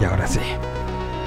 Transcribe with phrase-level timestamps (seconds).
[0.00, 0.40] Y ahora sí.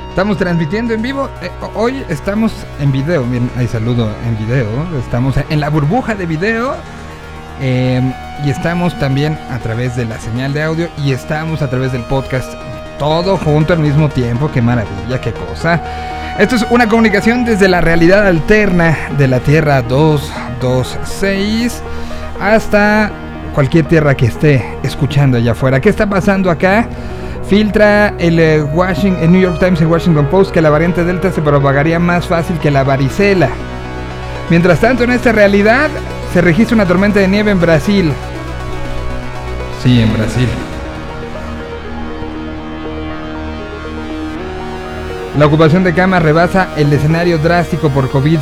[0.09, 1.29] Estamos transmitiendo en vivo.
[1.41, 3.23] Eh, hoy estamos en video.
[3.23, 4.67] Bien, hay saludo en video.
[4.99, 6.75] Estamos en la burbuja de video.
[7.61, 8.13] Em,
[8.43, 10.89] y estamos también a través de la señal de audio.
[10.97, 12.53] Y estamos a través del podcast.
[12.97, 14.51] Todo junto al mismo tiempo.
[14.51, 15.81] Qué maravilla, qué cosa.
[16.37, 21.81] Esto es una comunicación desde la realidad alterna de la Tierra 226
[22.39, 23.11] hasta
[23.53, 25.81] cualquier tierra que esté escuchando allá afuera.
[25.81, 26.87] ¿Qué está pasando acá?
[27.49, 31.03] Filtra el, eh, Washington, el New York Times y el Washington Post que la variante
[31.03, 33.49] Delta se propagaría más fácil que la varicela.
[34.51, 35.89] Mientras tanto, en esta realidad
[36.31, 38.13] se registra una tormenta de nieve en Brasil.
[39.81, 40.47] Sí, en Brasil.
[45.39, 48.39] La ocupación de camas rebasa el escenario drástico por COVID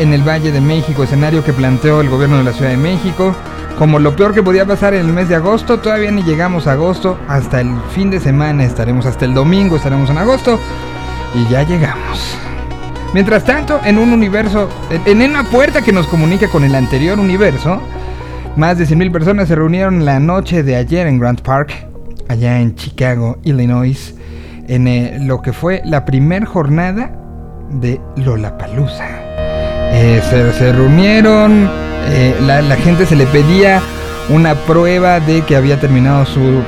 [0.00, 3.36] en el Valle de México, escenario que planteó el gobierno de la Ciudad de México
[3.80, 5.80] como lo peor que podía pasar en el mes de agosto.
[5.80, 10.10] Todavía ni llegamos a agosto, hasta el fin de semana estaremos, hasta el domingo estaremos
[10.10, 10.60] en agosto
[11.34, 12.36] y ya llegamos.
[13.14, 14.68] Mientras tanto, en un universo,
[15.06, 17.80] en una puerta que nos comunica con el anterior universo,
[18.54, 21.72] más de 100.000 personas se reunieron la noche de ayer en Grant Park,
[22.28, 24.14] allá en Chicago, Illinois,
[24.68, 27.12] en eh, lo que fue la primera jornada
[27.70, 29.08] de Lollapalooza.
[29.92, 33.80] Eh, se, reunieron, eh, la, gente se le pedía
[34.28, 36.62] una prueba de que había terminado su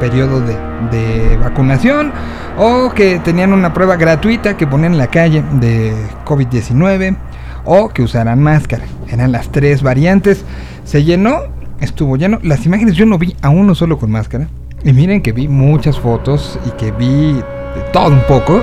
[0.00, 2.12] periodo de, vacunación
[2.58, 7.16] o que tenían una prueba gratuita que ponían en la calle de COVID-19
[7.64, 8.84] o que usaran máscara.
[9.08, 10.44] Eran las tres variantes.
[10.84, 11.40] Se llenó,
[11.80, 12.38] estuvo lleno.
[12.42, 14.48] Las imágenes yo no vi a uno solo con máscara.
[14.84, 17.40] Y miren que vi muchas fotos y que vi
[17.92, 18.62] todo un poco.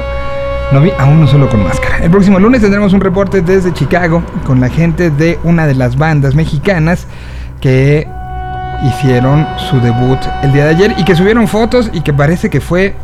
[0.72, 1.98] No vi a uno solo con máscara.
[1.98, 5.98] El próximo lunes tendremos un reporte desde Chicago con la gente de una de las
[5.98, 7.08] bandas mexicanas
[7.60, 8.08] que
[8.84, 12.62] hicieron su debut el día de ayer y que subieron fotos y que parece que
[12.62, 12.96] fue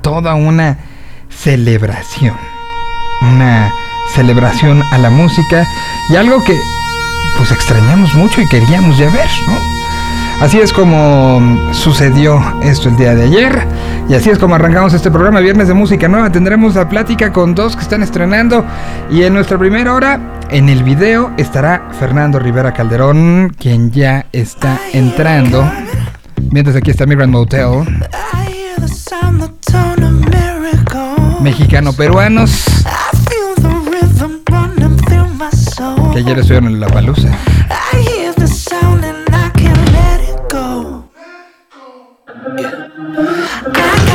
[0.00, 0.78] toda una
[1.30, 2.34] celebración.
[3.22, 3.72] Una
[4.14, 5.64] celebración a la música
[6.10, 6.58] y algo que
[7.38, 9.71] pues extrañamos mucho y queríamos ya ver, ¿no?
[10.40, 11.40] Así es como
[11.72, 13.66] sucedió esto el día de ayer.
[14.08, 16.30] Y así es como arrancamos este programa Viernes de Música Nueva.
[16.30, 18.64] Tendremos la plática con dos que están estrenando.
[19.10, 20.20] Y en nuestra primera hora,
[20.50, 25.70] en el video, estará Fernando Rivera Calderón, quien ya está entrando.
[26.50, 27.84] Mientras aquí está Migrant Motel.
[31.40, 32.64] Mexicano-peruanos.
[36.12, 37.30] Que ayer estuvieron en La Palusa.
[42.54, 44.11] I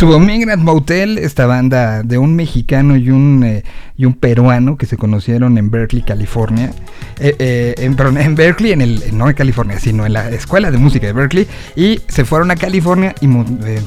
[0.00, 3.64] estuvo Migrant Motel, esta banda de un mexicano y un, eh,
[3.98, 6.72] y un peruano que se conocieron en Berkeley, California.
[7.18, 10.70] Eh, eh, en, perdón, en Berkeley, en el, no en California, sino en la Escuela
[10.70, 11.46] de Música de Berkeley.
[11.76, 13.28] Y se fueron a California y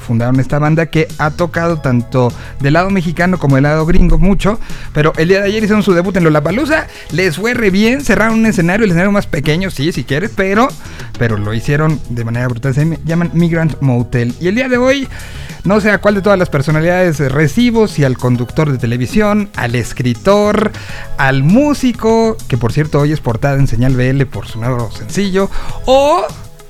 [0.05, 4.59] fundaron esta banda que ha tocado tanto del lado mexicano como del lado gringo mucho.
[4.93, 6.85] Pero el día de ayer hicieron su debut en Lollapalooza.
[7.11, 10.67] Les fue re bien, cerraron un escenario, el escenario más pequeño, sí, si quieres, pero,
[11.17, 12.73] pero lo hicieron de manera brutal.
[12.73, 14.33] Se llaman Migrant Motel.
[14.39, 15.07] Y el día de hoy...
[15.63, 19.75] No sé a cuál de todas las personalidades recibo, si al conductor de televisión, al
[19.75, 20.73] escritor,
[21.17, 25.49] al músico, que por cierto hoy es portada en Señal BL por su nuevo sencillo,
[25.85, 26.27] o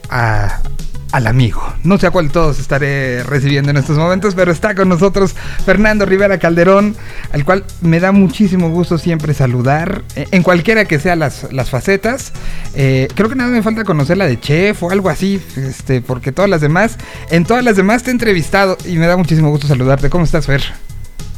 [0.09, 1.61] al amigo.
[1.83, 6.07] No sé a cuál todos estaré recibiendo en estos momentos, pero está con nosotros Fernando
[6.07, 6.95] Rivera Calderón,
[7.31, 12.33] al cual me da muchísimo gusto siempre saludar, eh, en cualquiera que sean las, facetas.
[12.73, 16.31] Eh, creo que nada me falta conocer la de chef o algo así, este, porque
[16.31, 16.97] todas las demás,
[17.29, 20.09] en todas las demás te he entrevistado y me da muchísimo gusto saludarte.
[20.09, 20.63] ¿Cómo estás, Fer?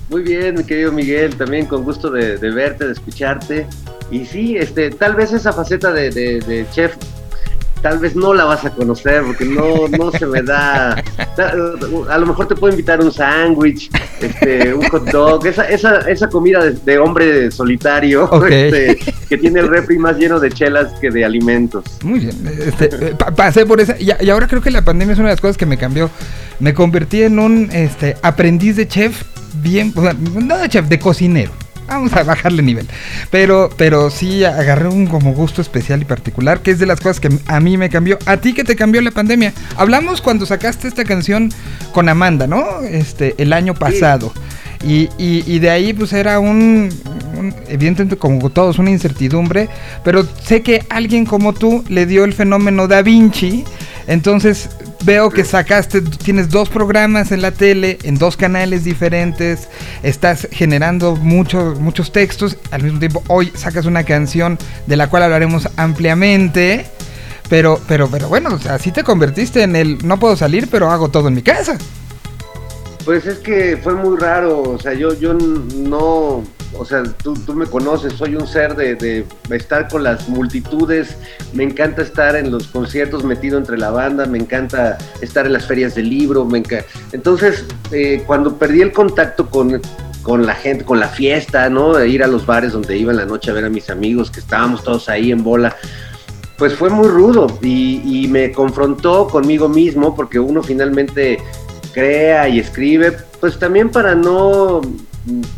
[0.10, 3.68] Muy bien, mi querido Miguel, también con gusto de, verte, de escucharte.
[4.10, 6.96] Y sí, este, tal vez esa faceta de chef
[7.86, 10.94] tal vez no la vas a conocer porque no, no se me da.
[12.10, 16.28] A lo mejor te puedo invitar un sándwich, este, un hot dog, esa, esa, esa
[16.28, 18.98] comida de, hombre solitario este,
[19.30, 21.84] que tiene el refri más lleno de chelas que de alimentos.
[22.02, 25.20] Muy bien, este, eh, pasé por esa y, y, ahora creo que la pandemia es
[25.20, 26.10] una de las cosas que me cambió.
[26.60, 29.26] Me convertí en un este, aprendiz de chef
[29.62, 29.94] bien,
[30.34, 31.52] no de chef, de cocinero
[31.88, 32.88] vamos a bajarle nivel.
[33.32, 37.20] Pero, pero sí agarré un como gusto especial y particular, que es de las cosas
[37.20, 38.18] que a mí me cambió.
[38.26, 39.54] A ti que te cambió la pandemia.
[39.78, 41.52] Hablamos cuando sacaste esta canción
[41.94, 42.82] con Amanda, ¿no?
[42.82, 44.32] Este, el año pasado.
[44.84, 46.90] Y, y, de ahí pues era un,
[47.36, 49.68] un, evidentemente como todos, una incertidumbre,
[50.04, 53.64] pero sé que alguien como tú le dio el fenómeno Da Vinci,
[54.06, 54.70] entonces
[55.06, 59.70] veo que sacaste, tienes dos programas en la tele, en dos canales diferentes,
[60.04, 64.58] estás generando muchos muchos textos, al mismo tiempo hoy sacas una canción
[64.88, 66.86] de la cual hablaremos ampliamente.
[67.48, 71.28] Pero, pero, pero bueno, así te convertiste en el no puedo salir, pero hago todo
[71.28, 71.78] en mi casa.
[73.06, 76.44] Pues es que fue muy raro, o sea, yo, yo no,
[76.78, 81.16] o sea, tú, tú me conoces, soy un ser de, de, estar con las multitudes,
[81.54, 85.66] me encanta estar en los conciertos metido entre la banda, me encanta estar en las
[85.66, 86.86] ferias del libro, me encanta.
[87.12, 89.82] Entonces, eh, cuando perdí el contacto con,
[90.22, 91.94] con la gente, con la fiesta, ¿no?
[91.94, 94.32] De ir a los bares donde iba en la noche a ver a mis amigos,
[94.32, 95.76] que estábamos todos ahí en bola,
[96.58, 101.38] pues fue muy rudo y, y me confrontó conmigo mismo porque uno finalmente
[101.94, 104.82] crea y escribe, pues también para no,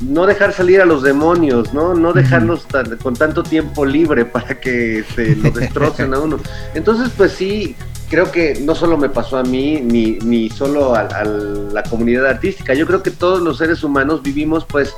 [0.02, 1.94] no dejar salir a los demonios, ¿no?
[1.94, 2.66] No dejarlos
[3.02, 6.40] con tanto tiempo libre para que se lo destrocen a uno.
[6.74, 7.76] Entonces, pues sí,
[8.10, 12.74] creo que no solo me pasó a mí, ni, ni solo a, la comunidad artística,
[12.74, 14.94] yo creo que todos los seres humanos vivimos pues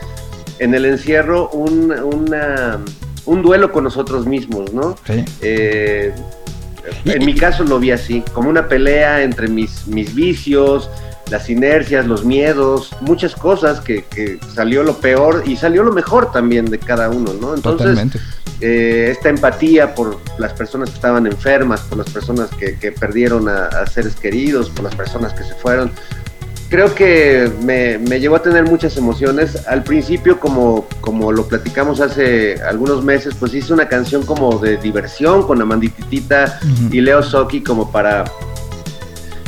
[0.59, 1.91] en el encierro un,
[3.25, 4.95] un duelo con nosotros mismos, ¿no?
[5.41, 6.13] Eh,
[7.05, 10.89] en mi caso lo vi así, como una pelea entre mis, mis vicios,
[11.29, 16.65] las inercias, los miedos, muchas cosas que, salió lo peor y salió lo mejor también
[16.65, 17.55] de cada uno, ¿no?
[17.55, 17.99] Entonces,
[18.61, 23.85] eh, esta empatía por las personas que estaban enfermas, por las personas que, perdieron a,
[23.87, 25.91] seres queridos, por las personas que se fueron,
[26.69, 29.67] creo que me, llevó a tener muchas emociones.
[29.67, 34.77] Al principio, como, como lo platicamos hace algunos meses, pues hice una canción como de
[34.77, 36.59] diversión con Amandititita
[36.91, 38.25] y Leo Soki como para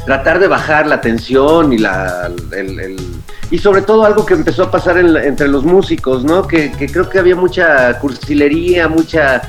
[0.05, 2.97] tratar de bajar la tensión y la el,
[3.51, 6.47] y sobre todo algo que empezó a pasar entre los músicos, ¿no?
[6.47, 9.41] Que, creo que había mucha cursilería, mucha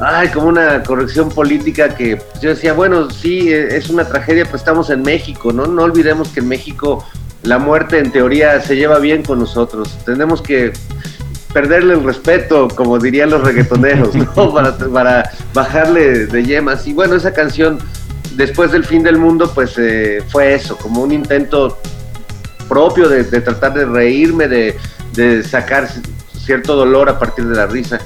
[0.00, 4.56] ay, como una corrección política que pues, yo decía, bueno, sí, es una tragedia, pero
[4.56, 5.66] estamos en México, ¿no?
[5.66, 7.04] No olvidemos que en México
[7.42, 9.98] la muerte en teoría se lleva bien con nosotros.
[10.04, 10.72] Tenemos que
[11.52, 14.52] perderle el respeto, como dirían los reggaetoneros, ¿no?
[14.54, 16.86] Para, para bajarle de yemas.
[16.86, 17.80] Y bueno, esa canción
[18.38, 21.76] después del fin del mundo, pues eh, fue eso, como un intento
[22.68, 25.88] propio de, tratar de reírme, de, sacar
[26.32, 27.98] cierto dolor a partir de la risa.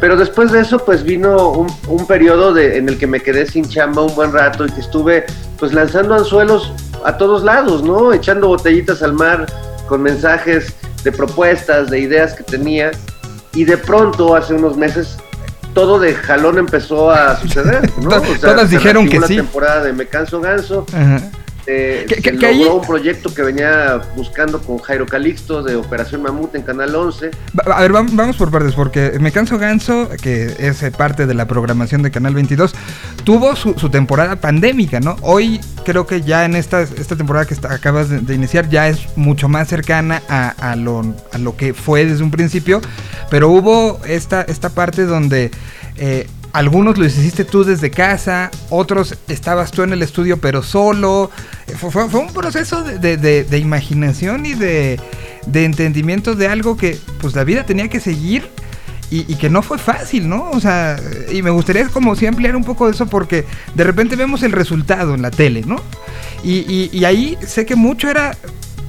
[0.00, 3.68] Pero después de eso, pues vino un, periodo de, en el que me quedé sin
[3.68, 5.26] chamba un buen rato y que estuve
[5.58, 6.72] pues lanzando anzuelos
[7.04, 8.12] a todos lados, ¿no?
[8.12, 9.46] Echando botellitas al mar
[9.88, 12.92] con mensajes de propuestas, de ideas que tenía.
[13.54, 15.16] Y de pronto, hace unos meses,
[15.74, 18.10] todo de jalón empezó a suceder, ¿no?
[18.40, 19.36] Todas dijeron que sí.
[19.36, 20.86] temporada de Me Canso Ganso.
[21.72, 26.62] Eh, se logró un proyecto que venía buscando con Jairo Calixto de Operación Mamut en
[26.62, 27.30] Canal 11.
[27.64, 32.02] A ver, vamos por partes, porque Me Canso Ganso, que es parte de la programación
[32.02, 32.74] de Canal 22,
[33.24, 35.16] tuvo su, temporada pandémica, ¿no?
[35.22, 39.48] Hoy creo que ya en esta, esta temporada que acabas de, iniciar ya es mucho
[39.48, 42.80] más cercana a, lo, a lo que fue desde un principio,
[43.30, 45.50] pero hubo esta, esta parte donde...
[45.96, 51.30] Eh, algunos lo hiciste tú desde casa, otros estabas tú en el estudio pero solo.
[51.76, 55.00] Fue, un proceso de, imaginación y de,
[55.52, 58.48] entendimiento de algo que pues la vida tenía que seguir
[59.10, 60.50] y, que no fue fácil, ¿no?
[60.52, 60.98] O sea,
[61.30, 63.44] y me gustaría como si ampliar un poco eso porque
[63.74, 65.76] de repente vemos el resultado en la tele, ¿no?
[66.42, 68.36] Y ahí sé que mucho era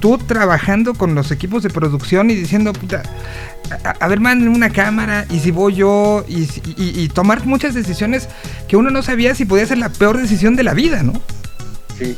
[0.00, 3.02] tú trabajando con los equipos de producción y diciendo, puta,
[4.00, 8.28] a, ver, manden una cámara y si voy yo y, tomar muchas decisiones
[8.68, 11.12] que uno no sabía si podía ser la peor decisión de la vida, ¿no?
[11.98, 12.16] Sí.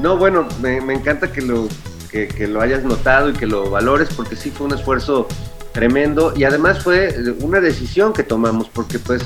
[0.00, 1.68] No, bueno, me, encanta que lo,
[2.10, 5.28] que, lo hayas notado y que lo valores porque sí fue un esfuerzo
[5.72, 9.22] tremendo y además fue una decisión que tomamos porque pues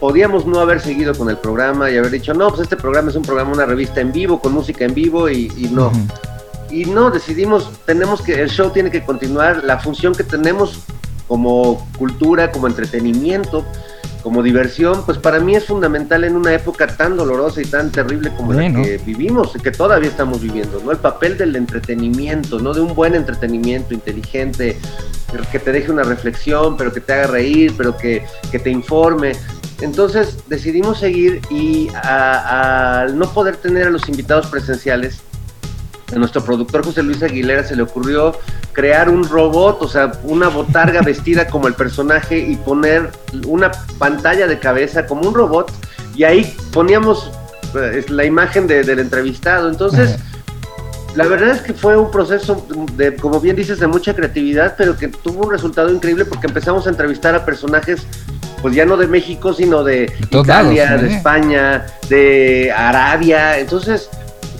[0.00, 3.16] podíamos no haber seguido con el programa y haber dicho, no, pues este programa es
[3.16, 5.92] un programa, una revista en vivo, con música en vivo y, no
[6.74, 10.80] y no, decidimos, tenemos que, el show tiene que continuar, la función que tenemos
[11.28, 13.64] como cultura, como entretenimiento,
[14.24, 18.32] como diversión, pues para mí es fundamental en una época tan dolorosa y tan terrible
[18.34, 20.92] como la que vivimos y que todavía estamos viviendo, ¿no?
[20.92, 22.72] El papel del entretenimiento, ¿no?
[22.72, 24.78] De un buen entretenimiento inteligente,
[25.52, 29.32] que te deje una reflexión, pero que te haga reír, pero que, te informe.
[29.82, 35.20] Entonces decidimos seguir y al no poder tener a los invitados presenciales,
[36.12, 38.38] a nuestro productor José Luis Aguilera se le ocurrió
[38.72, 43.10] crear un robot, o sea, una botarga vestida como el personaje y poner
[43.46, 45.72] una pantalla de cabeza como un robot
[46.14, 47.30] y ahí poníamos
[47.72, 49.68] pues, la imagen del entrevistado.
[49.68, 50.16] Entonces,
[51.16, 54.96] la verdad es que fue un proceso de, como bien dices, de mucha creatividad, pero
[54.96, 58.06] que tuvo un resultado increíble porque empezamos a entrevistar a personajes
[58.62, 63.58] pues ya no de México, sino de, Italia, de España, de Arabia.
[63.58, 64.08] Entonces,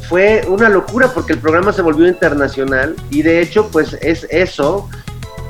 [0.08, 4.88] fue una locura porque el programa se volvió internacional y de hecho pues es eso,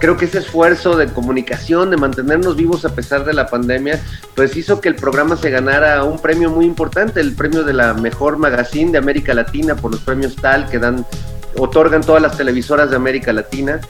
[0.00, 4.00] creo que ese esfuerzo de comunicación, de mantenernos vivos a pesar de la pandemia,
[4.34, 7.94] pues hizo que el programa se ganara un premio muy importante, el premio de la
[7.94, 11.06] mejor magazine de América Latina por los premios tal que dan,
[11.56, 13.80] otorgan todas las televisoras de América Latina.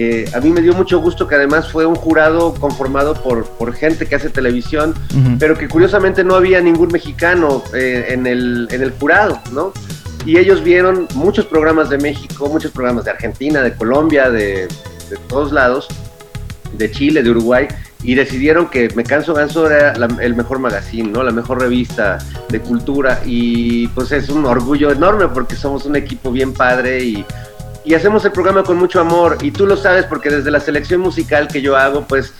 [0.00, 3.74] Eh, a mí me dio mucho gusto que además fue un jurado conformado por, por
[3.74, 4.94] gente que hace televisión,
[5.40, 9.72] pero que curiosamente no había ningún mexicano eh, en, el, en el jurado, ¿no?
[10.24, 14.68] y ellos vieron muchos programas de México, muchos programas de Argentina, de Colombia, de,
[15.28, 15.88] todos lados,
[16.74, 17.66] de Chile, de Uruguay,
[18.02, 21.22] y decidieron que Me Canso Ganso era el mejor magazine, ¿no?
[21.22, 22.18] La mejor revista
[22.50, 27.24] de cultura y pues es un orgullo enorme porque somos un equipo bien padre y,
[27.88, 31.00] y hacemos el programa con mucho amor y tú lo sabes porque desde la selección
[31.00, 32.34] musical que yo hago, pues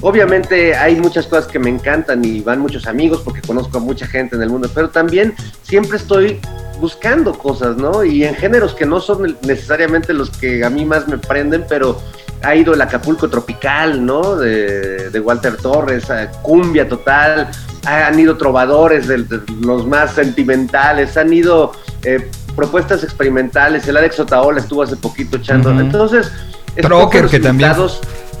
[0.00, 4.06] obviamente hay muchas cosas que me encantan y van muchos amigos porque conozco a mucha
[4.06, 6.38] gente en el mundo, pero también siempre estoy
[6.80, 8.04] buscando cosas, ¿no?
[8.04, 12.00] Y en géneros que no son necesariamente los que a mí más me prenden, pero
[12.44, 14.36] ha ido el Acapulco Tropical, ¿no?
[14.36, 16.04] De, Walter Torres,
[16.42, 17.50] cumbia total,
[17.84, 19.26] han ido trovadores de,
[19.62, 21.72] los más sentimentales, han ido
[22.04, 26.30] eh, propuestas experimentales, el Alex Otaola estuvo hace poquito echando, entonces...
[26.74, 27.74] Trocker que también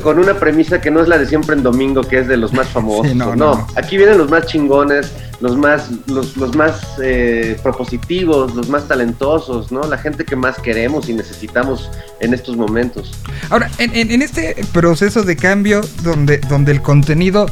[0.02, 2.52] con una premisa que no es la de siempre en domingo, que es de los
[2.52, 3.14] más famosos.
[3.14, 9.72] no, aquí vienen los más chingones, los más, los, más eh, propositivos, los más talentosos,
[9.72, 9.82] ¿no?
[9.82, 13.12] La gente que más queremos y necesitamos en estos momentos.
[13.50, 17.46] Ahora, en, este proceso de cambio donde, donde el contenido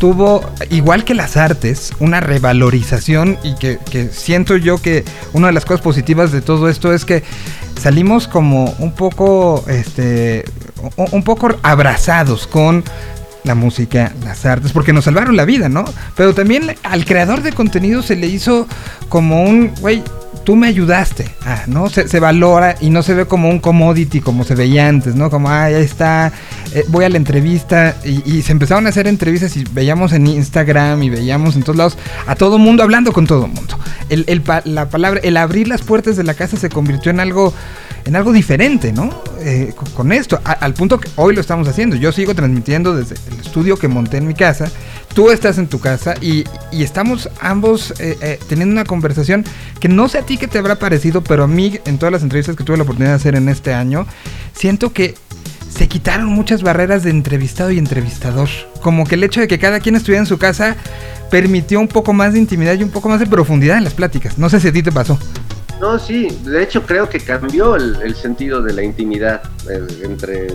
[0.00, 5.52] tuvo, igual que las artes, una revalorización y que, que siento yo que una de
[5.52, 7.22] las cosas positivas de todo esto es que
[7.80, 10.44] salimos como un poco, este,
[10.96, 11.85] un poco abrazados
[12.50, 12.84] con
[13.44, 15.84] la música, las artes, porque nos salvaron la vida, ¿no?
[16.16, 18.66] Pero también al creador de contenido se le hizo
[19.08, 20.02] como un, güey,
[20.44, 21.88] tú me ayudaste, ah, ¿no?
[21.88, 25.30] Se, valora y no se ve como un commodity como se veía antes, ¿no?
[25.30, 26.32] Como, ah, ahí está,
[26.74, 31.02] eh, voy a la entrevista y, se empezaron a hacer entrevistas y veíamos en Instagram
[31.04, 33.78] y veíamos en todos lados a todo mundo hablando con todo mundo.
[34.64, 37.54] La palabra, el abrir las puertas de la casa se convirtió en algo
[38.06, 39.10] en algo diferente, ¿no?
[39.40, 41.96] Eh, con, esto, al punto que hoy lo estamos haciendo.
[41.96, 44.70] Yo sigo transmitiendo desde el estudio que monté en mi casa,
[45.14, 49.44] tú estás en tu casa y, estamos ambos eh, eh, teniendo una conversación
[49.80, 52.22] que no sé a ti qué te habrá parecido, pero a mí en todas las
[52.22, 54.06] entrevistas que tuve la oportunidad de hacer en este año,
[54.54, 55.14] siento que
[55.68, 58.48] se quitaron muchas barreras de entrevistado y entrevistador.
[58.80, 60.76] Como que el hecho de que cada quien estuviera en su casa
[61.30, 64.38] permitió un poco más de intimidad y un poco más de profundidad en las pláticas.
[64.38, 65.18] No sé si a ti te pasó.
[65.80, 70.48] No, sí, de hecho creo que cambió el, sentido de la intimidad eh, entre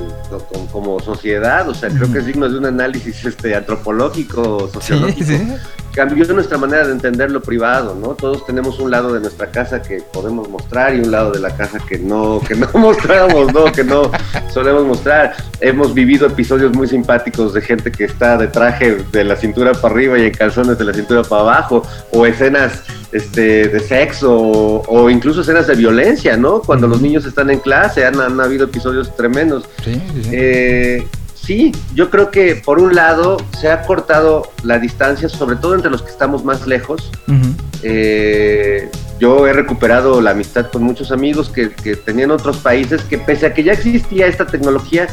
[0.71, 5.25] como sociedad, o sea, creo que es digno de un análisis este antropológico, sociológico.
[5.25, 5.53] Sí, sí
[5.93, 8.09] cambió nuestra manera de entender lo privado, ¿no?
[8.09, 11.55] Todos tenemos un lado de nuestra casa que podemos mostrar y un lado de la
[11.55, 13.65] casa que no, que no mostramos, ¿no?
[13.65, 14.11] Que no
[14.53, 15.35] solemos mostrar.
[15.59, 19.93] Hemos vivido episodios muy simpáticos de gente que está de traje de la cintura para
[19.93, 25.09] arriba y en calzones de la cintura para abajo, o escenas este, de sexo, o,
[25.09, 26.61] incluso escenas de violencia, ¿no?
[26.61, 29.67] Cuando los niños están en clase, han, han habido episodios tremendos.
[29.83, 30.29] Sí, sí.
[30.31, 31.07] Eh,
[31.43, 35.91] sí, yo creo que por un lado se ha cortado la distancia, sobre todo entre
[35.91, 37.11] los que estamos más lejos.
[37.83, 43.47] Eh, yo he recuperado la amistad con muchos amigos que, tenían otros países que pese
[43.47, 45.07] a que ya existía esta tecnología,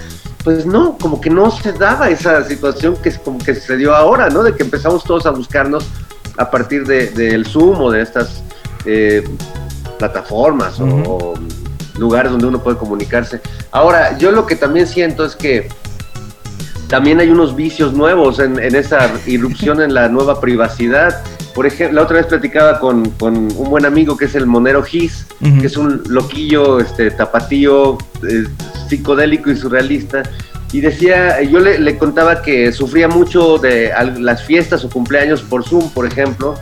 [0.44, 4.28] pues no, como que no se daba esa situación que como que se dio ahora,
[4.30, 4.42] ¿no?
[4.42, 5.87] De que empezamos todos a buscarnos
[6.37, 8.42] a partir del de, Zoom o de estas
[8.85, 9.25] eh,
[9.99, 11.35] plataformas o
[11.99, 13.40] lugares donde uno puede comunicarse.
[13.73, 15.68] Ahora, yo lo que también siento es que
[16.88, 21.23] también hay unos vicios nuevos en, esa irrupción en la nueva privacidad.
[21.54, 25.26] Por ejemplo, la otra vez platicaba con, un buen amigo que es el Monero Gis,
[25.40, 28.47] que es un loquillo este, tapatío, eh,
[28.88, 30.23] psicodélico y surrealista.
[30.73, 35.64] Y decía, yo le, le, contaba que sufría mucho de las fiestas o cumpleaños por
[35.64, 36.57] Zoom, por ejemplo,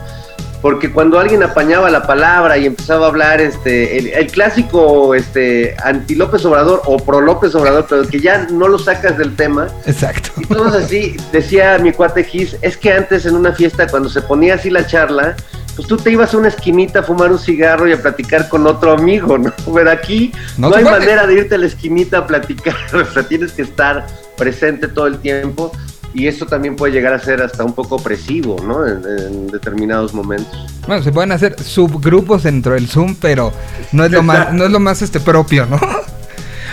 [0.66, 6.16] porque cuando alguien apañaba la palabra y empezaba a hablar este el, clásico este anti
[6.16, 9.68] López Obrador o pro López Obrador, pero que ya no lo sacas del tema.
[9.86, 10.30] Exacto.
[10.36, 14.22] Y todos así, decía mi cuate Gis, es que antes en una fiesta cuando se
[14.22, 15.36] ponía así la charla,
[15.76, 18.66] pues tú te ibas a una esquinita a fumar un cigarro y a platicar con
[18.66, 19.52] otro amigo, ¿no?
[19.72, 23.52] Pero aquí no, hay manera de irte a la esquinita a platicar, o sea, tienes
[23.52, 24.04] que estar
[24.36, 25.70] presente todo el tiempo
[26.16, 28.86] y eso también puede llegar a ser hasta un poco opresivo, ¿no?
[28.86, 30.66] En, determinados momentos.
[30.86, 33.52] Bueno, se pueden hacer subgrupos dentro del Zoom, pero
[33.92, 35.78] no es lo más, no es lo más este propio, ¿no?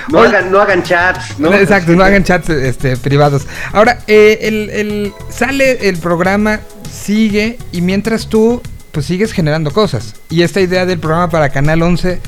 [0.10, 1.54] No, hagan, no hagan chats, ¿no?
[1.54, 3.46] Exacto, no hagan chats este, privados.
[3.74, 8.62] Ahora, eh, el, el, sale el programa, sigue, y mientras tú,
[8.94, 10.16] pues sigues generando cosas.
[10.30, 12.22] Y esta idea del programa para Canal 11,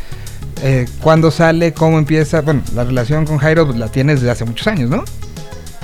[0.64, 1.74] eh, ¿cuándo sale?
[1.74, 2.42] ¿Cómo empieza?
[2.42, 5.04] Bueno, la relación con Jairo pues, la tienes desde hace muchos años, ¿no?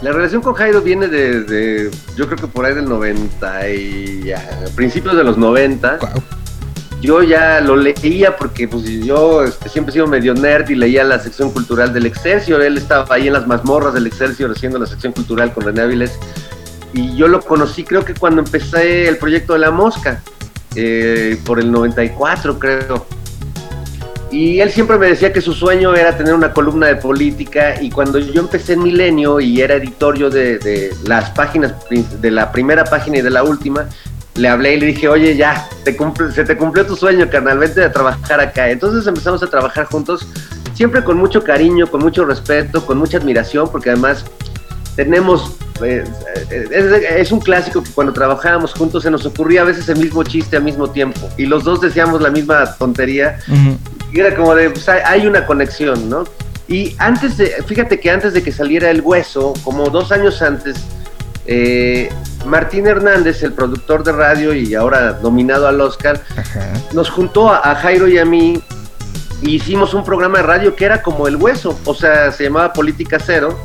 [0.01, 4.33] La relación con Jairo viene de, yo creo que por ahí del 90 y
[4.75, 5.99] principios de los 90.
[7.01, 11.03] Yo ya lo leía porque pues yo este, siempre he sido medio nerd y leía
[11.03, 12.61] la sección cultural del Excelsior.
[12.61, 16.11] Él estaba ahí en las mazmorras del Excelsior haciendo la sección cultural con René Áviles.
[16.93, 20.21] Y yo lo conocí creo que cuando empecé el proyecto de La Mosca,
[20.75, 23.05] eh, por el 94 creo.
[24.31, 27.89] Y él siempre me decía que su sueño era tener una columna de política y
[27.89, 33.17] cuando yo empecé en Milenio y era editorio de, las páginas, de la primera página
[33.17, 33.89] y de la última,
[34.35, 35.97] le hablé y le dije, oye, ya, te
[36.33, 38.69] se te cumplió tu sueño, carnal, vente a trabajar acá.
[38.69, 40.25] Entonces empezamos a trabajar juntos,
[40.75, 44.23] siempre con mucho cariño, con mucho respeto, con mucha admiración, porque además
[44.95, 46.03] tenemos eh,
[47.17, 50.57] es, un clásico que cuando trabajábamos juntos se nos ocurría a veces el mismo chiste
[50.57, 53.39] al mismo tiempo y los dos decíamos la misma tontería
[54.11, 56.25] y era como de, pues, hay una conexión, ¿no?
[56.67, 60.77] Y antes de, fíjate que antes de que saliera el hueso, como dos años antes,
[61.45, 62.09] eh,
[62.45, 66.21] Martín Hernández, el productor de radio y ahora nominado al Oscar,
[66.93, 68.61] nos juntó a, Jairo y a mí
[69.43, 72.73] e hicimos un programa de radio que era como el hueso, o sea, se llamaba
[72.73, 73.59] Política Cero.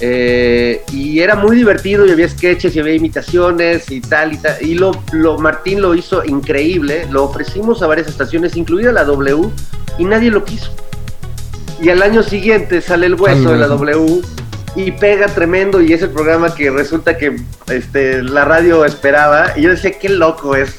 [0.00, 4.56] Eh, y era muy divertido y había sketches y había imitaciones y tal y tal.
[4.60, 9.50] Y lo, lo, Martín lo hizo increíble, lo ofrecimos a varias estaciones, incluida la W,
[9.98, 10.74] y nadie lo quiso.
[11.80, 14.22] Y al año siguiente sale el hueso de la W
[14.76, 17.36] y pega tremendo y es el programa que resulta que
[17.68, 20.76] este, la radio esperaba y yo decía, qué loco es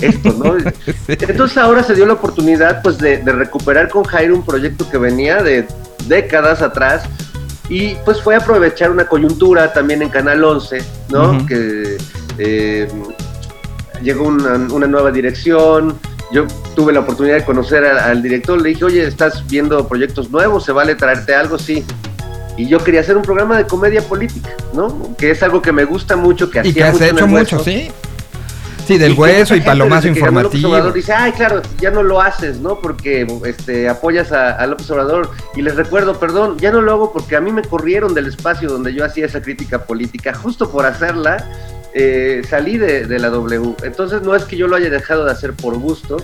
[0.00, 0.56] esto, ¿no?
[1.08, 4.98] Entonces ahora se dio la oportunidad pues de, de recuperar con Jairo un proyecto que
[4.98, 5.66] venía de
[6.06, 7.04] décadas atrás
[7.68, 11.44] y pues fue aprovechar una coyuntura también en Canal 11, ¿no?
[11.46, 11.96] Que
[12.38, 12.88] eh,
[14.02, 15.98] llegó una, nueva dirección,
[16.32, 20.64] yo tuve la oportunidad de conocer al, director, le dije, oye, ¿estás viendo proyectos nuevos?
[20.64, 21.58] ¿Se vale traerte algo?
[21.58, 21.84] Sí.
[22.56, 25.14] Y yo quería hacer un programa de comedia política, ¿no?
[25.18, 27.90] Que es algo que me gusta mucho, que hacía Y que has hecho mucho, ¿sí?
[28.86, 30.92] Sí, del hueso y palomazo informativo.
[30.92, 32.80] dice, ay, claro, ya no lo haces, ¿no?
[32.80, 35.30] Porque este, apoyas a, López Obrador.
[35.56, 38.68] Y les recuerdo, perdón, ya no lo hago porque a mí me corrieron del espacio
[38.68, 40.32] donde yo hacía esa crítica política.
[40.34, 41.44] Justo por hacerla,
[41.94, 43.74] eh, salí de, de la W.
[43.82, 46.18] Entonces no es que yo lo haya dejado de hacer por gusto,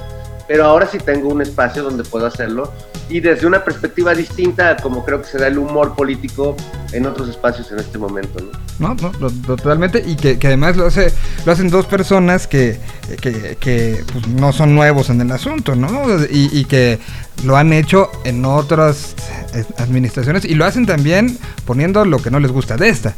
[0.49, 2.73] pero ahora sí tengo un espacio donde puedo hacerlo
[3.09, 6.57] y desde una perspectiva distinta, como creo que se da el humor político,
[6.93, 8.43] en otros espacios en este momento,
[8.79, 8.95] ¿no?
[8.95, 11.13] No, no, totalmente, y que, además lo hace,
[11.45, 12.79] lo hacen dos personas que,
[13.21, 16.05] que, pues, no son nuevos en el asunto, ¿no?
[16.31, 16.99] Y, que
[17.45, 19.15] lo han hecho en otras
[19.55, 23.15] eh, administraciones y lo hacen también poniendo lo que no les gusta de esta.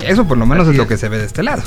[0.00, 1.62] Eso por lo menos es, lo que se ve de este lado.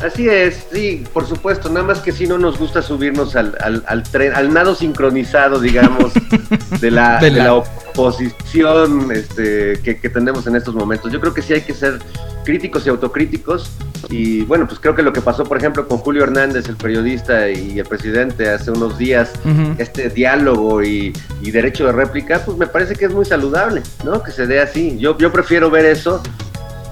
[0.00, 3.56] Así es, sí, por supuesto, nada más que si no nos gusta subirnos al,
[3.86, 6.12] al, tren, al nado sincronizado, digamos,
[6.80, 11.10] de la, de la oposición este, que, que, tenemos en estos momentos.
[11.12, 11.98] Yo creo que sí hay que ser
[12.44, 13.72] críticos y autocríticos
[14.08, 17.50] y bueno, pues creo que lo que pasó, por ejemplo, con Julio Hernández, el periodista
[17.50, 19.32] y el presidente hace unos días,
[19.78, 24.22] este diálogo y, y, derecho de réplica, pues me parece que es muy saludable, ¿no?
[24.22, 24.96] Que se dé así.
[24.98, 26.22] Yo, yo prefiero ver eso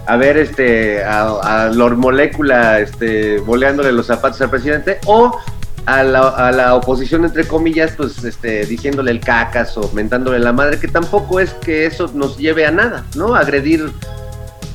[0.06, 5.36] a ver este a, a Lord Molécula este boleándole los zapatos al presidente o
[5.86, 10.52] a la, a la, oposición entre comillas pues este diciéndole el cacas o mentándole la
[10.52, 13.92] madre que tampoco es que eso nos lleve a nada no agredir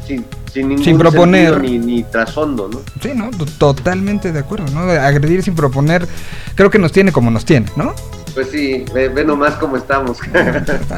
[0.08, 1.62] sin, sin ningún sin proponer.
[1.62, 6.08] ni, ni trasfondo no sí no totalmente de acuerdo no agredir sin proponer
[6.56, 7.94] creo que nos tiene como nos tiene no
[8.34, 10.18] pues sí, ve, nomás cómo estamos.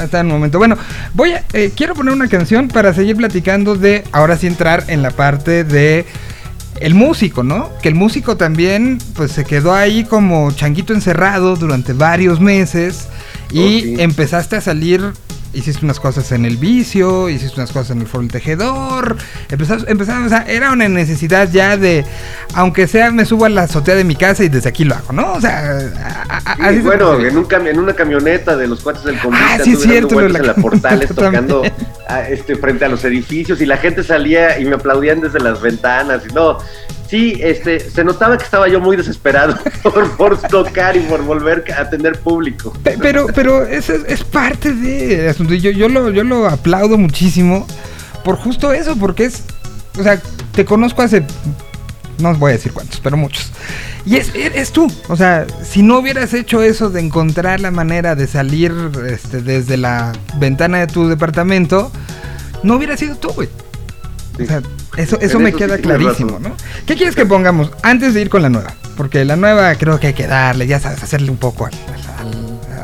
[0.02, 0.58] está, en un momento.
[0.58, 0.76] Bueno,
[1.12, 5.02] voy a, eh, quiero poner una canción para seguir platicando de, ahora sí entrar en
[5.02, 6.06] la parte de
[6.80, 7.70] el músico, ¿no?
[7.82, 13.08] Que el músico también, pues se quedó ahí como changuito encerrado durante varios meses
[13.52, 15.12] y oh, empezaste a salir
[15.54, 19.16] hiciste unas cosas en el vicio, hiciste unas cosas en el foro del tejedor,
[19.50, 22.04] empezamos, empezamos, o sea, era una necesidad ya de,
[22.54, 25.12] aunque sea me subo a la azotea de mi casa y desde aquí lo hago,
[25.12, 25.32] ¿no?
[25.32, 25.78] O sea,
[26.82, 30.32] bueno, en, un en una camioneta de los cuates del convite, ah, sí, cierto, en
[30.32, 31.62] la, portales tocando
[32.28, 36.22] este, frente a los edificios y la gente salía y me aplaudían desde las ventanas
[36.28, 36.58] y no,
[37.14, 39.56] sí, este, se notaba que estaba yo muy desesperado
[40.16, 42.76] por, tocar y por volver a tener público.
[42.82, 45.54] Pero, pero eso es, parte de asunto.
[45.54, 47.68] Yo, yo, lo, yo lo aplaudo muchísimo
[48.24, 49.44] por justo eso, porque es,
[49.96, 50.20] o sea,
[50.52, 51.24] te conozco hace,
[52.18, 53.52] no os voy a decir cuántos, pero muchos.
[54.04, 58.16] Y es, es tú, o sea, si no hubieras hecho eso de encontrar la manera
[58.16, 58.72] de salir
[59.08, 61.92] este, desde la ventana de tu departamento,
[62.64, 63.48] no hubiera sido tú, güey.
[64.40, 64.62] O sea,
[64.96, 66.52] eso, eso me queda clarísimo, ¿no?
[66.86, 68.74] ¿Qué quieres que pongamos antes de ir con la nueva?
[68.96, 71.72] Porque la nueva creo que hay que darle, ya sabes, hacerle un poco al,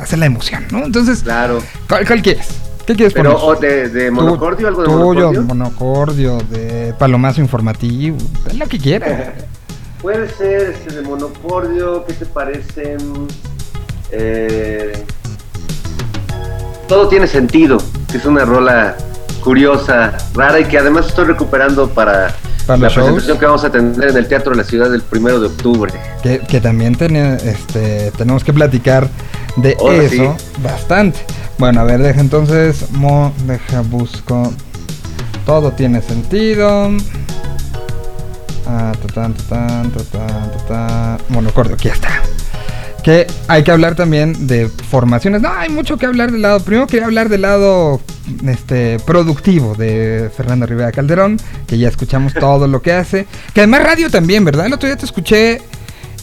[0.01, 0.85] hacer la emoción, ¿no?
[0.85, 1.61] Entonces, claro.
[1.87, 2.47] ¿cuál, quieres?
[2.85, 6.37] ¿Qué quieres Pero, ¿o de, de monocordio, algo de tuyo, monocordio?
[6.49, 8.17] de palomazo informativo,
[8.57, 9.29] lo que quieras.
[10.01, 12.97] Puede ser este de monocordio, ¿qué te parece?
[14.11, 15.05] Eh,
[16.87, 17.77] todo tiene sentido,
[18.13, 18.97] es una rola
[19.41, 22.33] curiosa, rara y que además estoy recuperando para,
[22.67, 25.47] la presentación que vamos a tener en el Teatro de la Ciudad del primero de
[25.47, 25.91] octubre.
[26.23, 26.95] Que, también
[27.43, 29.09] este, tenemos que platicar
[29.57, 31.19] de eso bastante.
[31.57, 34.53] Bueno, a ver, deja entonces, mo, deja busco.
[35.45, 36.91] Todo tiene sentido.
[38.67, 39.29] Ah, ta,
[40.67, 42.21] ta, Monocordio, aquí está
[43.03, 45.41] que hay que hablar también de formaciones.
[45.41, 46.59] No, hay mucho que hablar del lado.
[46.61, 47.99] Primero quería hablar del lado
[48.45, 51.37] este productivo de Fernando Rivera Calderón,
[51.67, 53.27] que ya escuchamos todo lo que hace.
[53.53, 54.67] Que además radio también, ¿verdad?
[54.67, 55.61] El otro día te escuché.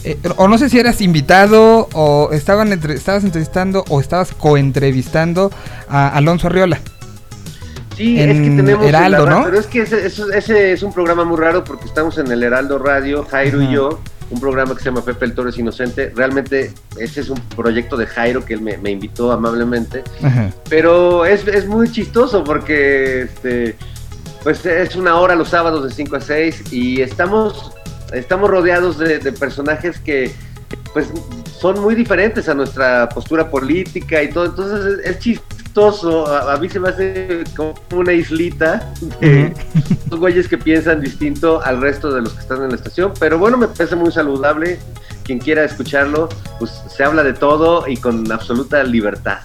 [0.05, 5.51] Eh, o no sé si eras invitado o estaban estabas entrevistando o estabas coentrevistando
[5.89, 6.79] a Alonso Arriola.
[7.97, 9.43] Sí, es que tenemos Heraldo, ¿no?
[9.43, 13.25] Pero es que ese, es un programa muy raro porque estamos en el Heraldo Radio,
[13.29, 16.11] Jairo y yo un programa que se llama Pepe el Toro es Inocente.
[16.15, 20.03] Realmente ese es un proyecto de Jairo que él me, invitó amablemente.
[20.69, 23.75] Pero es, muy chistoso porque este,
[24.43, 27.71] pues es una hora los sábados de 5 a 6 y estamos,
[28.13, 30.31] estamos rodeados de, de personajes que
[30.93, 31.07] pues
[31.59, 34.45] son muy diferentes a nuestra postura política y todo.
[34.45, 35.58] Entonces es, chistoso.
[35.75, 39.53] A, mí se me hace como una islita de
[40.09, 43.13] los güeyes que piensan distinto al resto de los que están en la estación.
[43.19, 44.79] Pero bueno, me parece muy saludable.
[45.23, 46.27] Quien quiera escucharlo,
[46.57, 49.37] pues se habla de todo y con absoluta libertad.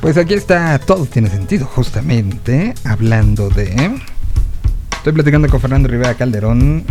[0.00, 4.00] Pues aquí está, todo tiene sentido, justamente, hablando de...
[4.96, 6.84] Estoy platicando con Fernando Rivera Calderón,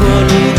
[0.00, 0.57] 我离。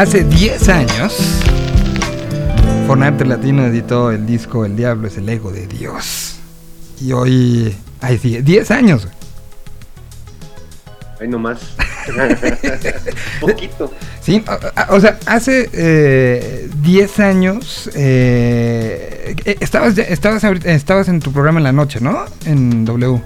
[0.00, 1.14] Hace 10 años,
[2.86, 6.38] Fonarte Latino editó el disco El Diablo es el Ego de Dios.
[7.02, 9.08] Y hoy, ay, sí, 10 años.
[11.20, 11.60] Ahí nomás.
[13.42, 13.92] Poquito.
[14.22, 14.42] Sí,
[14.88, 21.64] o, sea, hace eh, 10 años eh, eh, estabas, estabas, estabas en tu programa en
[21.64, 22.24] la noche, ¿no?
[22.46, 23.20] En W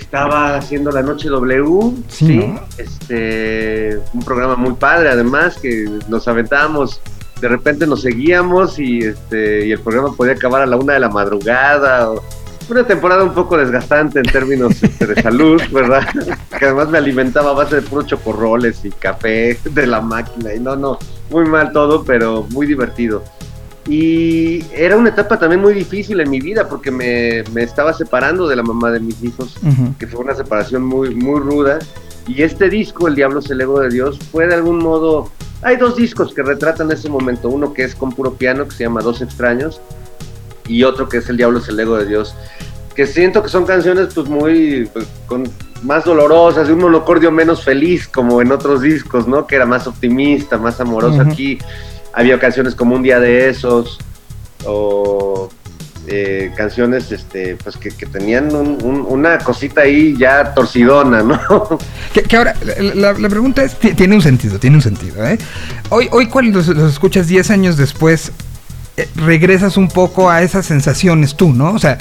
[0.00, 7.00] estaba haciendo la noche W, sí, este, un programa muy padre además que nos aventábamos,
[7.40, 11.00] de repente nos seguíamos y este y el programa podía acabar a la una de
[11.00, 12.10] la madrugada.
[12.68, 16.06] Una temporada un poco desgastante en términos este, de salud, ¿verdad?
[16.56, 20.60] que además me alimentaba a base de puros chocorroles y café de la máquina y
[20.60, 20.98] no, no,
[21.30, 23.24] muy mal todo, pero muy divertido.
[23.88, 28.46] Y era una etapa también muy difícil en mi vida porque me, me estaba separando
[28.46, 29.94] de la mamá de mis hijos Ujú.
[29.98, 31.78] que fue una separación muy, muy ruda.
[32.28, 35.30] Y este disco, El Diablo es el ego de Dios, fue de algún modo...
[35.62, 37.48] Hay dos discos que retratan ese momento.
[37.48, 39.80] Uno que es con puro piano, que se llama Dos extraños,
[40.66, 42.34] y otro que es El Diablo es el ego de Dios.
[42.94, 44.88] Que siento que son canciones pues muy...
[44.92, 45.48] pues, con
[45.82, 49.46] más dolorosas, de un monocordio menos feliz, como en otros discos, ¿no?
[49.46, 51.22] Que era más optimista, más amoroso.
[51.22, 51.30] Ujú.
[51.30, 51.58] Aquí
[52.12, 53.98] había canciones como Un Día de Esos,
[54.66, 55.48] o
[56.06, 61.78] eh, canciones este pues que, que tenían un- un- una cosita ahí ya torcidona, ¿no?
[62.28, 62.54] Que, ahora,
[62.94, 65.38] la, la- pregunta es, ti- tiene un sentido, tiene un sentido, ¿eh?
[65.90, 68.32] Hoy, hoy cuando los, los escuchas 10 años después,
[68.96, 71.72] eh, regresas un poco a esas sensaciones tú, ¿no?
[71.72, 71.98] O sea,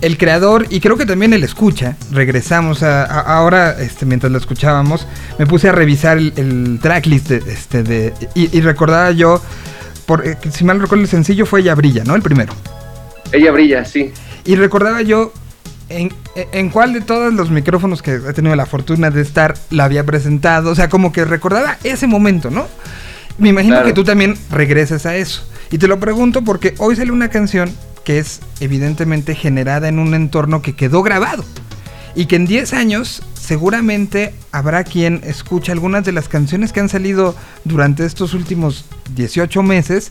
[0.00, 4.38] el creador y creo que también el escucha, regresamos a, a- ahora, este, mientras lo
[4.38, 5.06] escuchábamos,
[5.38, 9.42] me puse a revisar el, el tracklist de, este, de, y, y recordaba yo,
[10.06, 12.14] por, eh, si mal recuerdo el sencillo fue Ella Brilla, ¿no?
[12.14, 12.52] El primero.
[13.32, 14.12] Ella brilla, sí.
[14.44, 15.32] Y recordaba yo
[15.88, 19.84] en, en cuál de todos los micrófonos que he tenido la fortuna de estar la
[19.84, 20.70] había presentado.
[20.70, 22.66] O sea, como que recordaba ese momento, ¿no?
[23.38, 23.86] Me imagino Claro.
[23.88, 25.42] que tú también regresas a eso.
[25.72, 27.68] Y te lo pregunto porque hoy sale una canción
[28.06, 31.44] que es evidentemente generada en un entorno que quedó grabado.
[32.14, 36.88] Y que en 10 años seguramente habrá quien escuche algunas de las canciones que han
[36.88, 38.84] salido durante estos últimos
[39.16, 40.10] 18 meses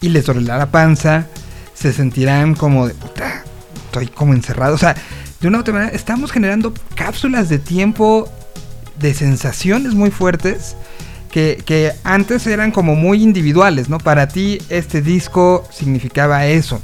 [0.00, 1.26] y les dolerá la panza,
[1.74, 3.44] se sentirán como de puta,
[3.84, 4.74] estoy como encerrado.
[4.74, 4.96] O sea,
[5.38, 8.30] de una u otra manera, estamos generando cápsulas de tiempo
[8.98, 10.74] de sensaciones muy fuertes
[11.30, 13.98] que, que antes eran como muy individuales, ¿no?
[13.98, 16.80] Para ti este disco significaba eso,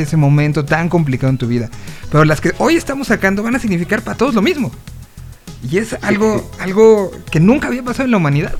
[0.00, 1.68] ese momento tan complicado en tu vida.
[2.10, 4.70] Pero las que hoy estamos sacando van a significar para todos lo mismo.
[5.70, 8.52] Y es algo, algo que nunca había pasado en la humanidad.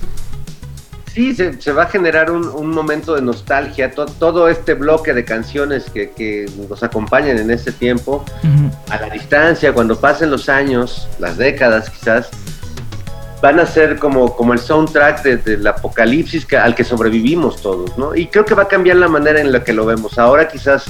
[1.12, 5.12] Sí, se, se va a generar un, un momento de nostalgia, to- todo este bloque
[5.14, 8.24] de canciones que, que nos acompañan en este tiempo,
[8.90, 12.30] a la distancia, cuando pasen los años, las décadas quizás,
[13.40, 17.96] van a ser como, como el soundtrack de- del apocalipsis que- al que sobrevivimos todos,
[17.96, 18.16] ¿no?
[18.16, 20.18] Y creo que va a cambiar la manera en la que lo vemos.
[20.18, 20.86] Ahora quizás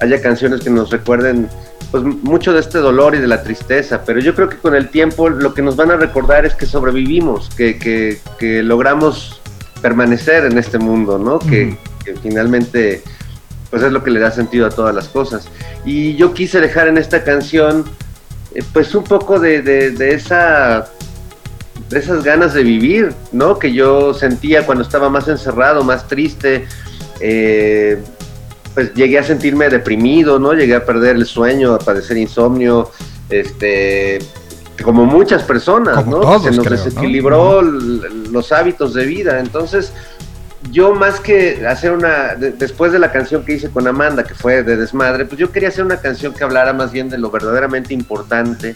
[0.00, 1.48] haya canciones que nos recuerden
[1.90, 4.88] pues mucho de este dolor y de la tristeza, pero yo creo que con el
[4.90, 9.40] tiempo lo que nos van a recordar es que sobrevivimos, que, que, que logramos
[9.80, 11.38] permanecer en este mundo, ¿no?
[11.38, 11.76] Que,
[12.22, 13.02] finalmente
[13.70, 15.46] pues es lo que le da sentido a todas las cosas.
[15.84, 17.84] Y yo quise dejar en esta canción
[18.54, 20.88] eh, pues un poco de, de- de esa
[21.90, 23.58] de esas ganas de vivir, ¿no?
[23.58, 26.66] Que yo sentía cuando estaba más encerrado, más triste,
[27.20, 28.02] eh,
[28.78, 30.52] pues llegué a sentirme deprimido, ¿no?
[30.52, 32.92] Llegué a perder el sueño, a padecer insomnio,
[33.28, 34.20] este,
[34.84, 36.20] como muchas personas, Como ¿no?
[36.20, 39.92] todos, Se nos desequilibró los hábitos de vida, entonces
[40.70, 44.34] yo más que hacer una, de- después de la canción que hice con Amanda, que
[44.34, 47.32] fue de desmadre, pues yo quería hacer una canción que hablara más bien de lo
[47.32, 48.74] verdaderamente importante.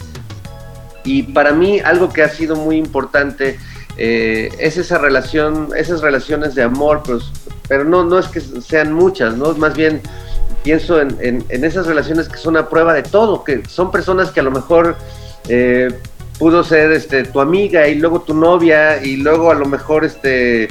[1.05, 3.57] Y para mí algo que ha sido muy importante
[3.95, 7.23] eh, es esa relación, esas relaciones de amor, pues,
[7.67, 9.53] pero no, no es que sean muchas, ¿no?
[9.53, 10.01] Más bien
[10.63, 14.39] pienso en, en- esas relaciones que son a prueba de todo, que son personas que
[14.39, 14.95] a lo mejor
[15.49, 15.89] eh,
[16.39, 20.69] pudo ser este, tu amiga y luego tu novia y luego a lo mejor este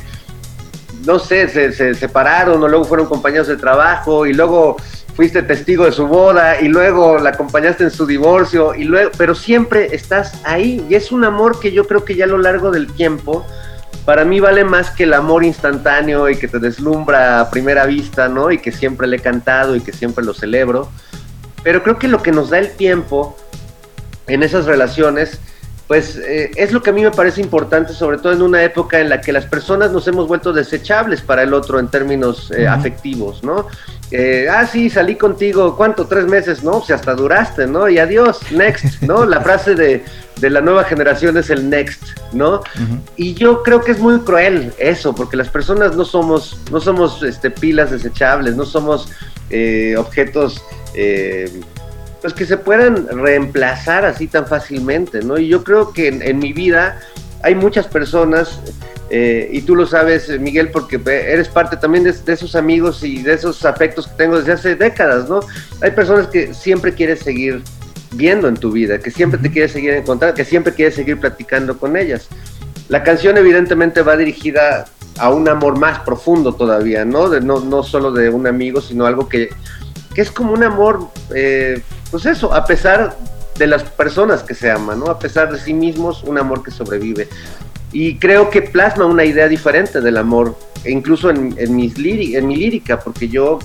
[1.04, 4.76] no sé, se, se separaron o luego fueron compañeros de trabajo y luego
[5.16, 9.34] fuiste testigo de su boda y luego la acompañaste en su divorcio y luego, pero
[9.34, 12.70] siempre estás ahí y es un amor que yo creo que ya a lo largo
[12.70, 13.44] del tiempo
[14.04, 18.28] para mí vale más que el amor instantáneo y que te deslumbra a primera vista,
[18.28, 18.50] ¿no?
[18.50, 20.90] Y que siempre le he cantado y que siempre lo celebro.
[21.62, 23.36] Pero creo que lo que nos da el tiempo
[24.26, 25.40] en esas relaciones,
[25.92, 28.98] pues eh, es lo que a mí me parece importante, sobre todo en una época
[28.98, 32.66] en la que las personas nos hemos vuelto desechables para el otro en términos eh,
[32.66, 33.66] afectivos, ¿no?
[34.10, 36.06] Eh, ah, sí, salí contigo, ¿cuánto?
[36.06, 36.78] Tres meses, ¿no?
[36.78, 37.90] O sea, hasta duraste, ¿no?
[37.90, 39.26] Y adiós, next, ¿no?
[39.26, 40.02] La frase de,
[40.40, 42.62] de la nueva generación es el next, ¿no?
[43.16, 47.22] Y yo creo que es muy cruel eso, porque las personas no somos, no somos
[47.22, 49.10] este, pilas desechables, no somos
[49.98, 50.64] objetos
[50.94, 51.50] eh,
[52.22, 55.38] pues que se puedan reemplazar así tan fácilmente, ¿no?
[55.38, 57.00] Y yo creo que en, en mi vida
[57.42, 58.60] hay muchas personas,
[59.10, 62.54] eh, y tú lo sabes, eh, Miguel, porque ve- eres parte también de, de esos
[62.54, 65.40] amigos y de esos afectos que tengo desde hace décadas, ¿no?
[65.80, 67.62] Hay personas que siempre quieres seguir
[68.12, 71.76] viendo en tu vida, que siempre te quieres seguir encontrando, que siempre quieres seguir platicando
[71.76, 72.28] con ellas.
[72.88, 74.84] La canción evidentemente va dirigida
[75.18, 77.28] a un amor más profundo todavía, ¿no?
[77.28, 79.48] De, no, no solo de un amigo, sino algo que,
[80.14, 81.80] que es como un amor, eh,
[82.12, 83.16] pues eso, a pesar
[83.58, 85.06] de las personas que se aman, ¿no?
[85.06, 87.26] A pesar de sí mismos, un amor que sobrevive.
[87.90, 92.46] Y creo que plasma una idea diferente del amor, e incluso en, en, mis en
[92.46, 93.58] mi lírica, porque yo,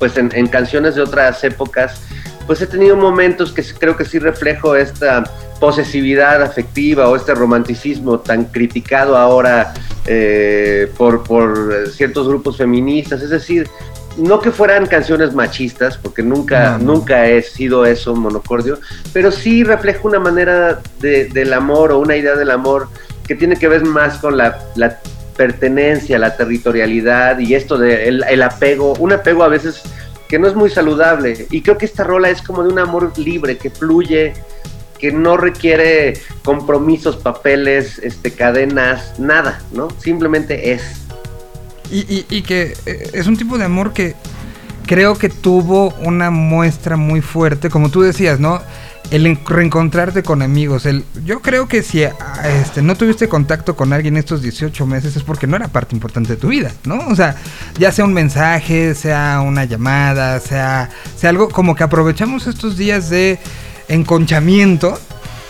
[0.00, 2.02] pues en, canciones de otras épocas,
[2.48, 5.22] pues he tenido momentos que creo que sí reflejo esta
[5.60, 9.72] posesividad afectiva o este romanticismo tan criticado ahora
[10.06, 13.68] eh, por, por ciertos grupos feministas, es decir,
[14.16, 16.92] no que fueran canciones machistas, porque nunca, no, no.
[16.94, 18.78] nunca he sido eso, monocordio,
[19.12, 22.88] pero sí refleja una manera de, del amor o una idea del amor
[23.26, 24.98] que tiene que ver más con la, la
[25.36, 29.82] pertenencia, la territorialidad y esto de el, el, apego, un apego a veces
[30.28, 31.46] que no es muy saludable.
[31.50, 34.32] Y creo que esta rola es como de un amor libre, que fluye,
[34.98, 39.88] que no requiere compromisos, papeles, este, cadenas, nada, ¿no?
[39.98, 41.02] Simplemente es.
[41.92, 44.16] Y, y, y, que eh, es un tipo de amor que
[44.86, 48.60] creo que tuvo una muestra muy fuerte, como tú decías, ¿no?
[49.10, 50.86] El reencontrarte con amigos.
[50.86, 55.22] El, yo creo que si este, no tuviste contacto con alguien estos 18 meses es
[55.22, 56.98] porque no era parte importante de tu vida, ¿no?
[57.08, 57.36] O sea,
[57.78, 63.10] ya sea un mensaje, sea una llamada, sea, sea algo como que aprovechamos estos días
[63.10, 63.38] de
[63.88, 64.98] enconchamiento,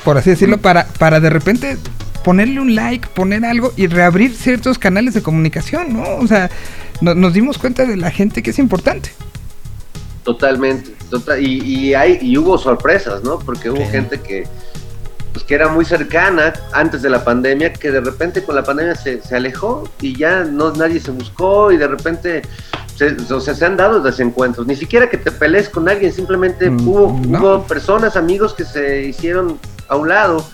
[0.04, 1.78] por así decirlo, para, para de repente
[2.22, 6.16] ponerle un like, poner algo y reabrir ciertos canales de comunicación, ¿no?
[6.16, 6.50] O sea,
[7.00, 9.10] no, nos dimos cuenta de la gente que es importante.
[10.24, 13.40] Totalmente, total, y, y, hay, y hubo sorpresas, ¿no?
[13.40, 14.46] Porque hubo gente que,
[15.32, 18.94] pues, que era muy cercana antes de la pandemia, que de repente con la pandemia
[18.94, 22.42] se, se alejó y ya no nadie se buscó y de repente
[22.94, 26.70] se, o sea, se han dado desencuentros, ni siquiera que te pelees con alguien, simplemente
[26.70, 27.38] mm, hubo, no.
[27.40, 29.58] hubo personas, amigos que se hicieron
[29.88, 30.46] a un lado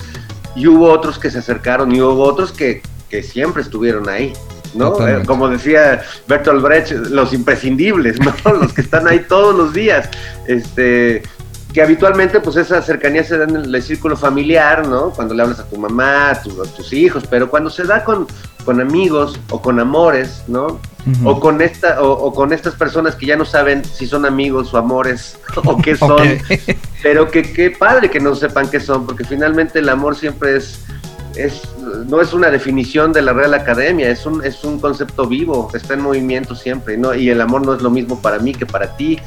[0.57, 4.33] y hubo otros que se acercaron y hubo otros que, que siempre estuvieron ahí.
[4.75, 5.07] ¿no?
[5.07, 8.53] Eh, como decía Bertolt Brecht, los imprescindibles, ¿no?
[8.53, 10.09] los que están ahí todos los días.
[10.47, 11.23] Este,
[11.73, 15.11] que habitualmente pues esa cercanía se da en el círculo familiar, ¿no?
[15.11, 18.05] Cuando le hablas a tu mamá, a, tu, a tus hijos, pero cuando se da
[18.05, 18.27] con,
[18.65, 20.81] con amigos o con amores, ¿no?
[21.09, 21.31] Uh -huh.
[21.31, 24.75] O con esta o, o, con estas personas que ya no saben si son amigos
[24.75, 26.41] o amores o qué son, okay.
[27.03, 30.81] pero que qué padre que no sepan qué son, porque finalmente el amor siempre es
[31.35, 31.63] es
[32.07, 35.95] no es una definición de la Real Academia, es un es un concepto vivo, está
[35.95, 37.15] en movimiento siempre, ¿no?
[37.15, 39.19] Y el amor no es lo mismo para mí que para ti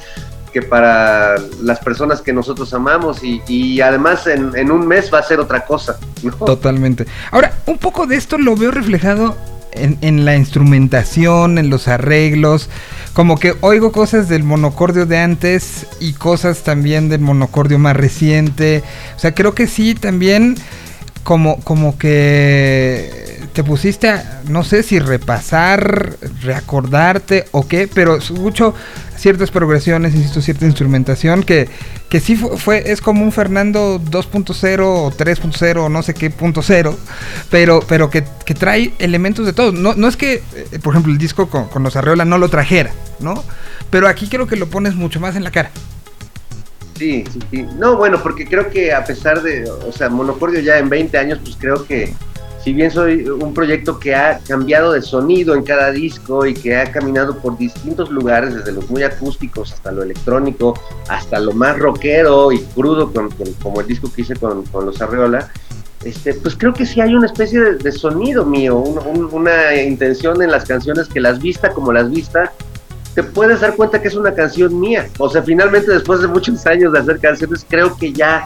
[0.51, 5.19] que para las personas que nosotros amamos y, y además en, en, un mes va
[5.19, 5.97] a ser otra cosa.
[6.23, 6.33] ¿no?
[6.33, 7.05] Totalmente.
[7.31, 9.37] Ahora, un poco de esto lo veo reflejado
[9.73, 12.69] en, en, la instrumentación, en los arreglos,
[13.13, 18.83] como que oigo cosas del monocordio de antes y cosas también del monocordio más reciente.
[19.15, 20.55] O sea, creo que sí, también
[21.23, 23.20] como, como que
[23.53, 28.73] te pusiste a, no sé si repasar, reacordarte o qué, pero escucho
[29.17, 31.69] ciertas progresiones, insisto, cierta instrumentación que,
[32.09, 36.29] que sí fue, fue, es como un Fernando 2.0 o 3.0 o no sé qué
[36.29, 36.97] punto cero,
[37.49, 39.71] pero, pero que, que, trae elementos de todo.
[39.71, 42.49] No, no es que, eh, por ejemplo, el disco con, con los Arreola no lo
[42.49, 43.43] trajera, ¿no?
[43.89, 45.71] Pero aquí creo que lo pones mucho más en la cara.
[46.97, 47.65] Sí, sí, sí.
[47.77, 51.39] No, bueno, porque creo que a pesar de, o sea, Monocordio ya en 20 años,
[51.43, 52.13] pues creo que
[52.63, 56.75] si bien soy un proyecto que ha cambiado de sonido en cada disco y que
[56.75, 61.79] ha caminado por distintos lugares, desde los muy acústicos hasta lo electrónico, hasta lo más
[61.79, 63.11] rockero y crudo,
[63.61, 65.49] como el disco que hice con, con los Arreola,
[66.03, 70.41] este, pues creo que sí hay una especie de, sonido mío, un, un, una intención
[70.41, 72.51] en las canciones que las vista como las vista,
[73.15, 75.09] te puedes dar cuenta que es una canción mía.
[75.17, 78.43] O sea, finalmente después de muchos años de hacer canciones, creo que ya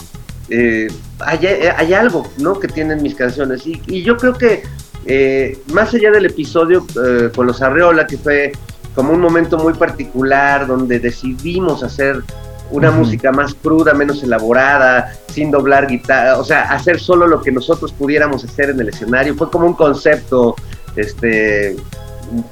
[0.50, 0.88] eh,
[1.20, 2.60] hay, hay, algo, ¿no?
[2.60, 3.66] Que tienen mis canciones.
[3.66, 4.64] Y, y yo creo que
[5.06, 8.52] eh, más allá del episodio eh, con los Arreola, que fue
[8.94, 12.24] como un momento muy particular donde decidimos hacer
[12.72, 12.98] una uh -huh.
[12.98, 17.92] música más cruda, menos elaborada, sin doblar guitarra, o sea, hacer solo lo que nosotros
[17.92, 19.36] pudiéramos hacer en el escenario.
[19.36, 20.56] Fue como un concepto
[20.96, 21.76] este,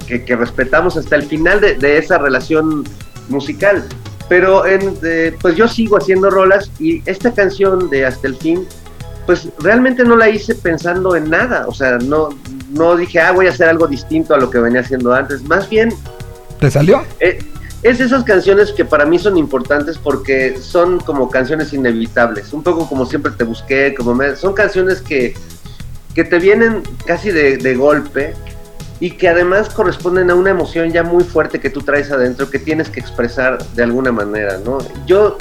[0.05, 2.83] que, que respetamos hasta el final de, de esa relación
[3.29, 3.83] musical
[4.29, 8.67] pero en, eh, pues yo sigo haciendo rolas y esta canción de Hasta el Fin,
[9.25, 12.29] pues realmente no la hice pensando en nada, o sea, no,
[12.71, 15.69] no dije, ah, voy a hacer algo distinto a lo que venía haciendo antes, más
[15.69, 15.93] bien...
[16.59, 17.03] ¿Te salió?
[17.19, 17.39] Eh,
[17.83, 22.63] es de esas canciones que para mí son importantes porque son como canciones inevitables, un
[22.63, 25.35] poco como siempre te busqué, como me, son canciones que,
[26.15, 28.33] que te vienen casi de, de golpe,
[28.99, 32.59] y que además corresponden a una emoción ya muy fuerte que tú traes adentro que
[32.59, 34.77] tienes que expresar de alguna manera, ¿no?
[35.05, 35.37] Yo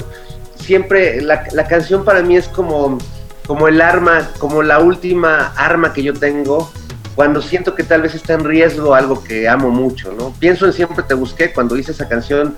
[0.55, 2.97] siempre la, la canción para mí es como,
[3.45, 6.71] como el arma, como la última arma que yo tengo
[7.15, 10.33] cuando siento que tal vez está en riesgo algo que amo mucho, ¿no?
[10.39, 12.55] Pienso en Siempre Te Busqué, cuando hice esa canción,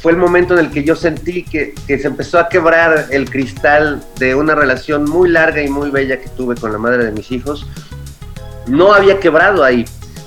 [0.00, 3.28] fue el momento en el que yo sentí que, que, se empezó a quebrar el
[3.28, 7.10] cristal de una relación muy larga y muy bella que tuve con la madre de
[7.10, 7.66] mis hijos.
[8.66, 9.84] No había quebrado ahí,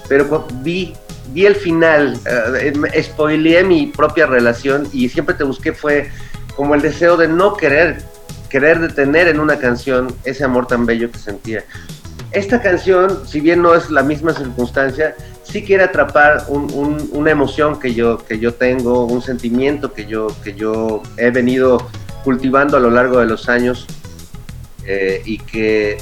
[0.07, 0.93] pero vi,
[1.33, 6.09] vi el final, uh, spoileé mi propia relación y siempre te busqué fue
[6.55, 8.03] como el deseo de no querer,
[8.49, 11.63] querer detener en una canción ese amor tan bello que sentía.
[12.31, 17.31] Esta canción, si bien no es la misma circunstancia, sí quiere atrapar un, un, una
[17.31, 21.87] emoción que yo, que yo tengo, un sentimiento que yo, que yo he venido
[22.23, 23.85] cultivando a lo largo de los años
[24.85, 25.97] eh, y, que,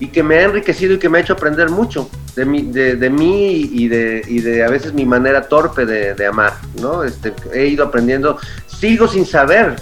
[0.00, 2.96] y que me ha enriquecido y que me ha hecho aprender mucho de mí, de,
[2.96, 7.04] de mí y, de, y de a veces mi manera torpe de, de amar, ¿no?
[7.04, 9.76] Este, he ido aprendiendo, sigo sin saber,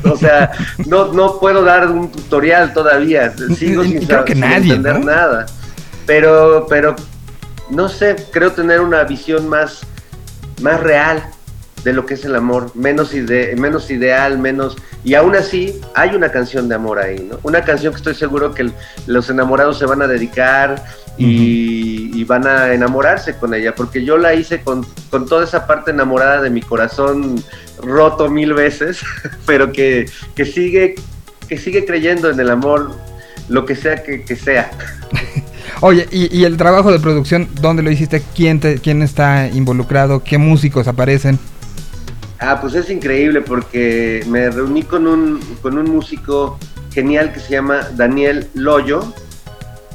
[0.10, 0.52] o sea,
[0.86, 3.32] no, no puedo dar un tutorial todavía.
[3.56, 5.06] Sigo sin, Creo que sin nadie, entender ¿no?
[5.06, 5.46] nada.
[6.06, 6.96] Pero, pero,
[7.70, 9.80] no sé, creo tener una visión más,
[10.60, 11.22] más real
[11.84, 14.76] de lo que es el amor, menos, ide menos ideal, menos...
[15.04, 17.40] Y aún así hay una canción de amor ahí, ¿no?
[17.42, 18.70] Una canción que estoy seguro que
[19.06, 20.84] los enamorados se van a dedicar
[21.18, 22.16] y, uh -huh.
[22.16, 25.90] y, van a enamorarse con ella, porque yo la hice con, con toda esa parte
[25.90, 27.42] enamorada de mi corazón
[27.82, 29.00] roto mil veces,
[29.46, 30.94] pero que, que, sigue,
[31.48, 32.92] que sigue creyendo en el amor,
[33.48, 34.70] lo que sea que, que sea.
[35.80, 38.22] Oye, y, y, el trabajo de producción, ¿dónde lo hiciste?
[38.36, 40.22] ¿Quién, te, ¿Quién está involucrado?
[40.22, 41.38] ¿Qué músicos aparecen?
[42.38, 46.58] Ah, pues es increíble porque me reuní con un, con un músico
[46.92, 49.14] genial que se llama Daniel Loyo,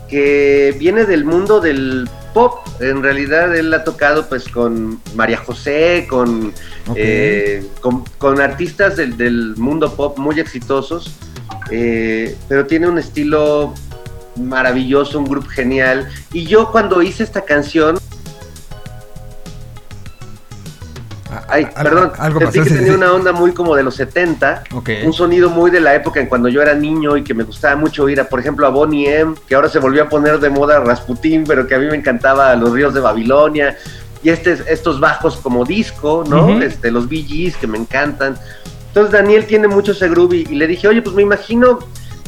[0.08, 2.60] que viene del mundo del pop.
[2.80, 6.54] En realidad él ha tocado pues con María José, con,
[6.88, 7.04] okay.
[7.04, 11.16] eh, con, con, artistas del, del, mundo pop muy exitosos,
[11.72, 13.74] eh, pero tiene un estilo
[14.36, 16.08] maravilloso, un grupo genial.
[16.32, 17.98] Y yo cuando hice esta canción,
[21.50, 25.06] Ay, algo, perdón, algo sentí que tenía una onda muy como de los 70, okay.
[25.06, 27.76] un sonido muy de la época en cuando yo era niño y que me gustaba
[27.76, 30.50] mucho oír a, por ejemplo, a Bonnie M, que ahora se volvió a poner de
[30.50, 33.78] moda Rasputín, pero que a mí me encantaba Los Ríos de Babilonia,
[34.24, 36.46] y este, estos bajos como disco, ¿no?
[36.46, 36.64] Uh -huh.
[36.64, 38.38] este, los Gees que me encantan.
[38.88, 41.80] Entonces Daniel tiene mucho ese groove y, y le dije, oye, pues me imagino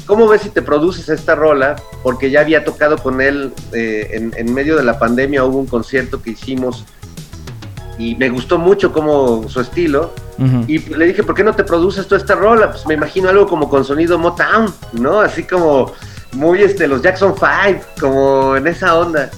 [0.09, 1.75] ¿cómo ves si te produces esta rola?
[2.01, 5.67] Porque ya había tocado con él eh, en, en, medio de la pandemia, hubo un
[5.67, 6.83] concierto que hicimos
[7.99, 10.13] y me gustó mucho como su estilo.
[10.37, 10.65] Uh -huh.
[10.69, 12.71] Y le dije, ¿por qué no te produces tú esta rola?
[12.71, 15.19] Pues me imagino algo como con sonido Motown, ¿no?
[15.19, 15.91] Así como
[16.31, 19.29] muy este, los Jackson 5, como en esa onda.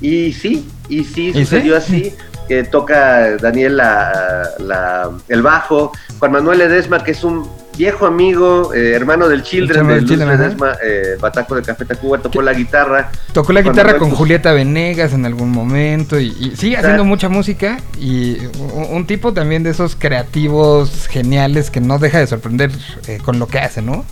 [0.00, 2.14] Y sí, y sí, ¿Y sucedió sí?
[2.14, 2.14] así.
[2.48, 8.72] Que toca Daniel la, la, el bajo, Juan Manuel Edesma, que es un viejo amigo,
[8.74, 13.10] eh, hermano del Children, del Children, Ledesma, eh, Bataco de Café Tacuba, tocó la guitarra.
[13.32, 17.04] Tocó la guitarra Manuel, con pues, Julieta Venegas en algún momento y, y sigue haciendo
[17.04, 22.26] mucha música y un, un, tipo también de esos creativos geniales que no deja de
[22.26, 22.70] sorprender
[23.06, 24.04] eh, con lo que hace, ¿no?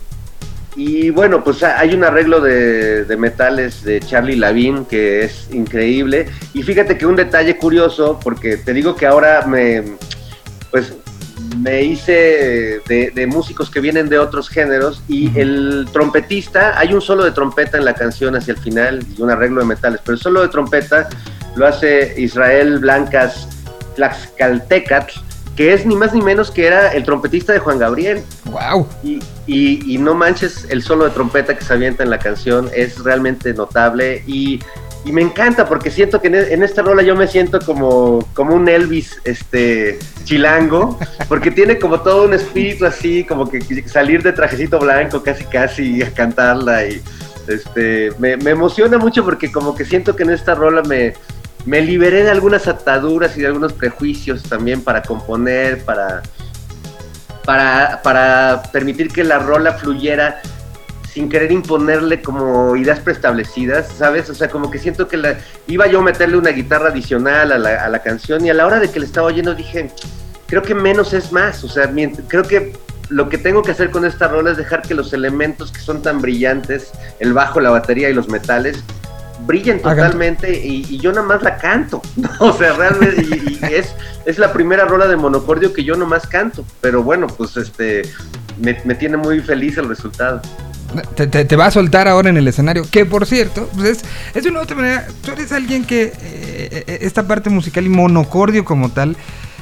[0.76, 6.26] Y bueno, pues hay un arreglo de, de, metales de Charlie Lavin que es increíble.
[6.52, 9.84] Y fíjate que un detalle curioso, porque te digo que ahora me,
[10.72, 10.94] pues
[11.58, 17.00] me hice de, de, músicos que vienen de otros géneros y el trompetista, hay un
[17.00, 20.14] solo de trompeta en la canción hacia el final y un arreglo de metales, pero
[20.14, 21.08] el solo de trompeta
[21.56, 23.48] lo hace Israel Blancas
[23.94, 25.20] Tlaxcaltecatl,
[25.56, 28.22] que es ni más ni menos que era el trompetista de Juan Gabriel.
[28.46, 28.86] ¡Wow!
[29.02, 32.70] Y, y, y no manches, el solo de trompeta que se avienta en la canción
[32.74, 34.60] es realmente notable y
[35.04, 38.68] y me encanta porque siento que en, esta rola yo me siento como, como un
[38.68, 40.98] Elvis este chilango,
[41.28, 46.02] porque tiene como todo un espíritu así, como que salir de trajecito blanco casi casi
[46.02, 47.02] a cantarla y
[47.48, 51.12] este me, me emociona mucho porque como que siento que en esta rola me,
[51.66, 56.22] me liberé de algunas ataduras y de algunos prejuicios también para componer, para,
[57.44, 60.40] para, para permitir que la rola fluyera
[61.12, 64.28] sin querer imponerle como ideas preestablecidas, ¿sabes?
[64.30, 65.38] O sea, como que siento que la,
[65.68, 68.66] iba yo a meterle una guitarra adicional a la, a la canción y a la
[68.66, 69.90] hora de que le estaba oyendo dije,
[70.46, 71.90] creo que menos es más, o sea,
[72.28, 72.72] creo que
[73.10, 76.02] lo que tengo que hacer con esta rola es dejar que los elementos que son
[76.02, 76.90] tan brillantes,
[77.20, 78.82] el bajo, la batería y los metales,
[79.46, 82.30] brillen totalmente y, y, yo nada más la canto, ¿no?
[82.38, 86.26] o sea, realmente y, y es, es la primera rola de monocordio que yo nomás
[86.26, 88.02] canto, pero bueno, pues este,
[88.60, 90.40] me, me tiene muy feliz el resultado.
[91.16, 92.84] Te, te, te, va a soltar ahora en el escenario.
[92.88, 95.06] Que por cierto, pues es, es de una otra manera.
[95.24, 99.16] Tú eres alguien que eh, esta parte musical y monocordio como tal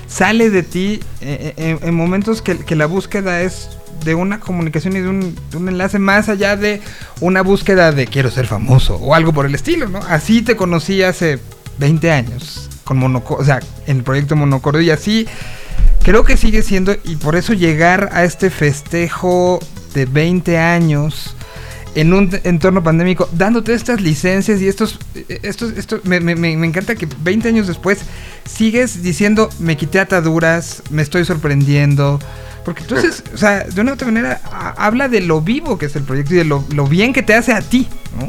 [0.06, 3.70] sale de ti eh, en, en, momentos que, que, la búsqueda es
[4.04, 6.80] de una comunicación y de un, un enlace más allá de
[7.20, 9.98] una búsqueda de quiero ser famoso o algo por el estilo, ¿no?
[10.08, 11.38] Así te conocí hace
[11.78, 15.26] 20 años con Monoco, o sea, en el proyecto Monocordio y así
[16.02, 19.60] creo que sigue siendo y por eso llegar a este festejo
[19.94, 21.36] de 20 años
[21.94, 26.94] en un entorno pandémico, dándote estas licencias y estos, estos, estos me, me- me- encanta
[26.94, 27.98] que 20 años después
[28.44, 32.18] sigues diciendo, me quité ataduras, me estoy sorprendiendo,
[32.64, 34.40] porque entonces, o sea, de una u otra manera,
[34.78, 37.34] habla de lo vivo que es el proyecto y de lo, lo bien que te
[37.34, 37.86] hace a ti,
[38.18, 38.26] ¿no?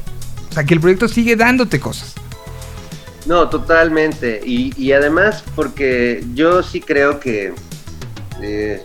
[0.49, 2.13] O sea, que el proyecto sigue dándote cosas.
[3.25, 4.41] No, totalmente.
[4.45, 7.53] Y, y además porque yo sí creo que,
[8.41, 8.83] eh,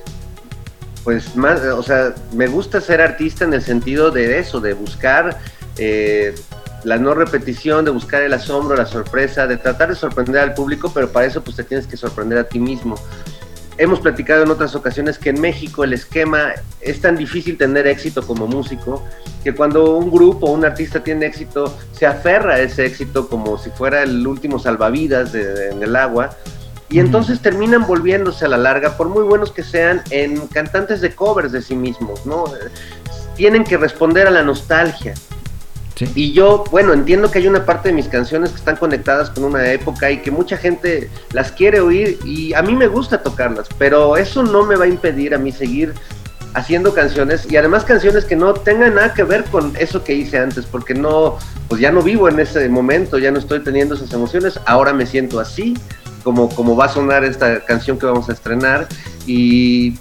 [1.09, 5.39] pues más, o sea, me gusta ser artista en el sentido de eso, de buscar
[5.79, 6.35] eh,
[6.85, 10.93] la no repetición, de buscar el asombro, la sorpresa, de tratar de sorprender al público,
[10.93, 12.97] pero para eso pues te tienes que sorprender a ti mismo.
[13.79, 16.53] Hemos platicado en otras ocasiones que en México el esquema
[16.83, 19.03] es tan difícil tener éxito como músico
[19.43, 23.57] que cuando un grupo o un artista tiene éxito se aferra a ese éxito como
[23.57, 26.37] si fuera el último salvavidas de- en el agua
[26.91, 31.15] y entonces terminan volviéndose a la larga, por muy buenos que sean, en cantantes de
[31.15, 32.45] covers de sí mismos, ¿no?
[33.37, 35.15] Tienen que responder a la nostalgia.
[35.95, 36.11] Sí.
[36.15, 39.45] Y yo, bueno, entiendo que hay una parte de mis canciones que están conectadas con
[39.45, 43.67] una época y que mucha gente las quiere oír y a mí me gusta tocarlas,
[43.79, 45.95] pero eso no me va a impedir a mí seguir
[46.55, 50.39] haciendo canciones y además canciones que no tengan nada que ver con eso que hice
[50.39, 51.37] antes, porque no,
[51.69, 55.05] pues ya no vivo en ese momento, ya no estoy teniendo esas emociones, ahora me
[55.05, 55.75] siento así,
[56.23, 58.89] como, como va a sonar esta canción que vamos a estrenar
[59.27, 59.95] y,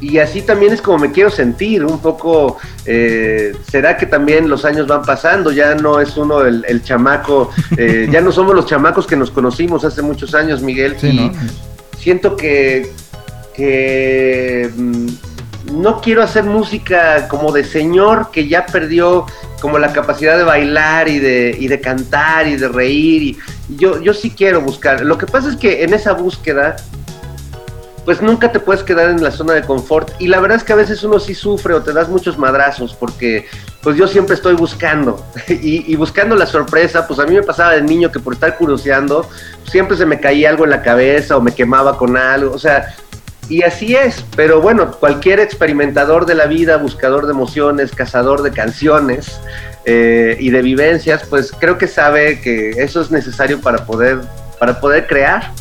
[0.00, 4.64] y así también es como me quiero sentir, un poco, eh, será que también los
[4.64, 8.66] años van pasando, ya no es uno el, el chamaco, eh, ya no somos los
[8.66, 11.32] chamacos que nos conocimos hace muchos años, Miguel, Sí, y ¿no?
[11.98, 12.92] siento que,
[13.54, 15.06] que mm,
[15.72, 19.26] no quiero hacer música como de señor que ya perdió
[19.60, 23.22] como la capacidad de bailar y de, y de cantar y de reír.
[23.22, 23.38] Y
[23.68, 25.00] yo, yo sí quiero buscar.
[25.02, 26.76] Lo que pasa es que en esa búsqueda,
[28.04, 30.10] pues nunca te puedes quedar en la zona de confort.
[30.20, 32.94] Y la verdad es que a veces uno sí sufre o te das muchos madrazos
[32.94, 33.46] porque
[33.82, 35.24] pues yo siempre estoy buscando.
[35.48, 39.28] Y, buscando la sorpresa, pues a mí me pasaba de niño que por estar curioseando,
[39.64, 42.54] siempre se me caía algo en la cabeza o me quemaba con algo.
[42.54, 42.94] O sea,
[43.48, 48.50] y así es, pero bueno, cualquier experimentador de la vida, buscador de emociones, cazador de
[48.52, 49.40] canciones
[49.86, 54.18] eh, y de vivencias, pues creo que sabe que eso es necesario para poder,
[54.58, 55.52] para poder crear.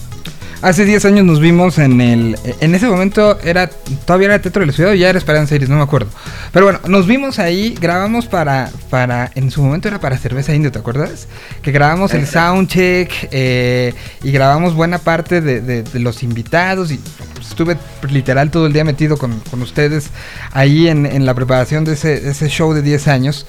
[0.62, 2.40] Hace 10 años nos vimos en el.
[2.60, 3.70] En ese momento era.
[4.06, 6.08] Todavía era Teatro de la Ciudad o ya era Esperanza Iris, no me acuerdo.
[6.54, 8.72] Pero bueno, nos vimos ahí, grabamos para.
[8.90, 11.28] para En su momento era para Cerveza Indio, ¿te acuerdas?
[11.62, 16.90] Que grabamos el soundcheck eh, y grabamos buena parte de, de- de los invitados.
[16.92, 17.00] Y
[17.36, 17.78] pues, estuve
[18.10, 20.10] literal todo el día metido con, con ustedes
[20.52, 23.46] ahí en, en la preparación de ese, de ese show de 10 años.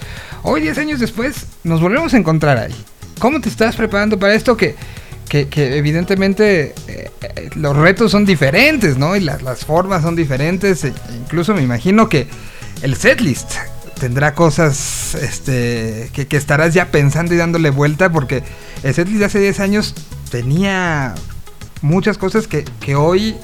[0.49, 2.74] Hoy, 10 años después, nos volvemos a encontrar ahí.
[3.18, 4.76] ¿Cómo te estás preparando para esto que.?
[5.28, 9.16] que, que evidentemente eh, eh, los retos son diferentes, ¿no?
[9.16, 10.84] Y las, formas son diferentes.
[10.84, 12.28] e incluso me imagino que
[12.82, 13.55] el setlist
[13.99, 18.44] tendrá cosas este, que, que estarás ya pensando y dándole vuelta porque
[18.84, 19.94] el setlist de hace 10 años
[20.30, 21.16] tenía
[21.82, 23.34] muchas cosas que, que hoy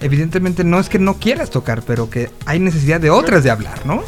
[0.00, 3.84] evidentemente no es que no quieras tocar, pero que hay necesidad de otras de hablar,
[3.84, 4.04] ¿no?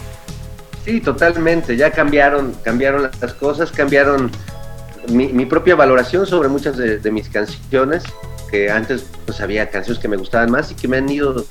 [0.88, 1.76] Sí, totalmente.
[1.76, 4.30] Ya cambiaron, cambiaron las cosas, cambiaron
[5.10, 8.04] mi, mi propia valoración sobre muchas de, de mis canciones,
[8.50, 11.44] que antes pues había canciones que me gustaban más y que me han ido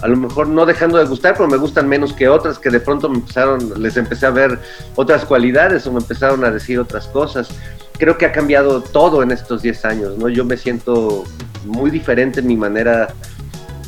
[0.00, 2.80] a lo mejor no dejando de gustar, pero me gustan menos que otras que de
[2.80, 4.58] pronto me empezaron, les empecé a ver
[4.96, 7.48] otras cualidades o me empezaron a decir otras cosas.
[7.96, 10.28] Creo que ha cambiado todo en estos 10 años, ¿no?
[10.28, 11.22] Yo me siento
[11.64, 13.14] muy diferente en mi manera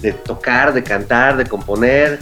[0.00, 2.20] de tocar, de cantar, de componer,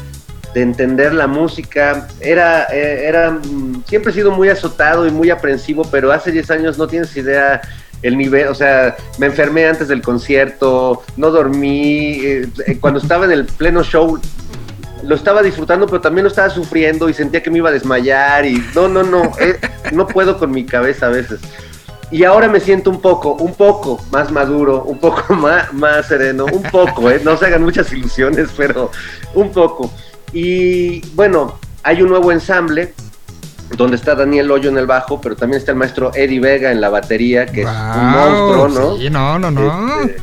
[0.55, 2.09] de entender la música.
[2.21, 6.51] Era, eh, era, mm, siempre he sido muy azotado y muy aprensivo, pero hace 10
[6.51, 7.61] años no tienes idea
[8.03, 13.27] el nivel, o sea, me enfermé antes del concierto, no dormí, eh, eh, cuando estaba
[13.27, 14.19] en el pleno show
[15.03, 18.45] lo estaba disfrutando, pero también lo estaba sufriendo y sentía que me iba a desmayar
[18.45, 19.59] y no, no, no, eh,
[19.93, 21.41] no puedo con mi cabeza a veces.
[22.11, 26.47] Y ahora me siento un poco, un poco más maduro, un poco más, más sereno,
[26.47, 27.21] un poco, ¿eh?
[27.25, 28.91] no se hagan muchas ilusiones, pero
[29.35, 29.91] un poco.
[30.33, 32.95] Y bueno, hay un nuevo ensamble
[33.77, 36.81] donde está Daniel Hoyo en el bajo, pero también está el maestro Eddie Vega en
[36.81, 38.97] la batería, que es un monstruo, ¿no?
[38.97, 40.01] Sí, no, no, no.
[40.01, 40.17] Este,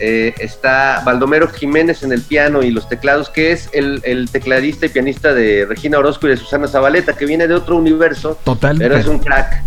[0.00, 4.86] eh, está Baldomero Jiménez en el piano y los teclados, que es el, el tecladista
[4.86, 8.76] y pianista de Regina Orozco y de Susana Zabaleta, que viene de otro universo, Total.
[8.76, 9.62] pero es un crack.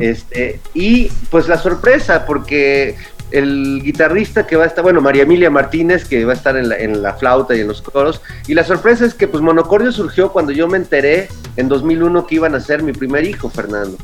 [0.00, 2.94] Este, y pues la sorpresa, porque
[3.32, 6.68] el guitarrista que va a estar, bueno, María Emilia Martínez, que va a estar en
[6.68, 8.20] la, en la flauta y en los coros.
[8.46, 12.34] Y la sorpresa es que pues Monocordio surgió cuando yo me enteré en 2001 que
[12.36, 13.96] iban a ser mi primer hijo, Fernando.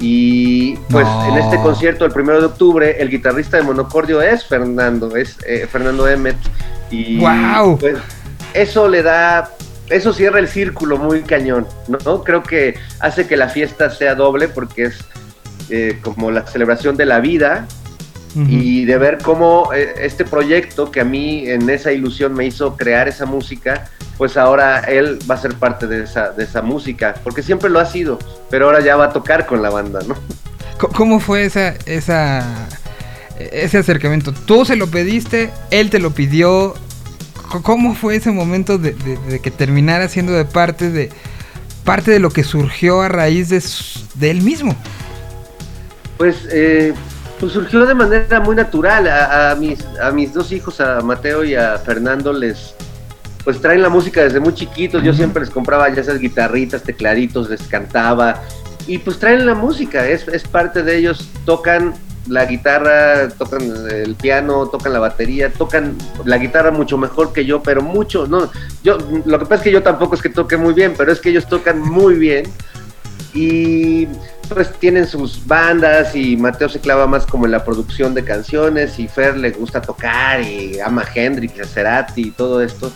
[0.00, 1.28] Y pues No.
[1.36, 5.66] en este concierto, el primero de octubre, el guitarrista de Monocordio es Fernando, es eh,
[5.70, 6.36] Fernando Emmet.
[6.90, 7.78] Y ¡Guau!
[7.78, 7.96] pues
[8.54, 9.50] eso le da,
[9.90, 11.66] eso cierra el círculo muy cañón,
[12.04, 12.22] ¿no?
[12.22, 14.98] Creo que hace que la fiesta sea doble porque es
[15.70, 17.66] eh, como la celebración de la vida
[18.46, 22.76] Y de ver cómo eh, este proyecto que a mí en esa ilusión me hizo
[22.76, 27.14] crear esa música, pues ahora él va a ser parte de esa, de esa música,
[27.24, 28.18] porque siempre lo ha sido,
[28.50, 30.14] pero ahora ya va a tocar con la banda, ¿no?
[30.78, 32.44] ¿Cómo fue esa, esa,
[33.38, 34.32] ese acercamiento?
[34.32, 35.50] ¿Tú se lo pediste?
[35.70, 36.74] ¿Él te lo pidió?
[37.62, 41.10] ¿Cómo fue ese momento de, de- de que terminara siendo de parte de
[41.84, 43.62] parte de lo que surgió a raíz de,
[44.14, 44.76] de él mismo?
[46.18, 46.92] Pues, eh,
[47.38, 49.06] pues surgió de manera muy natural.
[49.06, 52.74] A, a mis, a mis dos hijos, a Mateo y a Fernando, les
[53.44, 55.02] pues traen la música desde muy chiquitos.
[55.02, 58.42] Yo siempre les compraba ya esas guitarritas, tecladitos, les cantaba.
[58.86, 61.30] Y pues traen la música, es, es parte de ellos.
[61.44, 61.94] Tocan
[62.28, 67.62] la guitarra, tocan el piano, tocan la batería, tocan la guitarra mucho mejor que yo,
[67.62, 68.50] pero mucho, no,
[68.84, 71.20] yo, lo que pasa es que yo tampoco es que toque muy bien, pero es
[71.20, 72.44] que ellos tocan muy bien
[73.34, 74.06] y
[74.48, 78.98] pues tienen sus bandas y Mateo se clava más como en la producción de canciones
[78.98, 82.90] y Fer le gusta tocar y ama Hendrix, a Cerati y todo esto.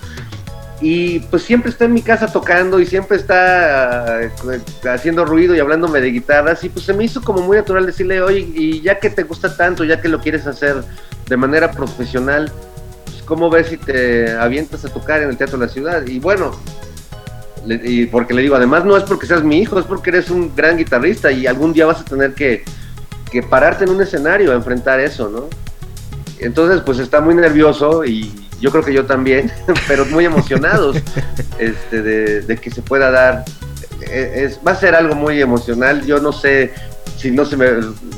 [0.80, 4.30] Y pues siempre está en mi casa tocando y siempre está eh,
[4.92, 8.20] haciendo ruido y hablándome de guitarras y pues se me hizo como muy natural decirle,
[8.20, 10.82] oye, y ya que te gusta tanto, ya que lo quieres hacer
[11.28, 12.50] de manera profesional,
[13.04, 16.04] pues, ¿cómo ves si te avientas a tocar en el Teatro de la Ciudad?
[16.04, 16.50] Y bueno,
[17.66, 20.30] le- y porque le digo, además no es porque seas mi hijo, es porque eres
[20.30, 22.64] un gran guitarrista y algún día vas a tener que,
[23.30, 25.48] que pararte en un escenario a enfrentar eso, ¿no?
[26.38, 29.50] Entonces, pues está muy nervioso y yo creo que yo también,
[29.88, 30.96] pero muy emocionados
[31.58, 33.44] este, de, de que se pueda dar.
[34.02, 36.04] Eh, Es, va a ser algo muy emocional.
[36.04, 36.72] Yo no sé
[37.16, 37.66] si no se me,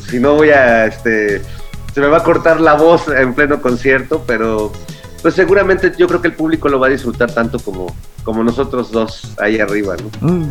[0.09, 1.43] si no voy a, este,
[1.93, 4.73] se me va a cortar la voz en pleno concierto, pero
[5.21, 8.91] pues seguramente yo creo que el público lo va a disfrutar tanto como, como nosotros
[8.91, 10.29] dos ahí arriba, ¿no?
[10.29, 10.49] Mm,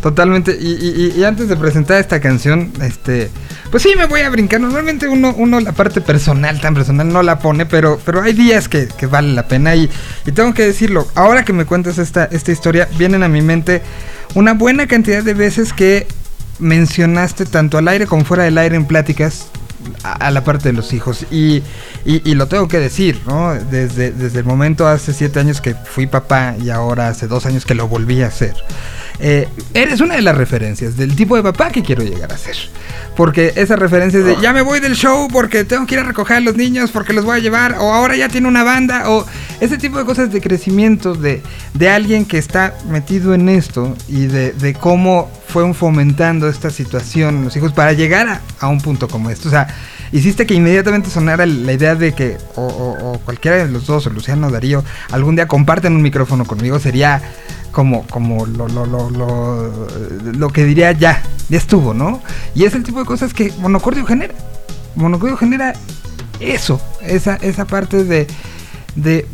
[0.00, 0.56] Totalmente.
[0.58, 3.30] Y, y- y antes de presentar esta canción, este,
[3.70, 4.60] pues sí me voy a brincar.
[4.60, 8.68] Normalmente uno, uno la parte personal, tan personal, no la pone, pero, pero hay días
[8.68, 9.74] que, que vale la pena.
[9.74, 9.90] Y,
[10.24, 13.82] y tengo que decirlo, ahora que me cuentas esta, esta historia, vienen a mi mente
[14.34, 16.06] una buena cantidad de veces que
[16.58, 19.48] mencionaste tanto al aire como fuera del aire en pláticas
[20.02, 21.24] a, la parte de los hijos.
[21.30, 21.62] Y,
[22.04, 23.54] y- y lo tengo que decir, ¿no?
[23.54, 27.64] Desde, desde el momento hace siete años que fui papá y ahora hace dos años
[27.64, 28.54] que lo volví a hacer.
[29.18, 32.56] Eh, eres una de las referencias del tipo de papá que quiero llegar a ser.
[33.16, 36.36] Porque esa referencia de ya me voy del show porque tengo que ir a recoger
[36.36, 39.24] a los niños porque los voy a llevar, o ahora ya tiene una banda, o
[39.60, 41.42] ese tipo de cosas de crecimiento de,
[41.72, 47.44] de alguien que está metido en esto y de, de cómo fueron fomentando esta situación
[47.44, 49.48] los hijos para llegar a, un punto como este.
[49.48, 49.66] O sea,
[50.12, 54.06] hiciste que inmediatamente sonara la idea de que o, o- o cualquiera de los dos,
[54.06, 57.22] o Luciano Darío, algún día comparten un micrófono conmigo, sería
[57.76, 59.70] como, como lo, lo, lo,
[60.32, 62.22] lo, que diría ya, ya estuvo, ¿no?
[62.54, 64.32] Y es el tipo de cosas que Monocordio genera.
[64.94, 65.74] Monocordio genera
[66.40, 68.28] eso, esa, esa parte de,
[68.94, 69.26] de,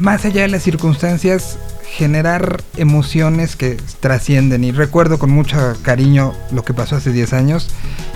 [0.00, 1.58] más allá de las circunstancias,
[1.88, 4.64] generar emociones que trascienden.
[4.64, 7.68] Y recuerdo con mucho cariño lo que pasó hace 10 años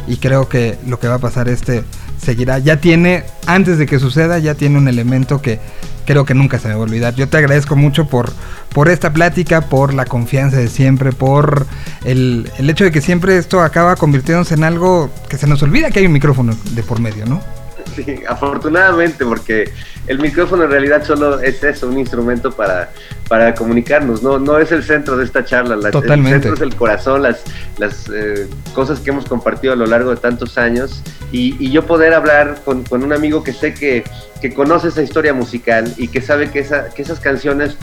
[0.09, 1.85] y creo que lo que va a pasar este
[2.21, 2.59] seguirá.
[2.59, 5.61] Ya tiene, antes de que suceda, ya tiene un elemento que
[6.05, 7.15] creo que nunca se me va a olvidar.
[7.15, 8.33] Yo te agradezco mucho por,
[8.73, 11.67] por esta plática, por la confianza de siempre, por
[12.05, 15.91] el, el hecho de que siempre esto acaba convirtiéndose en algo que se nos olvida
[15.91, 17.41] que hay un micrófono de por medio, ¿no?
[17.95, 19.73] Sí, afortunadamente, porque
[20.07, 22.91] el micrófono en realidad solo es eso, un instrumento para,
[23.29, 26.37] para comunicarnos, no, no es el centro de esta charla, la- Totalmente.
[26.37, 27.43] el centro es el corazón, las,
[27.79, 31.87] las eh, cosas que hemos compartido a lo largo de tantos años y, y yo
[31.87, 34.05] poder hablar con, con un amigo que sé que,
[34.41, 37.77] que conoce esa historia musical y que sabe que, esa, que esas canciones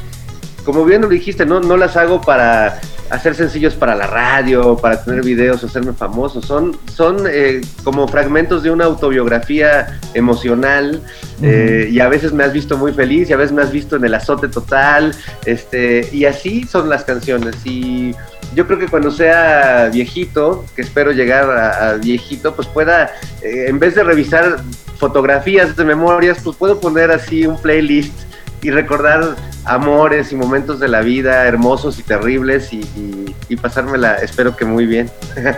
[0.68, 5.02] como bien lo dijiste, no, no las hago para hacer sencillos para la radio, para
[5.02, 6.42] tener videos o hacerme famoso.
[6.42, 11.02] Son, son eh, como fragmentos de una autobiografía emocional
[11.42, 13.96] eh, y a veces me has visto muy feliz y a veces me has visto
[13.96, 15.16] en el azote total.
[15.46, 17.56] Este, y así son las canciones.
[17.64, 18.14] Y
[18.54, 23.68] yo creo que cuando sea viejito, que espero llegar a, a viejito, pues pueda, eh,
[23.70, 24.58] en vez de revisar
[24.98, 28.28] fotografías de memorias, pues puedo poner así un playlist
[28.62, 29.36] y recordar
[29.66, 35.10] amores y momentos de la vida hermosos y terribles y, pasármela, espero que muy bien.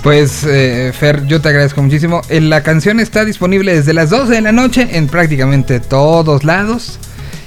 [0.00, 2.22] Pues, eh, Fer, yo te agradezco muchísimo.
[2.28, 7.00] Eh, La canción está disponible desde las 12 de la noche en prácticamente todos lados.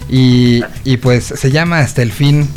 [0.10, 2.50] Y, y pues se llama Hasta el fin.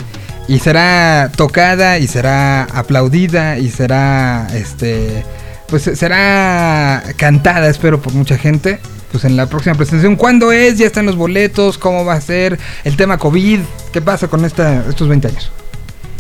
[0.49, 5.23] Y será tocada y será aplaudida y será, este,
[5.69, 8.81] pues será cantada, espero, por mucha gente.
[9.15, 10.77] Pues en la próxima presentación, ¿cuándo es?
[10.77, 11.79] ¿Ya están los boletos?
[11.79, 12.59] ¿Cómo va a ser?
[12.83, 13.61] El tema COVID,
[13.93, 15.53] ¿qué pasa con esta, estos 20 años?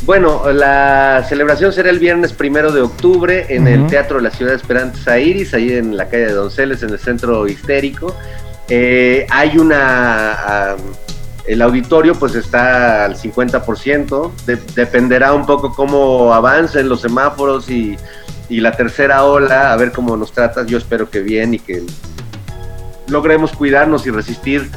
[0.07, 3.89] Bueno, la celebración será el viernes primero de octubre en el.
[3.89, 7.49] Teatro de la Ciudad Esperanza Iris, ahí en la calle de Donceles, en el centro
[7.49, 8.15] histérico.
[8.69, 10.33] Eh, hay una.
[10.35, 10.77] ah,
[11.49, 17.97] el auditorio pues está al 50%, de- dependerá un poco cómo avancen los semáforos y,
[18.49, 20.65] y la tercera ola, a ver cómo nos trata.
[20.65, 21.83] Yo espero que bien y que
[23.09, 24.71] logremos cuidarnos y resistir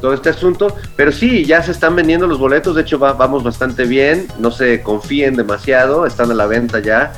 [0.00, 0.74] todo este asunto.
[0.96, 4.50] Pero sí, ya se están vendiendo los boletos, de hecho va- vamos bastante bien, no
[4.50, 7.12] se confíen demasiado, están a la venta ya.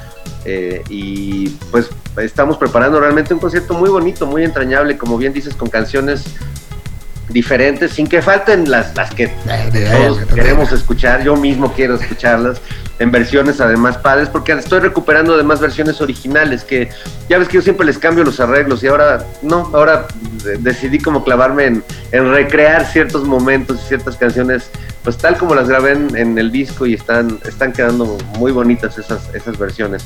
[0.44, 5.54] eh, y pues estamos preparando realmente un concierto muy bonito, muy entrañable, como bien dices,
[5.54, 6.24] con canciones
[7.32, 9.32] diferentes, sin que falten las, las que
[10.06, 12.60] todos queremos escuchar, yo mismo quiero escucharlas
[12.98, 16.90] en versiones además padres, porque estoy recuperando además versiones originales, que
[17.28, 20.06] ya ves que yo siempre les cambio los arreglos y ahora no, ahora
[20.44, 24.70] de- decidí como clavarme en, en recrear ciertos momentos y ciertas canciones,
[25.02, 28.96] pues tal como las grabé en, en el disco y están, están quedando muy bonitas
[28.98, 30.04] esas, esas versiones.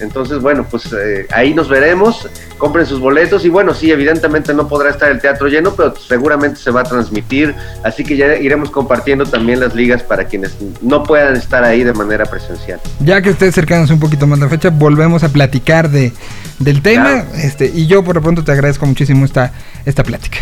[0.00, 4.68] Entonces, bueno, pues eh, ahí nos veremos, compren sus boletos y bueno, sí, evidentemente no
[4.68, 8.70] podrá estar el teatro lleno, pero seguramente se va a transmitir, así que ya iremos
[8.70, 12.80] compartiendo también las ligas para quienes no puedan estar ahí de manera presencial.
[13.00, 16.12] Ya que esté cercanos un poquito más la fecha, volvemos a platicar de,
[16.58, 17.24] del tema.
[17.24, 17.28] Claro.
[17.34, 19.52] Este, y yo por lo pronto te agradezco muchísimo esta,
[19.84, 20.38] esta plática.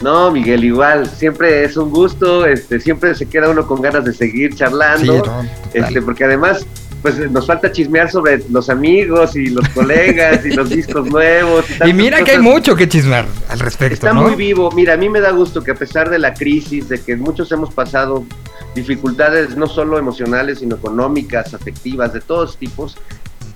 [0.00, 4.12] No, Miguel, igual, siempre es un gusto, este, siempre se queda uno con ganas de
[4.12, 5.42] seguir charlando, Sí, no,
[5.74, 6.64] este, porque además
[7.02, 11.64] pues nos falta chismear sobre los amigos y los colegas y los discos nuevos.
[11.70, 14.22] Y tantas mira que hay mucho que chismar al respecto, Está ¿no?
[14.22, 14.70] muy vivo.
[14.72, 17.50] Mira, a mí me da gusto que a pesar de la crisis, de que muchos
[17.52, 18.24] hemos pasado
[18.74, 22.96] dificultades no solo emocionales, sino económicas, afectivas, de todos tipos,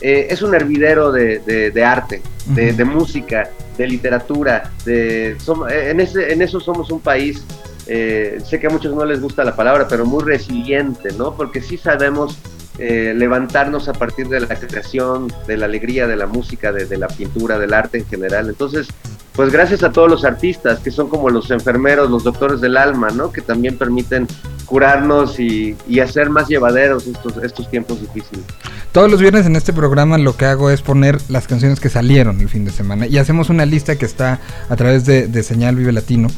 [0.00, 4.72] eh, es un hervidero de, de- de arte, de música, de literatura.
[4.84, 7.44] De, som- eh, en, ese, en eso somos un país,
[7.86, 11.34] eh, sé que a muchos no les gusta la palabra, pero muy resiliente, ¿no?
[11.36, 12.36] Porque sí sabemos
[12.84, 16.98] eh, levantarnos a partir de la creación, de la alegría, de la música, de, de
[16.98, 18.48] la pintura, del arte en general.
[18.48, 18.88] Entonces,
[19.34, 23.08] pues gracias a todos los artistas que son como los enfermeros, los doctores del alma,
[23.10, 23.32] ¿no?
[23.32, 24.26] Que también permiten
[24.66, 28.44] curarnos y, y hacer más llevaderos estos, estos tiempos difíciles.
[28.92, 32.40] Todos los viernes en este programa lo que hago es poner las canciones que salieron
[32.40, 35.76] el fin de semana y hacemos una lista que está a través de, de Señal
[35.76, 36.28] Vive Latino.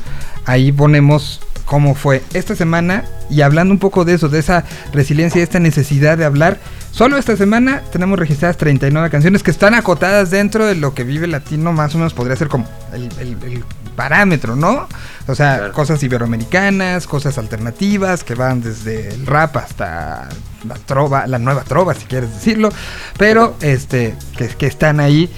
[0.45, 5.41] Ahí ponemos cómo fue esta semana y hablando un poco de eso, de esa resiliencia
[5.41, 6.59] y esta necesidad de hablar.
[6.95, 11.27] Solo esta semana tenemos registradas 39 canciones que están acotadas dentro de lo que Vive
[11.27, 13.65] Latino más o menos podría ser como el, el- el
[13.97, 14.87] parámetro, ¿no?
[15.27, 15.73] O sea, Claro.
[15.73, 20.29] cosas iberoamericanas, cosas alternativas que van desde el rap hasta
[20.69, 22.69] la trova, la nueva trova, si quieres decirlo,
[23.19, 25.29] pero este que, que están ahí.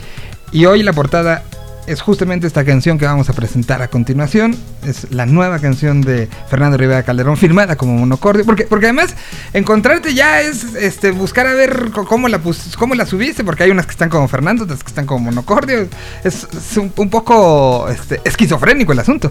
[0.53, 1.43] Y hoy la portada
[1.87, 4.57] es justamente esta canción que vamos a presentar a continuación.
[4.85, 8.45] Es la nueva canción de Fernando Rivera Calderón, firmada como monocordio.
[8.45, 9.15] Porque, porque además,
[9.53, 13.71] encontrarte ya es este buscar a ver cómo la pus- cómo la subiste, porque hay
[13.71, 15.89] unas que están como Fernando, otras que están como monocordio.
[16.25, 19.31] Es, es un, un poco este, esquizofrénico el asunto.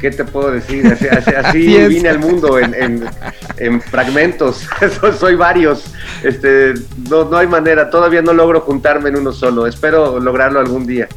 [0.00, 0.86] ¿Qué te puedo decir?
[0.86, 3.04] Así, así- así vine al mundo en, en-
[3.56, 4.66] en fragmentos.
[5.00, 5.84] Soy- Soy varios.
[6.22, 6.74] Este,
[7.08, 7.88] no, no hay manera.
[7.88, 9.66] Todavía no logro juntarme en uno solo.
[9.66, 11.08] Espero lograrlo algún día.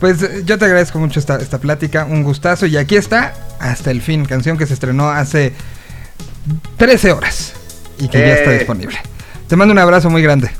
[0.00, 2.66] Pues eh, yo te agradezco mucho esta, esta plática, un gustazo.
[2.66, 5.52] Y aquí está, hasta el fin, canción que se estrenó hace
[6.78, 7.52] 13 horas
[7.98, 8.58] y que ya está Eh.
[8.58, 8.96] disponible.
[9.46, 10.50] Te mando un abrazo muy grande.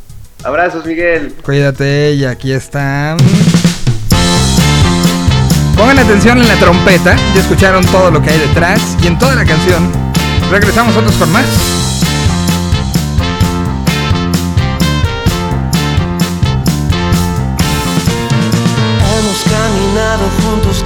[0.45, 1.35] Abrazos, Miguel.
[1.43, 3.17] Cuídate y aquí está.
[5.77, 9.35] Pongan atención en la trompeta, ya escucharon todo lo que hay detrás y en toda
[9.35, 9.91] la canción.
[10.51, 11.47] Regresamos nosotros con más.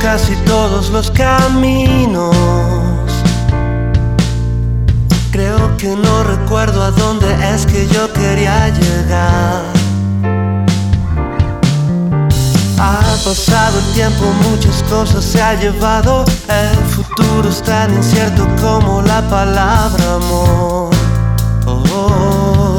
[0.04, 2.36] Casi todos los caminos.
[5.32, 9.62] Creo que no recuerdo a dónde es que yo quería llegar.
[12.78, 16.26] Ha pasado el tiempo, muchas cosas se ha llevado.
[16.48, 20.90] El futuro es tan incierto como la palabra amor.
[21.66, 22.76] Oh,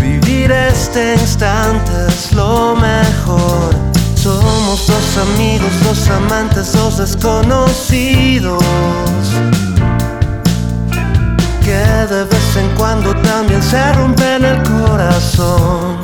[0.00, 3.76] vivir este instante es lo mejor.
[4.76, 8.62] Somos dos amigos, dos amantes, dos desconocidos.
[11.64, 15.96] Que de vez en cuando también se rompen el corazón.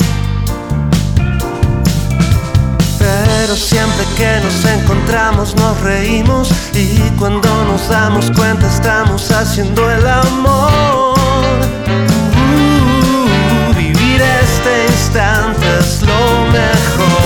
[2.98, 10.06] pero siempre que nos encontramos nos reímos y cuando nos damos cuenta estamos haciendo el
[10.06, 11.18] amor.
[12.38, 17.21] Uh, vivir este instante es lo mejor.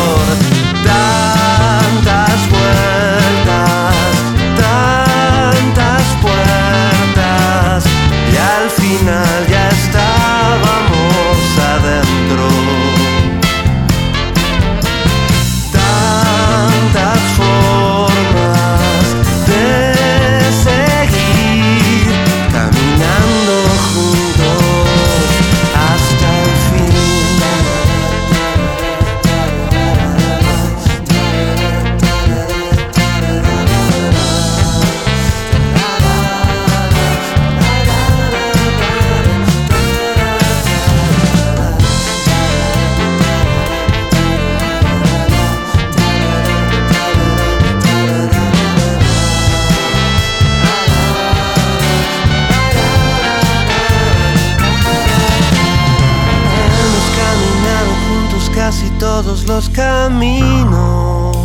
[59.77, 61.37] Caminos.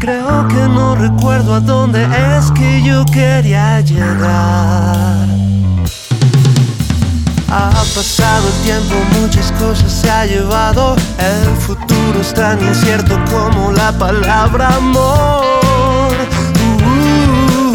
[0.00, 5.28] Creo que no recuerdo a dónde es que yo quería llegar.
[7.48, 10.96] Ha pasado el tiempo, muchas cosas se ha llevado.
[11.18, 16.14] El futuro es tan incierto como la palabra amor.
[16.82, 17.72] Uh,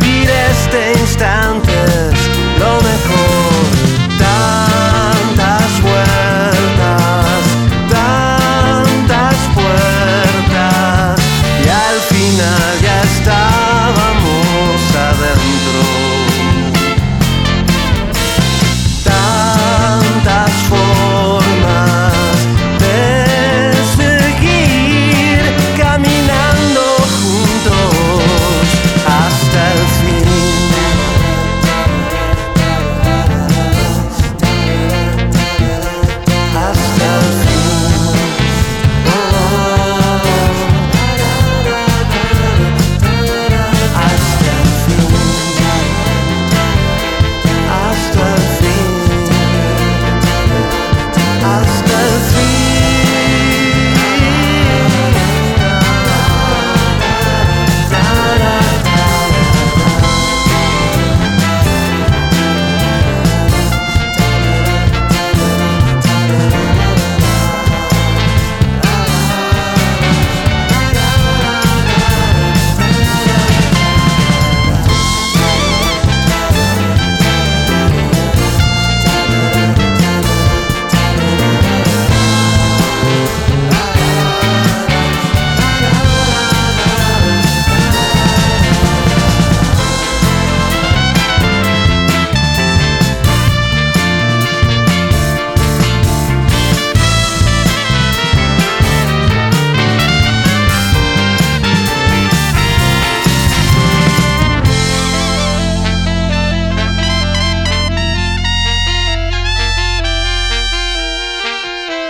[0.00, 1.51] vivir este instante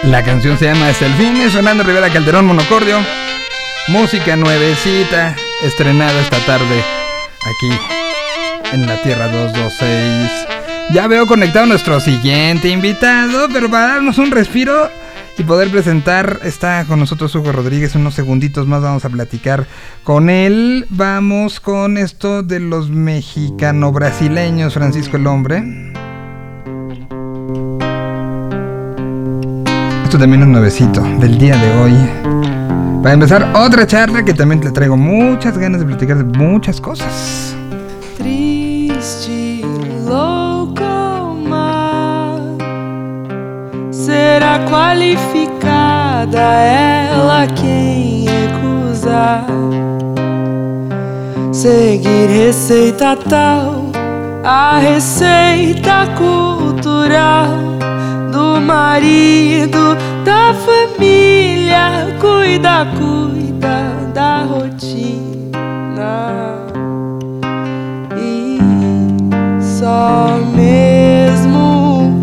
[0.05, 2.99] La canción se llama Hasta el fin, es Fernando Rivera Calderón Monocordio.
[3.87, 6.83] Música nuevecita, estrenada esta tarde
[7.41, 7.71] aquí
[8.73, 10.49] en la Tierra 226.
[10.91, 14.91] Ya veo conectado nuestro siguiente invitado, pero para darnos un respiro
[15.39, 17.95] y poder presentar, está con nosotros Hugo Rodríguez.
[17.95, 19.67] Unos segunditos más vamos a platicar
[20.03, 20.85] con él.
[20.91, 26.02] Vamos con esto de los mexicano-brasileños, Francisco el Hombre.
[30.13, 31.95] Esto también es nuevecito del día de hoy.
[33.03, 37.57] Para empezar, otra charla que también le traigo muchas ganas de platicar de muchas cosas.
[38.19, 39.63] Triste,
[40.05, 42.43] louco mar
[43.91, 46.27] Será qualificada
[46.63, 49.47] ela quem recusar
[51.53, 53.91] Seguir receita tal
[54.45, 57.73] A receita cultural
[58.33, 65.53] Do marido, da família Cuida, cuida da rotina.
[68.17, 68.59] E
[69.61, 72.23] só mesmo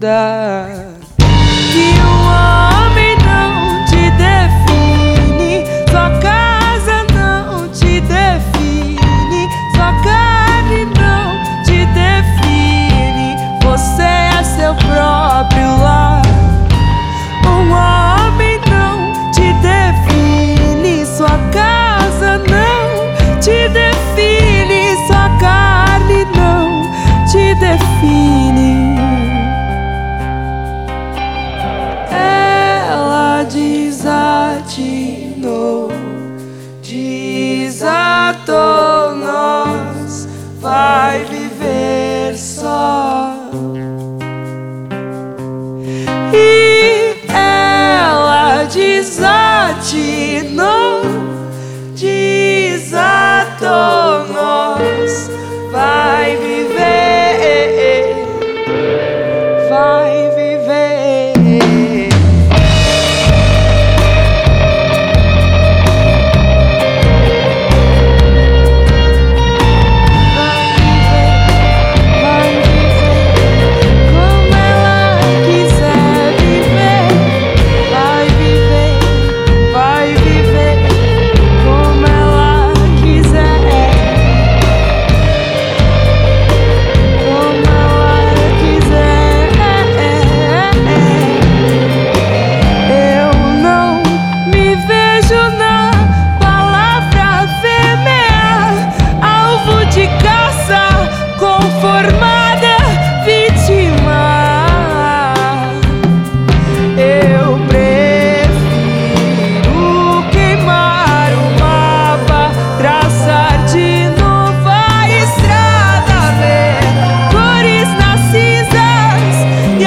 [0.00, 0.45] Да.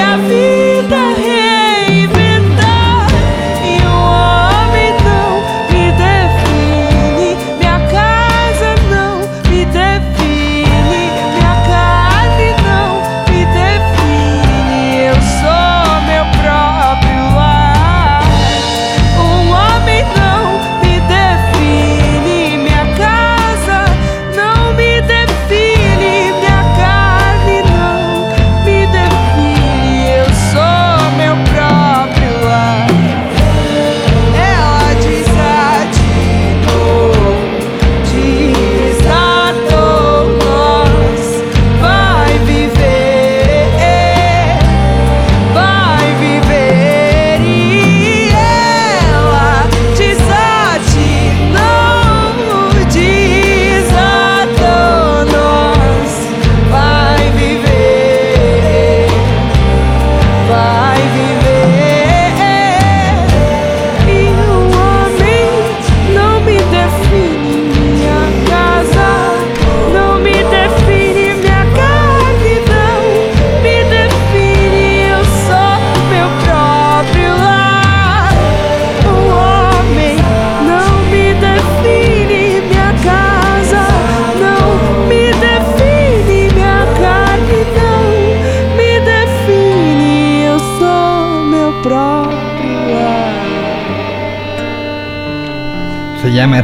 [0.00, 0.49] e a vida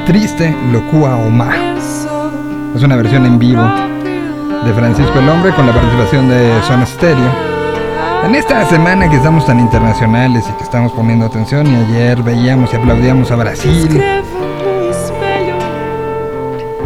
[0.07, 1.53] Triste Locua Oma.
[2.77, 3.63] Es una versión en vivo
[4.65, 7.31] de Francisco el Hombre con la participación de Son Stereo.
[8.25, 12.73] En esta semana que estamos tan internacionales y que estamos poniendo atención, y ayer veíamos
[12.73, 14.01] y aplaudíamos a Brasil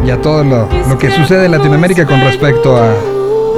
[0.03, 2.91] y a todo lo, lo que sucede en Latinoamérica con respecto a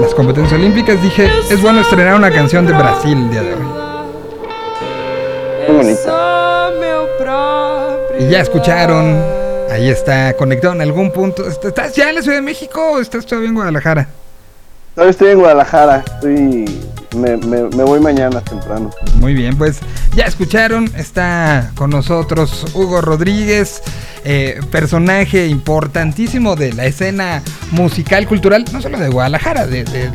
[0.02, 3.61] las competencias olímpicas, dije, es bueno estrenar una canción de Brasil el día de hoy.
[5.65, 5.99] Qué bonito.
[6.03, 9.43] Sou meu próprio Y ya escucharon,
[9.74, 11.45] ahí está, conectado en algún punto.
[11.48, 14.08] ¿Estás ya en la Ciudad de México o estás todavía en Guadalajara?
[14.95, 16.04] Todavía estoy en Guadalajara.
[16.06, 16.80] Estoy.
[17.18, 18.90] Me, me, me voy mañana temprano.
[19.18, 19.80] Muy bien, pues
[20.16, 23.84] ya escucharon, está con nosotros Hugo Rodríguez,
[24.24, 30.10] eh, personaje importantísimo de la escena musical, cultural, no solo de Guadalajara, de- de-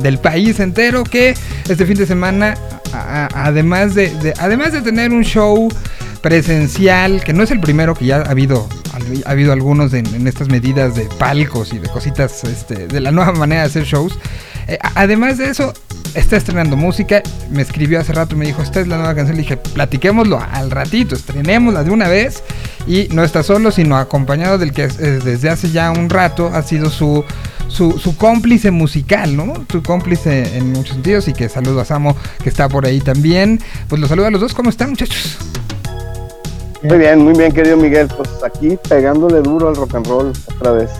[0.00, 1.34] del país entero, que
[1.70, 2.54] este fin de semana,
[2.92, 5.68] a- a- además, de, de- además de tener un show
[6.20, 8.68] presencial, que no es el primero, que ya ha habido,
[9.24, 13.32] ha habido algunos en, estas medidas de palcos y de cositas, este, de la nueva
[13.32, 14.18] manera de hacer shows.
[14.68, 15.72] Eh, además de eso,
[16.14, 17.22] está estrenando música.
[17.50, 19.36] Me escribió hace rato y me dijo, esta es la nueva canción.
[19.36, 22.42] Le dije, platiquémoslo al ratito, estrenémosla de una vez.
[22.86, 26.90] Y no está solo, sino acompañado del que desde hace ya un rato ha sido
[26.90, 27.24] su
[27.72, 29.64] su, su cómplice musical, ¿no?
[29.70, 33.60] Su cómplice en muchos sentidos y que saludo a Samo que está por ahí también.
[33.88, 35.38] Pues los saludo a los dos, ¿cómo están muchachos?
[36.82, 38.08] Muy bien, muy bien, querido Miguel.
[38.16, 40.90] Pues aquí pegándole duro al rock and roll otra vez.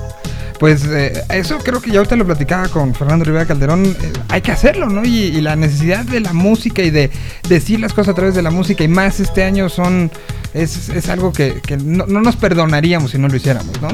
[0.59, 4.43] Pues eh, eso creo que ya ahorita lo platicaba con Fernando Rivera Calderón, eh, hay
[4.43, 5.05] que hacerlo, ¿no?
[5.05, 7.11] Y, y la necesidad de la música y de
[7.49, 10.09] decir las cosas a través de la música y más este año son,
[10.55, 13.89] es, es algo que, que no, no nos perdonaríamos si no lo hiciéramos, ¿no?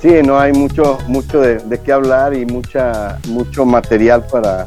[0.00, 4.66] Sí, no hay mucho, mucho de, de qué hablar y mucha, mucho material para,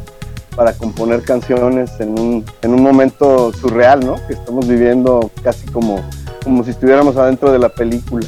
[0.55, 4.15] para componer canciones en un, en un momento surreal, ¿no?
[4.27, 6.01] Que estamos viviendo casi como,
[6.43, 8.25] como si estuviéramos adentro de la película.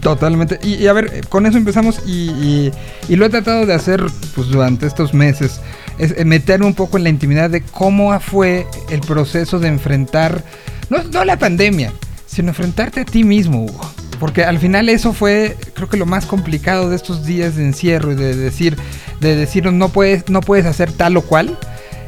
[0.00, 0.58] Totalmente.
[0.62, 2.72] Y, a ver, eh, con eso empezamos y, y-
[3.08, 4.02] y lo he tratado de hacer
[4.34, 5.60] pues durante estos meses.
[5.98, 10.42] Es eh, meterme un poco en la intimidad de cómo fue el proceso de enfrentar,
[10.90, 11.92] no, no la pandemia,
[12.26, 13.80] sino enfrentarte a ti mismo, Hugo.
[14.18, 18.12] Porque al final eso fue, creo que lo más complicado de estos días de encierro
[18.12, 18.76] y de decir,
[19.20, 21.58] de decirnos no puedes, no puedes hacer tal o cual,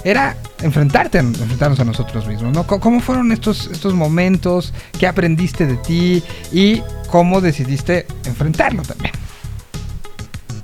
[0.05, 2.67] era enfrentarte, enfrentarnos a nosotros mismos, ¿no?
[2.67, 4.73] ¿Cómo fueron estos, estos momentos?
[4.99, 6.23] ¿Qué aprendiste de ti?
[6.53, 9.13] Y cómo decidiste enfrentarlo también.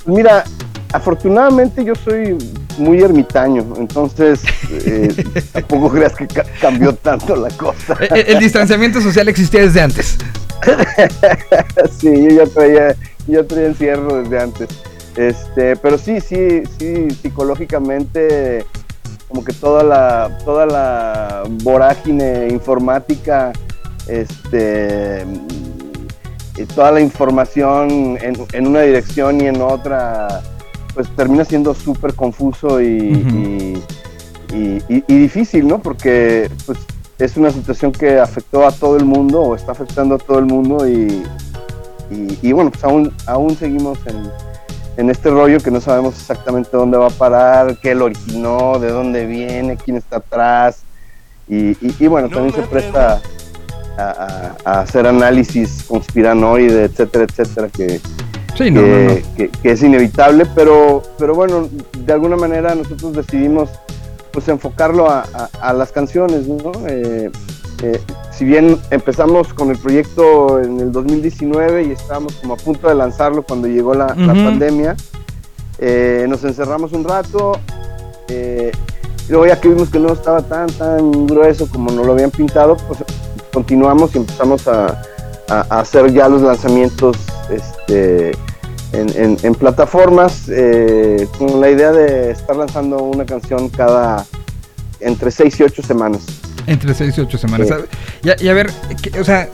[0.06, 0.44] Mira,
[0.92, 2.36] afortunadamente yo soy
[2.78, 4.40] muy ermitaño, entonces
[4.70, 5.12] eh,
[5.52, 7.96] tampoco creas que ca- cambió tanto la cosa.
[8.00, 10.16] E- e- El, distanciamiento social existía desde antes.
[11.98, 12.94] sí, yo ya traía,
[13.26, 14.68] yo traía encierro desde antes.
[15.16, 18.66] Este, pero sí, sí, sí, psicológicamente,
[19.28, 23.52] como que toda la, toda la vorágine informática,
[24.08, 25.24] este,
[26.56, 30.42] y toda la información en, en una dirección y en otra,
[30.94, 33.82] pues termina siendo súper confuso y-
[34.88, 35.80] y- y difícil, ¿no?
[35.80, 36.78] Porque pues,
[37.18, 40.46] es una situación que afectó a todo el mundo o está afectando a todo el
[40.46, 41.22] mundo y,
[42.10, 44.30] y- y bueno, pues aún, aún seguimos en,
[44.96, 48.90] en este rollo que no sabemos exactamente dónde va a parar, qué lo originó, de
[48.90, 50.82] dónde viene, quién está atrás.
[51.48, 53.20] Y, y- y bueno, también se presta
[53.98, 58.00] a, a- a hacer análisis conspiranoide, etcétera, etcétera, que,
[58.56, 59.08] Sí, no, no, no.
[59.08, 61.68] que, que- que es inevitable, pero, pero bueno,
[61.98, 63.68] de alguna manera nosotros decidimos
[64.34, 66.72] pues enfocarlo a, a- a las canciones, ¿no?
[66.88, 67.30] Eh,
[67.82, 68.00] eh,
[68.30, 72.94] si bien empezamos con el proyecto en el 2019 y estábamos como a punto de
[72.96, 74.08] lanzarlo cuando llegó la,
[74.44, 74.96] pandemia,
[75.78, 77.58] eh, nos encerramos un rato,
[79.26, 82.30] y luego ya que vimos que no estaba tan, tan grueso como nos lo habían
[82.30, 83.00] pintado, pues
[83.52, 84.86] continuamos y empezamos a,
[85.48, 87.16] a- a hacer ya los lanzamientos
[87.50, 88.32] este,
[88.94, 94.24] en, en- en plataformas eh, con la idea de estar lanzando una canción cada
[95.00, 96.22] entre 6 y 8 semanas.
[96.66, 97.68] Entre 6 y 8 semanas.
[97.68, 97.74] Sí.
[98.22, 98.70] Y, a, y a ver,
[99.02, 99.48] que- o sea,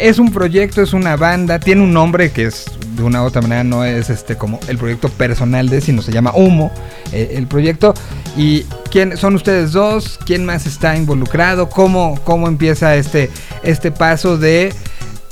[0.00, 2.66] es un proyecto, es una banda, tiene un nombre que es
[2.96, 6.10] de una u otra manera no es este como el proyecto personal de, sino se
[6.10, 6.72] llama Humo,
[7.12, 7.94] eh, el proyecto.
[8.36, 10.18] ¿Y quién son ustedes dos?
[10.26, 11.68] ¿Quién más está involucrado?
[11.68, 13.30] ¿Cómo, cómo empieza este,
[13.62, 14.72] este paso de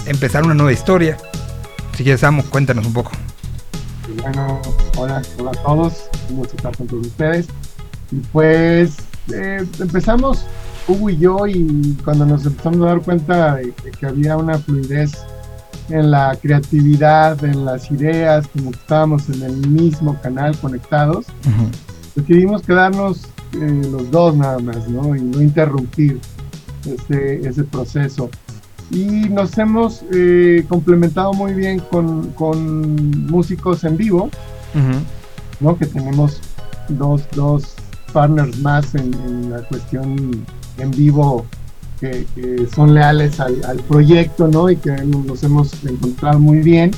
[0.06, 1.16] empezar una nueva historia?
[1.96, 3.10] Si quieres, Samu, cuéntanos un poco.
[4.22, 4.60] Bueno,
[4.96, 7.46] hola, hola a todos, un gusto estar con todos ustedes.
[8.10, 8.96] Y pues
[9.32, 10.44] eh, empezamos
[10.88, 14.58] Hugo y yo y cuando nos empezamos a dar cuenta de, de que había una
[14.58, 15.12] fluidez
[15.88, 21.26] en la creatividad, en las ideas, como que estábamos en el mismo canal conectados,
[22.14, 25.14] decidimos quedarnos eh, los dos nada más, ¿no?
[25.14, 26.20] Y no interrumpir
[26.84, 28.30] ese, ese proceso.
[28.90, 34.30] Y nos hemos eh, complementado muy bien con, con músicos en vivo.
[35.60, 35.76] ¿no?
[35.76, 36.40] Que tenemos
[36.88, 37.74] dos, dos
[38.12, 40.44] partners más en, en la cuestión
[40.78, 41.46] en vivo
[42.00, 44.70] que, que son leales al, al proyecto, ¿no?
[44.70, 46.90] Y que nos hemos encontrado muy bien.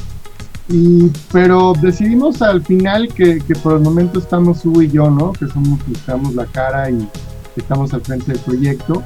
[0.68, 5.32] Y, pero decidimos al final que, que por el momento estamos Hugo y yo, ¿no?
[5.32, 7.08] Que somos que damos la cara y
[7.56, 9.02] estamos al frente del proyecto.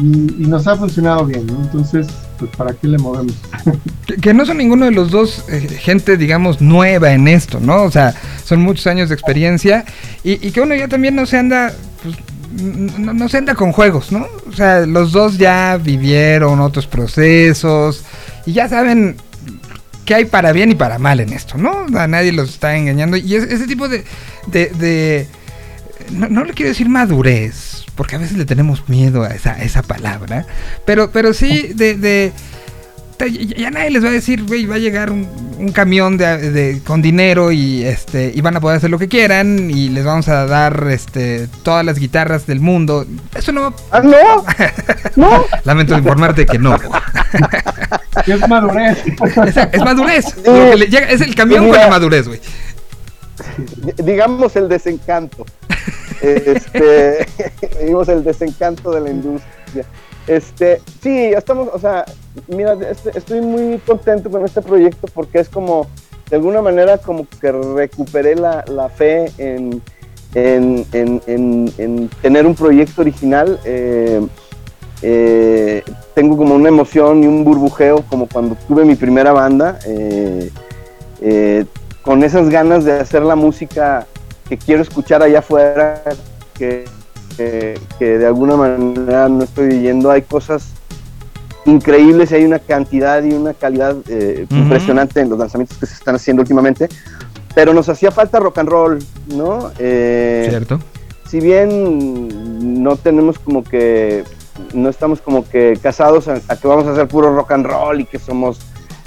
[0.00, 1.60] Y, y nos ha funcionado bien, ¿no?
[1.62, 2.06] Entonces,
[2.38, 3.34] pues ¿para qué le movemos?
[4.20, 7.82] Que, no son ninguno de los dos eh, gente, digamos, nueva en esto, ¿no?
[7.82, 8.14] O sea,
[8.44, 9.84] son muchos años de experiencia
[10.22, 12.16] y, y que uno ya también no se anda, pues,
[12.98, 14.26] no, se anda con juegos, ¿no?
[14.50, 18.02] O sea, los dos ya vivieron otros procesos
[18.44, 19.16] y ya saben
[20.04, 21.86] que hay para bien y para mal en esto, ¿no?
[21.98, 24.04] A nadie los está engañando y es- ese tipo de...
[24.48, 25.26] de,
[26.10, 29.82] no le quiero decir madurez, porque a veces le tenemos miedo a esa, a esa
[29.82, 30.46] palabra,
[30.86, 32.32] pero, pero sí de...
[33.18, 35.28] ya ya nadie les va a decir, güey, va a llegar un,
[35.58, 39.06] un camión de, de- con dinero y este y van a poder hacer lo que
[39.06, 43.06] quieran y les vamos a dar este todas las guitarras del mundo.
[43.34, 44.44] Eso no, ¡Ah, no!
[45.16, 45.44] ¡No!
[45.64, 46.76] lamento informarte que no.
[48.26, 48.98] Es madurez.
[49.46, 50.36] Es, es madurez.
[50.44, 52.40] Lo que le llega- es el camión con la madurez, güey.
[54.04, 55.44] digamos el desencanto.
[56.22, 57.26] Este,
[57.82, 59.84] digamos el desencanto de la industria.
[60.26, 62.04] Este, sí, estamos, o sea,
[62.48, 65.88] mira, este- estoy muy contento con este proyecto porque es como,
[66.30, 69.82] de alguna manera, como que recuperé la, la fe en,
[70.34, 73.58] en, en- en- en tener un proyecto original.
[73.64, 74.24] Eh,
[75.04, 75.82] eh,
[76.14, 80.50] tengo como una emoción y un burbujeo como cuando tuve mi primera banda, eh,
[82.02, 84.06] con esas ganas de hacer la música
[84.52, 86.02] que quiero escuchar allá afuera,
[86.52, 86.84] que,
[87.38, 90.10] que- que de alguna manera no estoy viviendo.
[90.10, 90.74] Hay cosas
[91.64, 95.94] increíbles y hay una cantidad y una calidad eh, impresionante en los lanzamientos que se
[95.94, 96.90] están haciendo últimamente,
[97.54, 98.98] pero nos hacía falta rock and roll,
[99.34, 99.70] ¿no?
[99.78, 100.78] Eh, ¿Cierto?
[101.26, 104.22] si bien no tenemos como que,
[104.74, 108.00] no estamos como que casados a, a que vamos a hacer puro rock and roll
[108.02, 108.60] y que somos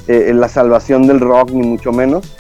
[0.08, 2.36] eh, la salvación del rock, ni mucho menos,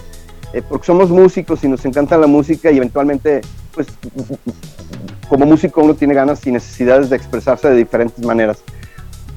[0.55, 3.41] eh, porque somos músicos y nos encanta la música y eventualmente,
[3.73, 3.87] pues,
[5.27, 8.59] como músico uno tiene ganas y necesidades de expresarse de diferentes maneras.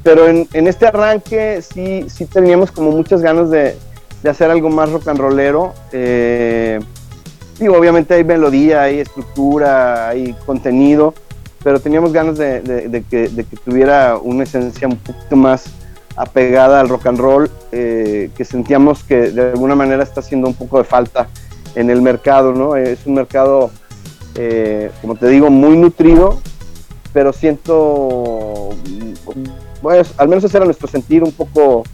[0.04, 3.74] Pero en, este arranque sí, sí teníamos como muchas ganas de,
[4.30, 5.74] hacer algo más rock and rollero.
[5.90, 6.78] eh,
[7.62, 11.14] obviamente hay melodía, hay estructura, hay contenido,
[11.64, 15.64] pero teníamos ganas de que, de que tuviera una esencia un poquito más
[16.18, 20.54] apegada al rock and roll, eh, que sentíamos que de alguna manera está haciendo un
[20.54, 21.28] poco de falta
[21.74, 22.74] en el mercado, ¿no?
[22.76, 23.70] Es un mercado,
[24.34, 26.38] eh, como te digo, muy nutrido,
[27.12, 28.70] pero siento,
[29.82, 31.84] bueno, al menos ese era nuestro sentir un poco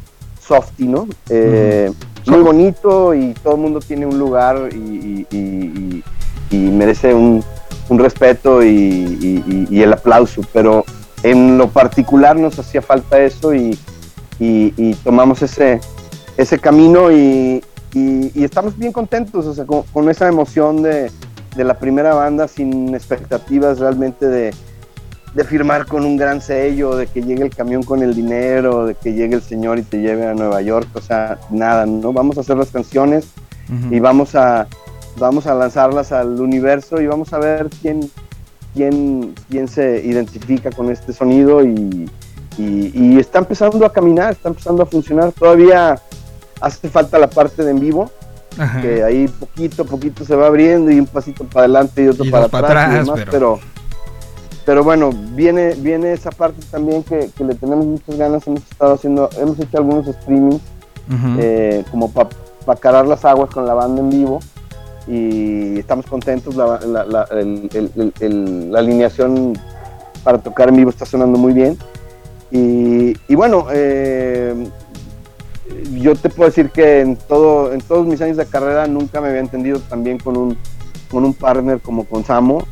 [0.40, 1.06] softy, ¿no?
[1.28, 1.92] Eh,
[2.26, 6.02] Muy bonito y todo el mundo tiene un lugar y, y- y-
[6.50, 7.44] y- y merece un,
[7.90, 10.86] un respeto y el aplauso, pero
[11.22, 13.78] en lo particular nos hacía falta eso y,
[14.38, 15.80] y- y tomamos ese,
[16.36, 17.62] ese camino y,
[17.92, 21.10] y- y estamos bien contentos, o sea, con, con esa emoción de,
[21.56, 24.52] de la primera banda sin expectativas realmente de,
[25.34, 28.94] de firmar con un gran sello, de que llegue el camión con el dinero, de
[28.94, 32.12] que llegue el señor y te lleve a Nueva York, o sea, nada, ¿no?
[32.12, 33.26] Vamos a hacer las canciones
[33.94, 34.66] y vamos a,
[35.18, 38.10] vamos a lanzarlas al universo y vamos a ver quién,
[38.74, 42.10] quién, quién se identifica con este sonido y,
[42.58, 45.32] y- y está empezando a caminar, está empezando a funcionar.
[45.32, 45.98] Todavía
[46.60, 48.10] hace falta la parte de en vivo,
[48.58, 48.80] Ajá.
[48.80, 52.24] que ahí poquito a poquito se va abriendo y un pasito para adelante y otro
[52.24, 53.58] Y para atrás, y demás, pero- pero...
[54.64, 58.94] pero bueno, viene, viene esa parte también que, que le tenemos muchas ganas, hemos estado
[58.94, 60.62] haciendo, hemos hecho algunos streamings
[61.38, 64.40] eh, como para calar las aguas con la banda en vivo
[65.06, 69.52] y estamos contentos, la, la- la- el- el- el- el- la alineación
[70.22, 71.76] para tocar en vivo está sonando muy bien
[72.50, 74.54] y, bueno, eh,
[75.94, 79.28] yo te puedo decir que en, todo, en todos mis años de carrera nunca me
[79.28, 80.56] había entendido tan bien con un,
[81.10, 82.64] con un partner como con Samo,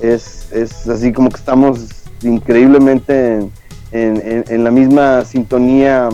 [0.00, 1.86] es, es así como que estamos
[2.22, 3.52] increíblemente en,
[3.92, 6.08] en- en- en la misma sintonía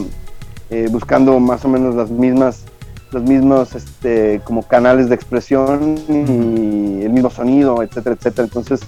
[0.70, 2.65] eh, buscando más o menos las mismas
[3.12, 8.45] los mismos este, como canales de expresión y el mismo sonido, etcétera, etcétera.
[8.47, 8.81] Entonces,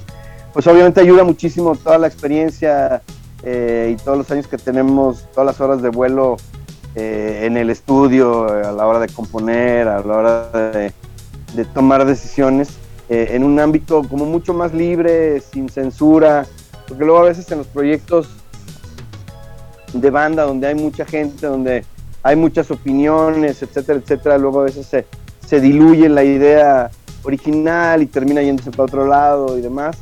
[0.53, 3.01] pues obviamente ayuda muchísimo toda la experiencia
[3.43, 6.37] eh, y todos los años que tenemos, todas las horas de vuelo
[6.95, 10.93] eh, en el estudio, a la hora de componer, a la hora de,
[11.75, 12.71] tomar decisiones
[13.09, 16.47] eh, en un ámbito como mucho más libre, sin censura,
[16.87, 18.29] porque luego a veces en los proyectos
[19.93, 21.85] de banda donde hay mucha gente, donde
[22.23, 24.87] hay muchas opiniones, etcétera, etcétera, luego a veces
[25.47, 26.91] se diluye la idea
[27.23, 29.97] original y termina yéndose para otro lado y demás.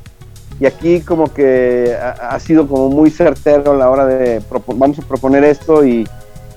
[0.60, 4.40] Y aquí como que ha, ha sido como muy certero a la hora de
[4.76, 6.08] vamos a proponer esto y,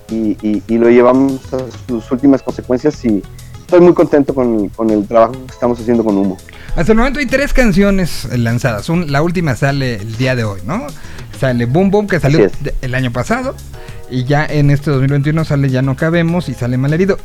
[0.10, 1.58] y- y- y lo llevamos a
[1.88, 3.22] sus últimas consecuencias y
[3.60, 6.38] estoy muy contento con, con el trabajo que estamos haciendo con Humo.
[6.76, 8.88] Hasta el momento hay tres canciones lanzadas.
[8.90, 10.88] Un- la última sale el día de hoy, ¿no?
[11.40, 12.40] Sale Boom Boom, que salió
[12.82, 13.56] el año pasado.
[14.12, 17.18] Y ya en este 2021 sale Ya no cabemos y sale Malherido.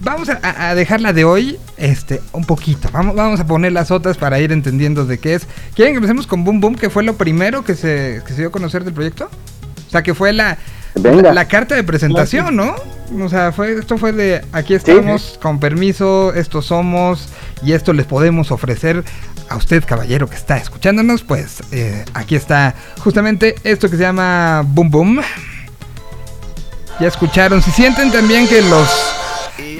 [0.00, 0.38] Vamos a,
[0.70, 2.88] a- dejarla de hoy este, un poquito.
[2.92, 5.46] Vamos, vamos a poner las otras para ir entendiendo de qué es.
[5.74, 8.48] ¿Quieren que empecemos con Boom Boom, que fue lo primero que se, que se dio
[8.48, 9.28] a conocer del proyecto?
[9.86, 10.58] O sea, que fue la,
[10.94, 12.74] la carta de presentación, ¿no?
[13.22, 17.28] O sea, fue, esto fue de aquí estamos, con permiso, estos somos
[17.64, 19.02] y esto les podemos ofrecer
[19.48, 21.22] a usted, caballero, que está escuchándonos.
[21.22, 25.20] Pues eh, aquí está justamente esto que se llama Boom Boom.
[27.00, 27.62] Ya escucharon.
[27.62, 28.90] Si sienten también que los,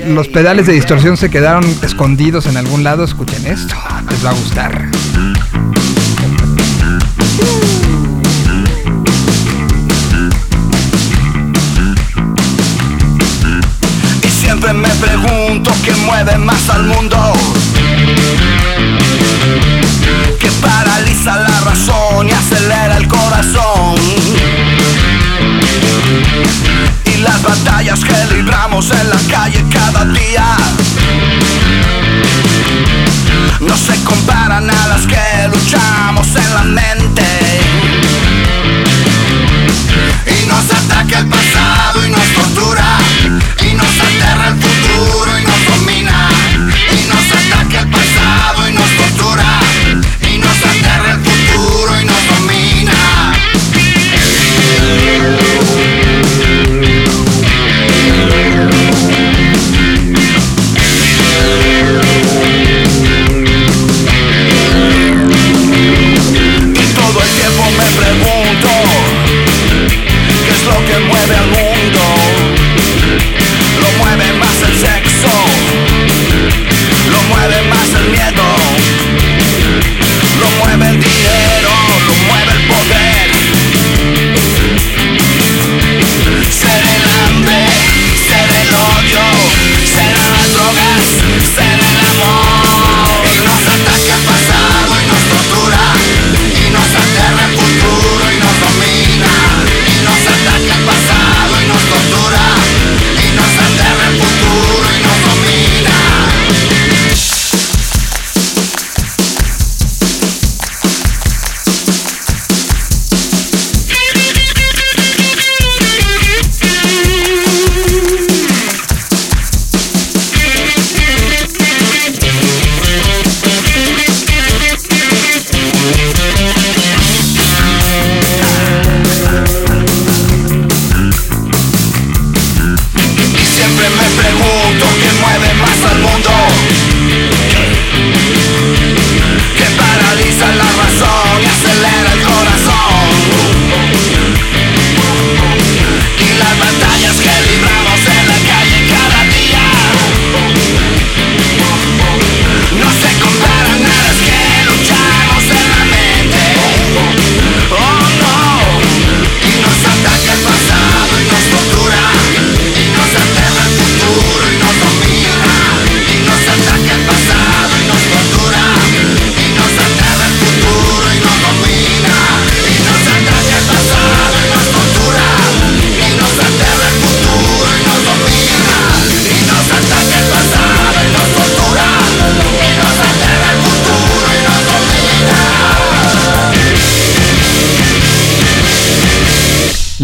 [0.06, 3.74] los pedales de distorsión se quedaron escondidos en algún lado, escuchen esto,
[4.10, 4.88] les va a gustar.
[14.22, 17.32] Y siempre me pregunto qué mueve más al mundo.
[20.40, 23.96] Que paraliza la razón y acelera el corazón
[27.20, 30.56] las batallas que libramos en la calle cada día
[33.60, 37.22] no se comparan a las que luchamos en la mente.
[40.26, 42.87] Y nos ataca el pasado y nos tortura.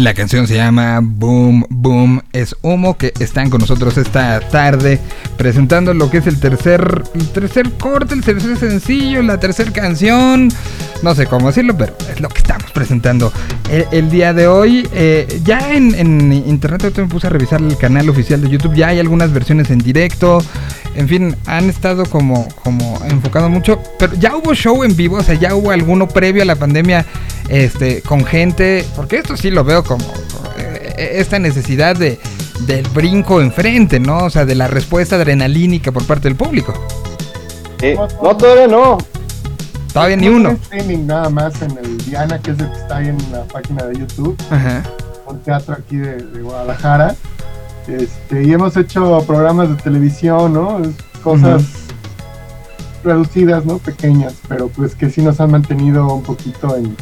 [0.05, 4.99] La canción se llama Boom Boom es humo que están con nosotros esta tarde
[5.37, 10.49] presentando lo que es el tercer el tercer corte, el tercer sencillo, la tercera canción,
[11.01, 13.31] no sé cómo decirlo, pero es lo que estamos presentando
[13.91, 14.87] el, día de hoy.
[14.93, 18.89] Eh, ya en, internet ahorita me puse a revisar el canal oficial de YouTube, ya
[18.89, 20.43] hay algunas versiones en directo,
[20.95, 25.23] en fin, han estado como, como enfocado mucho, pero ya hubo show en vivo, o
[25.23, 27.05] sea, ya hubo alguno previo a la pandemia
[27.49, 30.05] este, con gente, porque esto sí lo veo como
[30.57, 32.19] eh, esta necesidad de,
[32.67, 34.25] del brinco enfrente, ¿no?
[34.25, 36.73] O sea, de la respuesta adrenalínica por parte del público.
[37.81, 38.97] Eh, no, todavía no.
[39.93, 40.51] Todavía ni uno.
[40.51, 43.85] streaming nada más en el Diana, que es el que está ahí en la página
[43.85, 44.83] de YouTube, Ajá.
[45.27, 47.15] un teatro aquí de, de Guadalajara.
[47.87, 50.81] Este, y hemos hecho programas de televisión, ¿no?
[51.23, 51.63] Cosas
[53.03, 53.77] reducidas, ¿no?
[53.77, 56.95] Pequeñas, pero pues que sí nos han mantenido un poquito en,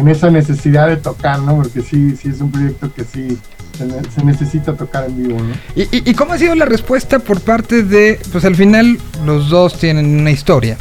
[0.00, 1.56] en esa necesidad de tocar, ¿no?
[1.56, 3.38] Porque sí, sí es un proyecto que sí
[3.78, 5.54] se, ne- se necesita tocar en vivo, ¿no?
[5.76, 9.48] ¿Y, y, y cómo ha sido la respuesta por parte de, pues al final los
[9.50, 10.76] dos tienen una historia.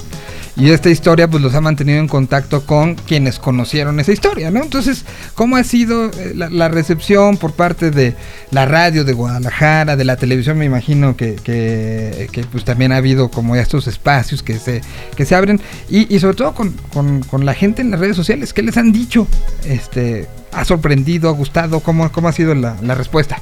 [0.55, 4.61] Y esta historia pues los ha mantenido en contacto con quienes conocieron esa historia, ¿no?
[4.61, 5.05] Entonces,
[5.35, 8.15] ¿cómo ha sido eh, la, recepción por parte de
[8.51, 10.57] la radio de Guadalajara, de la televisión?
[10.57, 14.81] Me imagino que, que, que, pues también ha habido como estos espacios que se,
[15.15, 15.61] que se abren.
[15.89, 18.77] Y, y sobre todo con, con, con la gente en las redes sociales, ¿qué les
[18.77, 19.27] han dicho?
[19.65, 21.80] Este, ¿Ha sorprendido, ha gustado?
[21.80, 23.41] ¿Cómo, cómo ha sido la, la respuesta?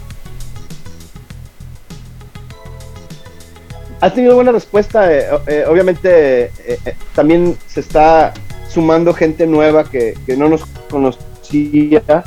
[4.01, 5.11] Ha tenido buena respuesta.
[5.13, 6.51] eh, eh, obviamente, eh,
[6.85, 8.33] eh, también se está
[8.69, 12.23] sumando gente nueva que, que no nos conocía.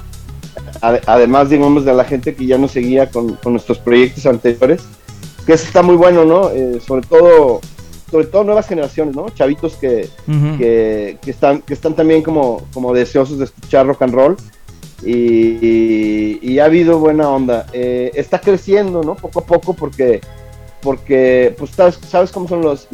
[0.80, 4.82] ade- Además, digamos, de la gente que ya nos seguía con, con nuestros proyectos anteriores.
[5.46, 6.50] Que eso está muy bueno, ¿no?
[6.50, 7.60] Eh, sobre todo,
[8.10, 9.28] sobre todo nuevas generaciones, ¿no?
[9.30, 10.08] Chavitos que,
[10.58, 14.36] que, que están, que están también como, como deseosos de escuchar rock and roll.
[15.02, 17.66] Y, y- y ha habido buena onda.
[17.72, 19.14] Eh, está creciendo, ¿no?
[19.14, 20.20] Poco a poco porque,
[20.82, 22.88] porque pues sabes, cómo son las,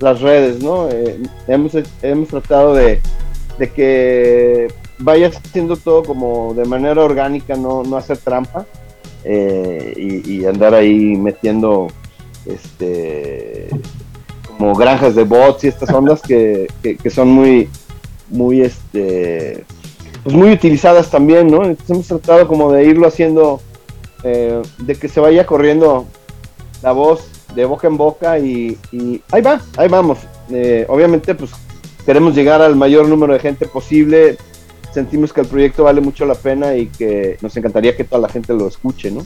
[0.00, 0.88] las redes, ¿no?
[0.90, 1.72] Eh, hemos,
[2.02, 3.00] hemos tratado de,
[3.58, 4.68] de que
[4.98, 8.66] vaya haciendo todo como de manera orgánica, no, no hacer trampa.
[9.24, 11.88] eh, y, andar ahí metiendo
[12.46, 13.68] este
[14.56, 17.68] como granjas de bots y estas ondas que, que- que son muy
[18.30, 19.64] muy este
[20.22, 23.60] pues muy utilizadas también no entonces hemos tratado como de irlo haciendo
[24.24, 26.06] eh, de que se vaya corriendo
[26.82, 28.78] la voz de boca en boca y,
[29.30, 30.18] ahí va ahí vamos.
[30.50, 31.50] Eh, obviamente pues
[32.06, 34.38] queremos llegar al mayor número de gente posible.
[34.92, 38.28] Sentimos que el proyecto vale mucho la pena y que nos encantaría que toda la
[38.28, 39.24] gente lo escuche no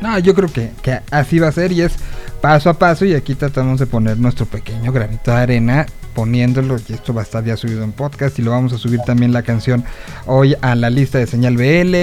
[0.00, 1.92] No, yo creo que, que así va a ser y es
[2.40, 6.92] paso a paso y aquí tratamos de poner nuestro pequeño granito de arena poniéndolo y
[6.92, 9.42] esto va a estar ya subido en podcast y lo vamos a subir también la
[9.42, 9.84] canción
[10.26, 11.94] hoy a la lista de señal BL,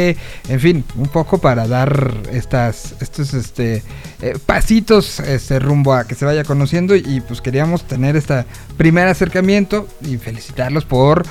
[0.52, 3.84] en fin, un poco para dar estas estos este
[4.22, 8.46] eh, pasitos este rumbo a que se vaya conociendo y, pues queríamos tener este
[8.78, 11.24] primer acercamiento y felicitarlos por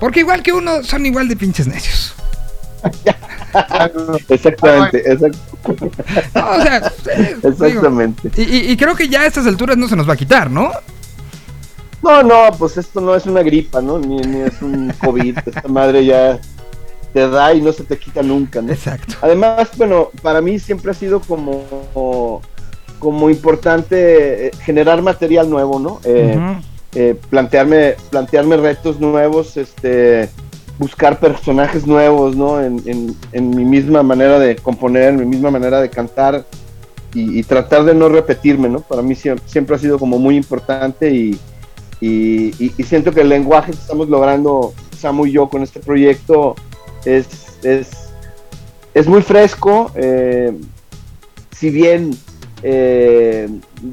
[0.00, 2.14] porque igual que uno son igual de pinches necios.
[4.28, 5.36] exactamente exact-
[6.34, 9.96] No, o sea, eh, digo, exactamente y creo que ya a estas alturas no se
[9.96, 10.70] nos va a quitar, ¿no?
[12.02, 13.98] No, no, pues esto no es una gripa, ¿no?
[13.98, 15.38] Ni, ni es un COVID.
[15.46, 16.38] Esta madre ya
[17.12, 18.72] te da y no se te quita nunca, ¿no?
[18.72, 19.14] Exacto.
[19.20, 22.40] Además, bueno, para mí siempre ha sido como,
[22.98, 26.00] como importante eh, generar material nuevo, ¿no?
[26.04, 26.38] Eh,
[26.94, 30.28] eh, plantearme, plantearme retos nuevos, este,
[30.78, 32.60] buscar personajes nuevos, ¿no?
[32.62, 36.44] En, en- en mi misma manera de componer, en mi misma manera de cantar
[37.14, 38.80] y, y tratar de no repetirme, ¿no?
[38.80, 41.38] Para mí siempre, siempre ha sido como muy importante y,
[42.00, 46.54] y- siento que el lenguaje que estamos logrando, Samu y yo, con este proyecto
[47.04, 47.26] es,
[47.62, 47.88] es,
[48.94, 49.90] es muy fresco.
[49.94, 50.52] eh,
[51.50, 52.10] si bien
[52.62, 53.48] eh,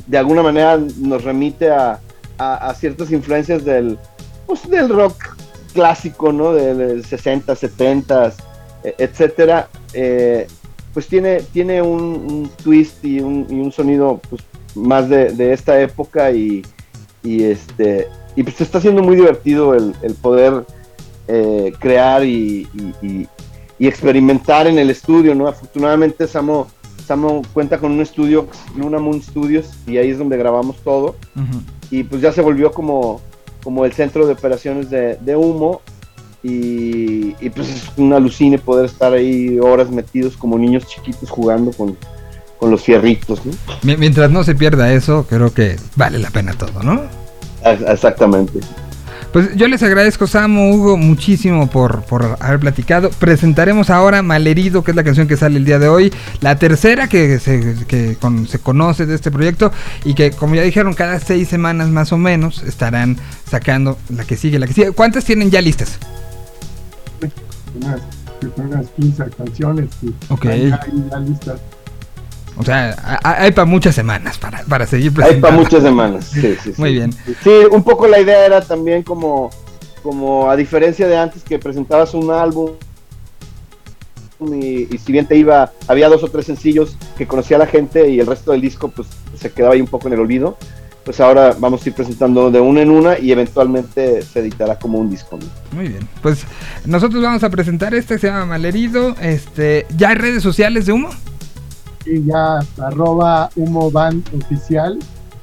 [0.07, 1.99] de alguna manera nos remite a,
[2.37, 3.97] a- ciertas influencias del,
[4.45, 5.35] pues, del rock
[5.73, 6.53] clásico, ¿no?
[6.53, 8.33] Del 60, 70,
[8.83, 10.47] e- etcétera, eh,
[10.93, 14.41] pues tiene, tiene un, un twist y un, y un sonido pues,
[14.75, 16.61] más de, de esta época y,
[17.25, 20.65] y este y pues está siendo muy divertido el, el poder
[21.27, 23.27] eh, crear y, y- y-
[23.77, 25.47] y experimentar en el estudio, ¿no?
[25.47, 26.67] Afortunadamente Samo,
[27.05, 28.47] Samo cuenta con un estudio,
[28.77, 31.15] Luna Moon Studios, y ahí es donde grabamos todo
[31.91, 33.19] y pues ya se volvió como,
[33.63, 35.81] como el centro de operaciones de, de humo
[36.43, 41.71] y, y, pues es un alucine poder estar ahí horas metidos como niños chiquitos jugando
[41.71, 41.97] con,
[42.59, 43.51] con los fierritos, ¿no?
[43.83, 47.03] Mi- Mientras no se pierda eso, creo que vale la pena todo, ¿no?
[47.63, 48.59] Ex- Exactamente.
[49.33, 53.09] Pues yo les agradezco, Samu, Hugo, muchísimo por, por haber platicado.
[53.09, 56.13] Presentaremos ahora Malherido, que es la canción que sale el día de hoy.
[56.39, 59.73] La tercera que, se, que con- se conoce de este proyecto
[60.05, 63.17] y que, como ya dijeron, cada seis semanas más o menos estarán
[63.49, 64.91] sacando la que sigue, la que sigue.
[64.93, 65.99] ¿Cuántas tienen ya listas?
[67.75, 67.99] unas,
[68.39, 70.45] que unas 15 canciones y Ok.
[70.45, 71.59] ya listas.
[72.57, 75.61] O sea, hay para muchas semanas para, para seguir Hay para presentando.
[75.61, 76.25] muchas semanas.
[76.33, 76.73] Sí, sí, sí.
[76.77, 77.11] Muy bien.
[77.43, 79.49] Sí, un poco la idea era también como,
[80.01, 82.71] como a diferencia de antes que presentabas un álbum
[84.39, 88.09] y, y si bien te iba, había dos o tres sencillos que conocía la gente
[88.09, 89.07] y el resto del disco pues
[89.37, 90.57] se quedaba ahí un poco en el olvido,
[91.05, 94.97] pues ahora vamos a ir presentando de una en una y eventualmente se editará como
[94.99, 95.37] un disco.
[95.37, 95.45] ¿no?
[95.77, 96.07] Muy bien.
[96.21, 96.43] Pues
[96.85, 99.15] nosotros vamos a presentar este, se llama Malherido.
[99.21, 101.09] Este, ¿Ya hay redes sociales de humo?
[102.05, 104.99] Y ya arroba Humo Band Oficial.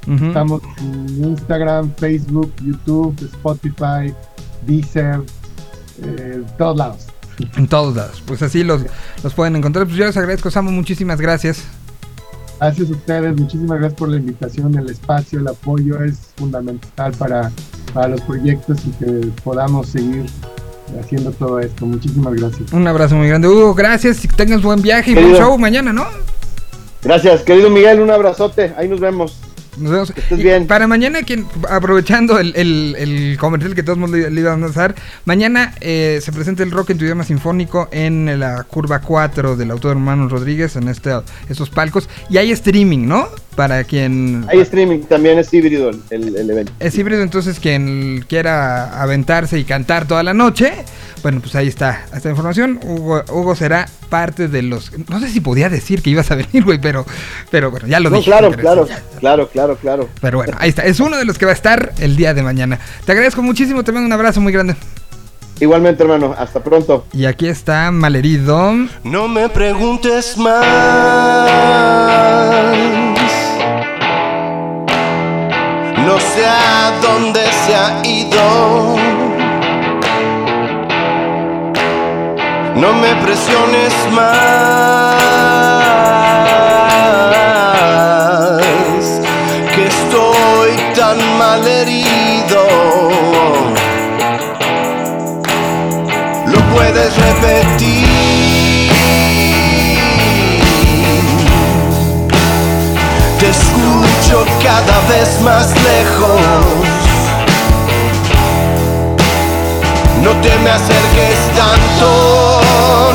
[0.06, 4.12] Estamos en Instagram, Facebook, YouTube, Spotify,
[4.66, 5.20] Deezer,
[6.02, 7.06] eh, todos lados.
[7.56, 8.22] En todos lados.
[8.26, 8.82] Pues así los,
[9.22, 9.86] los pueden encontrar.
[9.86, 10.70] Pues yo les agradezco, Samu.
[10.72, 11.64] Muchísimas gracias.
[12.58, 17.50] Gracias a ustedes, muchísimas gracias por la invitación, el espacio, el apoyo es fundamental para,
[17.92, 20.26] para los proyectos y que podamos seguir
[21.00, 21.86] haciendo todo esto.
[21.86, 22.72] Muchísimas gracias.
[22.72, 23.74] Un abrazo muy grande, Hugo.
[23.74, 24.24] Gracias.
[24.24, 26.04] Y que tengas buen viaje y buen show mañana, ¿no?
[27.02, 29.36] Gracias, querido Miguel, un abrazote, ahí nos vemos.
[29.78, 30.10] Nos vemos.
[30.10, 30.66] estés Y bien.
[30.66, 34.94] Para mañana, quien, aprovechando el, el- el comercial que todos le, le íbamos a dar,
[35.24, 39.70] mañana eh, se presenta el rock en tu idioma sinfónico en la curva 4 del
[39.70, 41.10] autor Hermano Rodríguez, en este,
[41.48, 42.08] estos palcos.
[42.28, 43.28] Y hay streaming, ¿no?
[43.56, 44.46] Para quien...
[44.48, 46.72] Hay streaming, también es híbrido el, el- evento.
[46.80, 50.72] Es híbrido, entonces quien quiera aventarse y cantar toda la noche,
[51.22, 52.80] bueno, pues ahí está esta información.
[52.82, 54.90] Hugo, Hugo será parte de los...
[55.10, 57.04] No sé si podía decir que ibas a venir, güey, pero,
[57.50, 58.30] pero bueno, ya lo No, dije.
[58.30, 58.88] claro, claro,
[59.20, 60.08] claro, claro, claro.
[60.22, 60.82] Pero bueno, ahí está.
[60.84, 62.78] Es uno de los que va a estar el día de mañana.
[63.04, 64.76] Te agradezco muchísimo, te mando un abrazo muy grande.
[65.60, 67.06] Igualmente, hermano, hasta pronto.
[67.12, 68.72] Y aquí está Malherido.
[69.04, 70.62] No me preguntes más
[76.06, 78.96] no sé a dónde se ha ido.
[82.74, 85.16] No me presiones más,
[89.74, 91.42] que estoy tan mal.
[104.32, 106.40] yo cada vez más lejos.
[110.22, 112.62] No te me acerques tanto,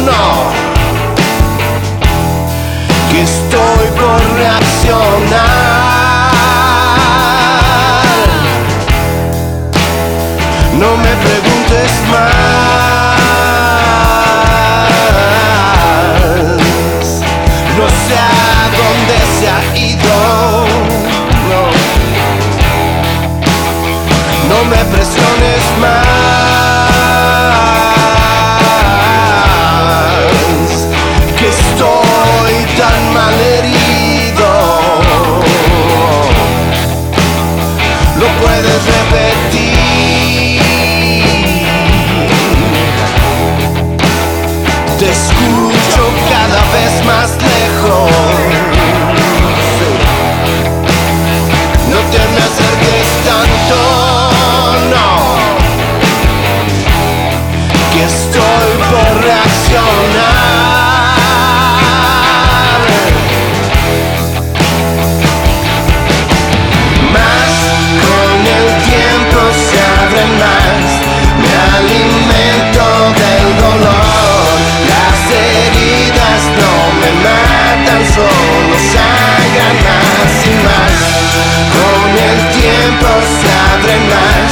[0.05, 0.23] no.
[3.11, 5.57] Que estoy por reaccionar.
[10.73, 12.66] No me preguntes más.
[47.07, 48.66] más lejos.
[78.17, 80.95] solo salgan más y más.
[81.75, 84.51] Con el tiempo se abren más,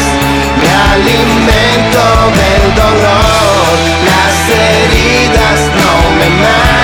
[0.62, 2.04] me alimento
[2.40, 3.74] del dolor,
[4.10, 6.75] las heridas no me matan.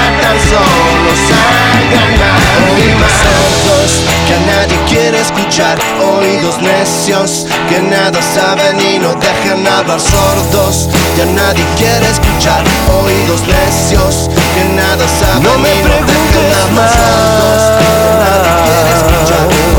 [5.12, 10.88] quiere escuchar oídos necios que nada saben y no dejan hablar sordos.
[11.18, 12.64] Ya nadie quiere escuchar
[13.04, 17.62] oídos necios que nada saben no y no dejan hablar sordos.
[17.82, 19.71] Ya nadie quiere escuchar.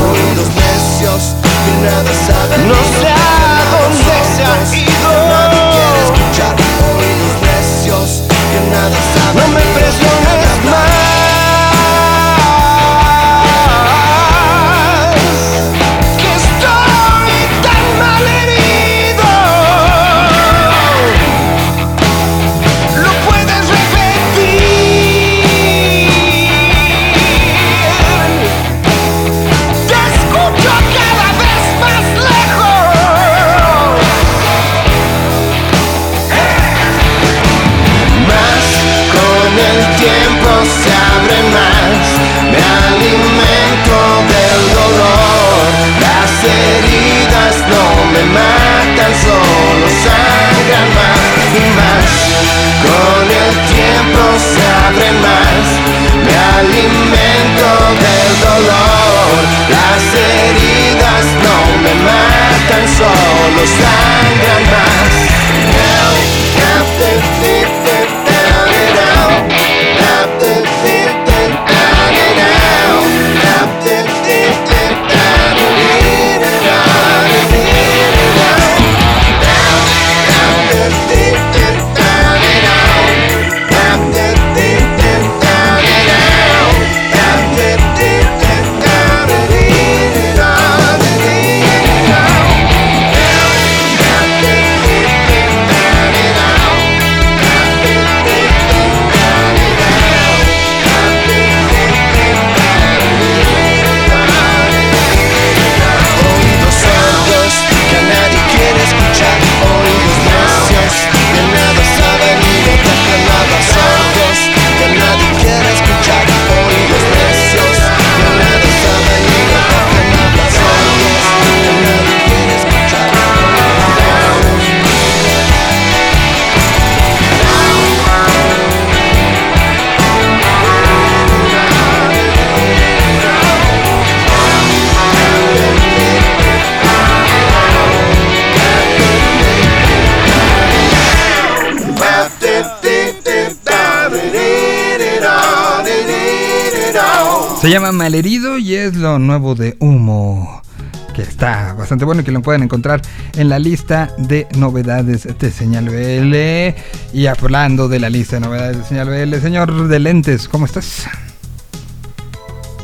[151.97, 153.01] bueno y que lo pueden encontrar
[153.35, 157.17] en la lista de novedades de Señal BL.
[157.17, 161.07] Y hablando de la lista de novedades de Señal BL, señor de lentes, ¿cómo estás?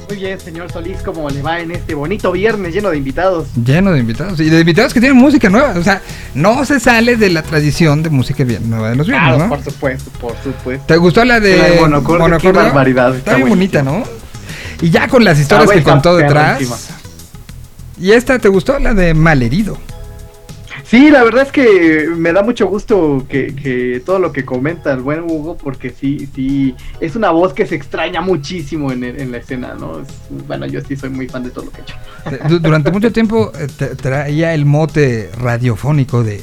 [0.10, 3.48] Muy bien, señor Solís, ¿cómo le va en este bonito viernes lleno de invitados?
[3.64, 6.02] Lleno de invitados, y de invitados que tienen música nueva, o sea,
[6.34, 9.50] no se sale de la tradición de música nueva de los viernes, claro, ¿no?
[9.50, 10.86] por supuesto, por supuesto.
[10.88, 14.04] ¿Te gustó la de, la de Qué barbaridad, está, está, bonita, ¿no?
[14.82, 16.99] Y ya con las historias ah, que contó detrás...
[18.00, 18.80] ¿Y esta te gustó?
[18.80, 19.78] La de Malherido.
[20.86, 24.92] Sí, la verdad es que me da mucho gusto que, que todo lo que comenta
[24.92, 29.32] el buen Hugo, porque sí, sí, es una voz que se extraña muchísimo en, en
[29.32, 30.00] la escena, ¿no?
[30.00, 30.08] Es-
[30.48, 31.96] bueno, yo sí soy muy fan de todo lo que ha hecho.
[32.32, 36.42] Eh, du- Durante mucho tiempo eh, tra- traía el mote radiofónico de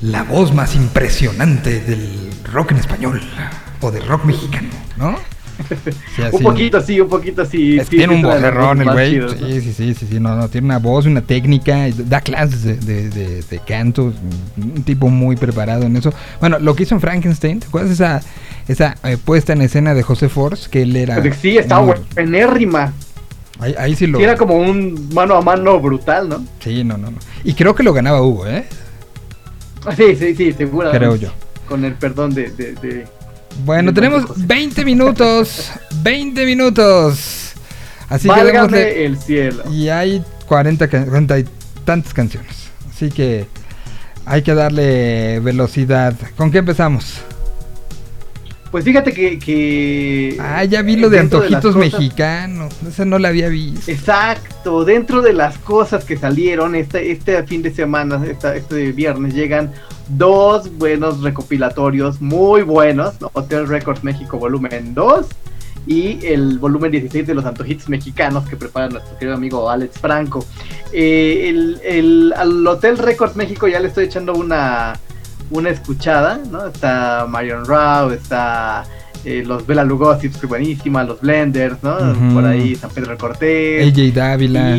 [0.00, 3.20] la voz más impresionante del rock en español
[3.82, 5.18] o del rock mexicano, ¿no?
[6.16, 6.36] Sí, así.
[6.36, 7.78] Un poquito sí, un poquito sí.
[7.78, 9.20] Es- sí, tiene un vocerrón el güey.
[9.30, 12.76] Sí, sí, sí, sí, sí, no, no, tiene una voz, una técnica, da clases de,
[12.76, 14.12] de, de- de canto,
[14.56, 16.12] un tipo muy preparado en eso.
[16.40, 18.20] Bueno, lo que hizo en Frankenstein, ¿te acuerdas esa,
[18.68, 20.68] esa eh, puesta en escena de José Force?
[20.70, 21.16] Que él era...
[21.20, 22.92] Pues sí, estaba buenérrima.
[23.58, 24.18] Ahí, ahí sí lo...
[24.18, 26.44] Sí, era como un mano a mano brutal, ¿no?
[26.60, 27.18] Sí, no, no, no.
[27.44, 28.64] Y creo que lo ganaba Hugo, ¿eh?
[29.96, 30.90] Sí, sí, sí, seguro.
[30.90, 31.30] Creo yo.
[31.68, 32.50] Con el perdón de...
[32.50, 33.06] de, de-
[33.64, 34.42] Bueno, de tenemos José.
[34.46, 35.70] 20 minutos.
[36.02, 37.52] 20 minutos.
[38.08, 39.64] Así que démosle- el cielo.
[39.70, 41.44] Y hay 40, can- 40 y
[41.84, 42.54] tantas canciones.
[42.94, 43.46] Así que
[44.26, 46.14] hay que darle velocidad.
[46.36, 47.16] ¿Con qué empezamos?
[48.72, 49.38] Pues fíjate que...
[49.38, 52.72] que Ah, ya vi lo de antojitos cosas- mexicanos.
[52.88, 53.88] Esa no la había visto.
[53.90, 59.34] Exacto, dentro de las cosas que salieron este, este fin de semana, esta- este viernes,
[59.34, 59.70] llegan
[60.08, 63.30] dos buenos recopilatorios muy buenos, ¿no?
[63.34, 65.26] Hotel Records México volumen 2
[65.86, 70.44] y el volumen 16 de los antojitos mexicanos que prepara nuestro querido amigo Alex Franco.
[70.92, 74.98] Eh, el, el- al Hotel Records México ya le estoy echando una,
[75.52, 76.66] una escuchada, ¿no?
[76.66, 78.84] Está Marion Rao, está...
[79.24, 81.96] eh, los Bela Lugosi, pues, que buenísima, los Blenders, ¿no?
[82.34, 83.86] Por ahí San Pedro Cortés.
[83.96, 84.76] AJ Dávila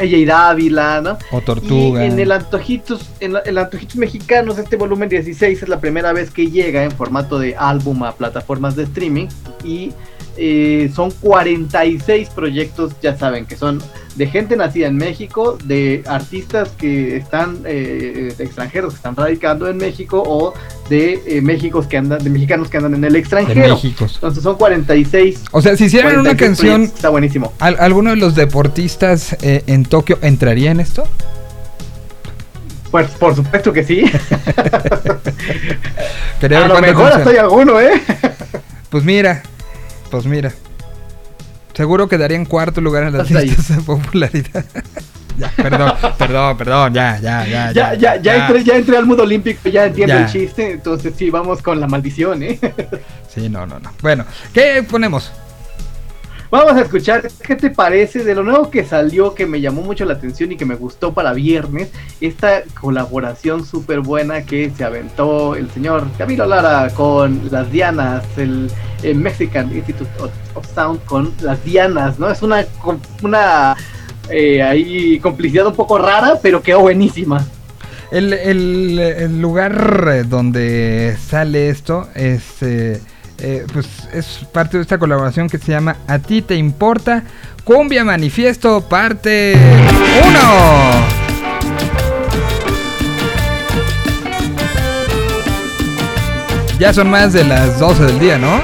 [0.00, 1.18] Y Dávila, ¿no?
[1.32, 2.04] o Tortuga.
[2.04, 6.12] Y en el Antojitos, en la- el Antojitos Mexicanos, este volumen 16 es la primera
[6.12, 9.26] vez que llega en formato de álbum a plataformas de streaming
[9.64, 9.92] y
[10.38, 13.82] eh, son 46 proyectos, ya saben, que son
[14.14, 19.68] de gente nacida en México, de artistas que están, eh, de extranjeros que están radicando
[19.68, 20.54] en México o
[20.88, 21.42] de eh,
[21.88, 23.78] que andan, de mexicanos que andan en el extranjero.
[23.82, 25.44] Entonces son 46.
[25.52, 27.52] O sea, si hicieran una 46 canción, proyectos, Está buenísimo.
[27.58, 31.04] ¿al- ¿alguno de los deportistas eh, en Tokio entraría en esto?
[32.90, 34.04] Pues por supuesto que sí.
[36.42, 38.00] A lo mejor hay alguno, ¿eh?
[38.90, 39.42] Pues mira,
[40.10, 40.52] pues mira.
[41.74, 44.64] Seguro quedaría en cuarto lugar en las listas de popularidad.
[45.38, 47.72] ya, perdón, perdón, perdón, ya, ya, ya.
[47.72, 50.24] Ya, ya, ya, entré, ya entré al mundo olímpico, ya entiendo Ya.
[50.24, 52.58] el chiste, entonces sí, vamos con la maldición, ¿eh?
[53.32, 53.92] Sí, no, no, no.
[54.02, 55.30] Bueno, ¿qué ponemos?
[56.50, 60.06] Vamos a escuchar qué te parece de lo nuevo que salió, que me llamó mucho
[60.06, 61.90] la atención y que me gustó para viernes,
[62.22, 68.70] esta colaboración súper buena que se aventó el señor Camilo Lara con las Dianas, el,
[69.02, 70.10] el Mexican Institute
[70.54, 72.30] of, Sound con las Dianas, ¿no?
[72.30, 72.64] Es una,
[73.22, 73.76] una
[74.30, 77.44] eh, ahí complicidad un poco rara, pero quedó buenísima.
[78.10, 83.02] El, el- el lugar eh, donde sale esto es, eh,
[83.38, 87.22] eh, pues es parte de esta colaboración que se llama A ti te importa,
[87.64, 89.56] Cumbia Manifiesto, parte
[90.26, 91.28] 1.
[96.78, 98.60] Ya son más de las 12 del día, ¿no?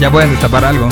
[0.00, 0.88] Ya pueden destapar algo.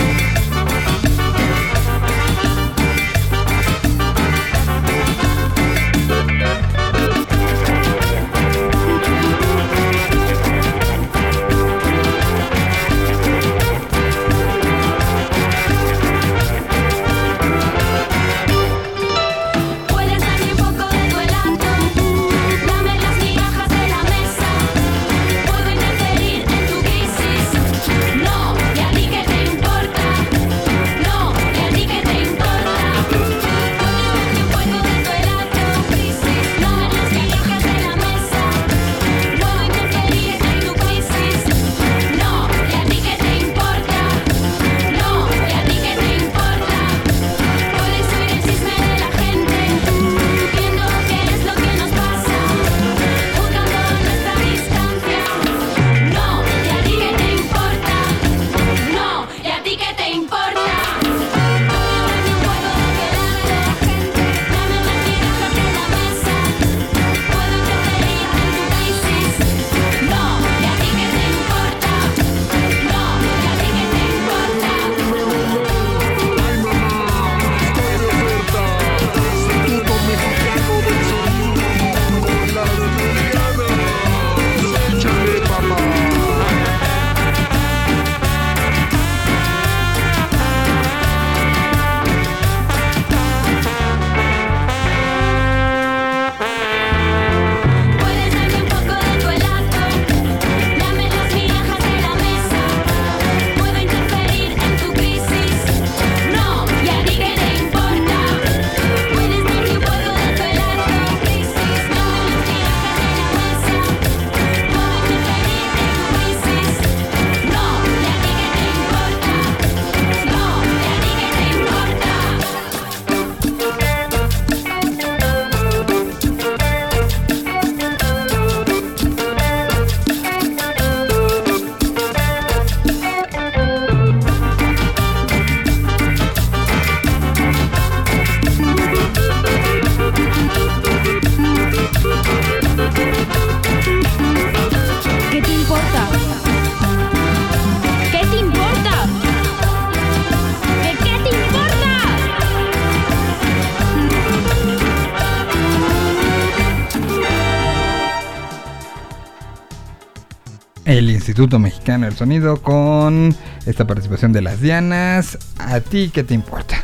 [161.31, 163.33] Instituto Mexicano del Sonido con
[163.65, 165.39] esta participación de las Dianas.
[165.59, 166.75] ¿A ti qué te importa?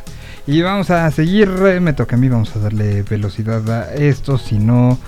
[0.47, 4.39] Y vamos a seguir, eh, me toca a mí, vamos a darle velocidad a esto,
[4.39, 5.01] si no,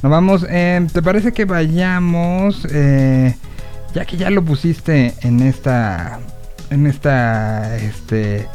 [0.00, 0.46] no vamos.
[0.48, 3.34] eh, ¿Te parece que vayamos, eh,
[3.96, 6.20] ya que ya lo pusiste en esta,
[6.70, 8.46] en esta, este,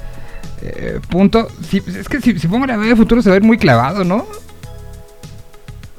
[0.62, 1.50] eh, punto?
[1.70, 4.06] Si- es que si, si pongo la de futuro se va a ver muy clavado,
[4.06, 4.26] ¿no?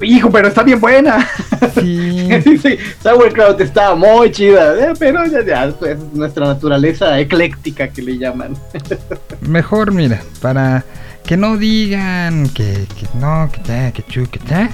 [0.01, 1.29] Hijo, pero está bien buena.
[1.75, 2.27] Sí.
[2.61, 8.17] sí, Sauerkraut está muy chida, eh, pero ya, ya, pues, nuestra naturaleza ecléctica que le
[8.17, 8.55] llaman.
[9.41, 10.83] Mejor, mira, para
[11.25, 14.69] que no digan que, que no, que ya, que chu, que ya.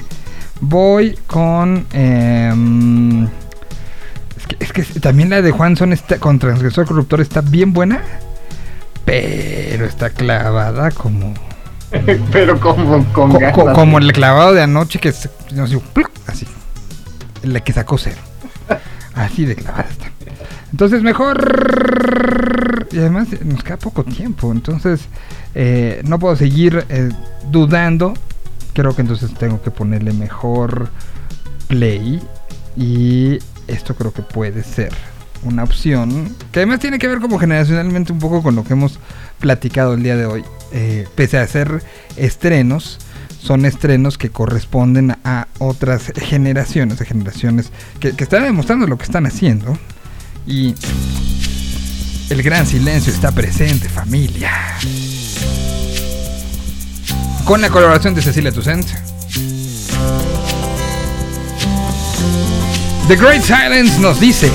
[0.62, 1.86] Voy con.
[1.94, 7.74] em, es, que, es que también la de Juanson está, con Transgresor Corruptor está bien
[7.74, 8.02] buena.
[9.06, 11.34] Pero está clavada como.
[12.32, 13.54] pero como con co- ganas.
[13.56, 15.30] co- como el clavado de anoche que se-
[15.94, 16.10] ¡pluc!
[16.28, 16.46] así.
[17.44, 18.22] La que sacó cero.
[19.16, 20.12] Así de clavada está.
[20.72, 22.88] Entonces mejor...
[22.92, 24.52] Y además nos queda poco tiempo.
[24.52, 25.02] Entonces
[25.56, 27.10] eh, no puedo seguir eh,
[27.50, 28.14] dudando.
[28.74, 30.90] Creo que entonces tengo que ponerle mejor
[31.68, 32.22] play.
[32.76, 34.94] Y esto creo que puede ser
[35.44, 36.36] una opción.
[36.52, 39.00] Que además tiene que ver como generacionalmente un poco con lo que hemos
[39.40, 40.44] platicado el día de hoy.
[40.72, 41.82] Eh, pese a ser
[42.18, 43.00] estrenos,
[43.48, 47.72] son estrenos que corresponden a otras generaciones, a generaciones
[48.02, 49.80] que, que están demostrando lo que están haciendo.
[50.46, 50.76] Y
[52.30, 54.52] el gran silencio está presente, familia.
[57.46, 58.86] Con la colaboración de Cecilia Toussaint.
[63.08, 64.52] The Great Silence nos dice,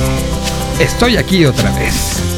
[0.79, 2.32] estoy aquí otra vez.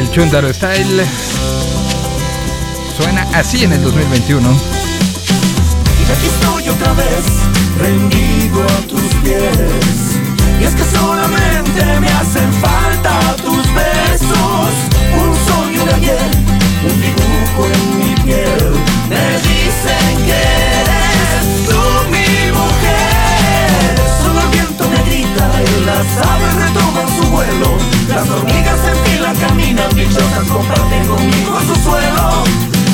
[0.00, 1.04] El Chuntaro Style
[2.96, 4.48] suena así en el 2021.
[4.48, 7.24] Y aquí estoy otra vez,
[7.78, 10.16] rendido a tus pies.
[10.58, 14.70] Y es que solamente me hacen falta tus besos.
[15.20, 16.30] Un sueño de ayer,
[16.82, 18.72] un dibujo en mi piel.
[19.10, 20.40] Me dicen que
[20.80, 24.00] eres tú mi mujer.
[24.22, 27.68] Solo el viento me grita y las aves retoman su vuelo.
[28.08, 28.89] Las hormigas en
[29.70, 32.44] caminan dichosas, comparten conmigo su suelo.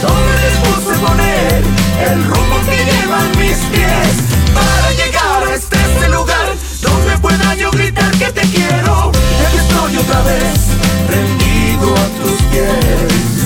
[0.02, 1.62] Donde les puse poner
[2.10, 4.14] el rumbo que llevan mis pies
[4.54, 9.10] para llegar hasta este lugar donde pueda yo gritar que te quiero.
[9.46, 10.68] Aquí estoy otra vez,
[11.08, 13.45] rendido a tus pies.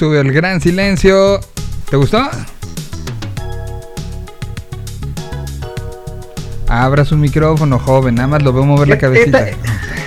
[0.00, 1.40] Estuvo el gran silencio.
[1.90, 2.26] ¿Te gustó?
[6.68, 8.14] Abra su micrófono, joven.
[8.14, 9.48] Nada más lo veo mover la cabecita.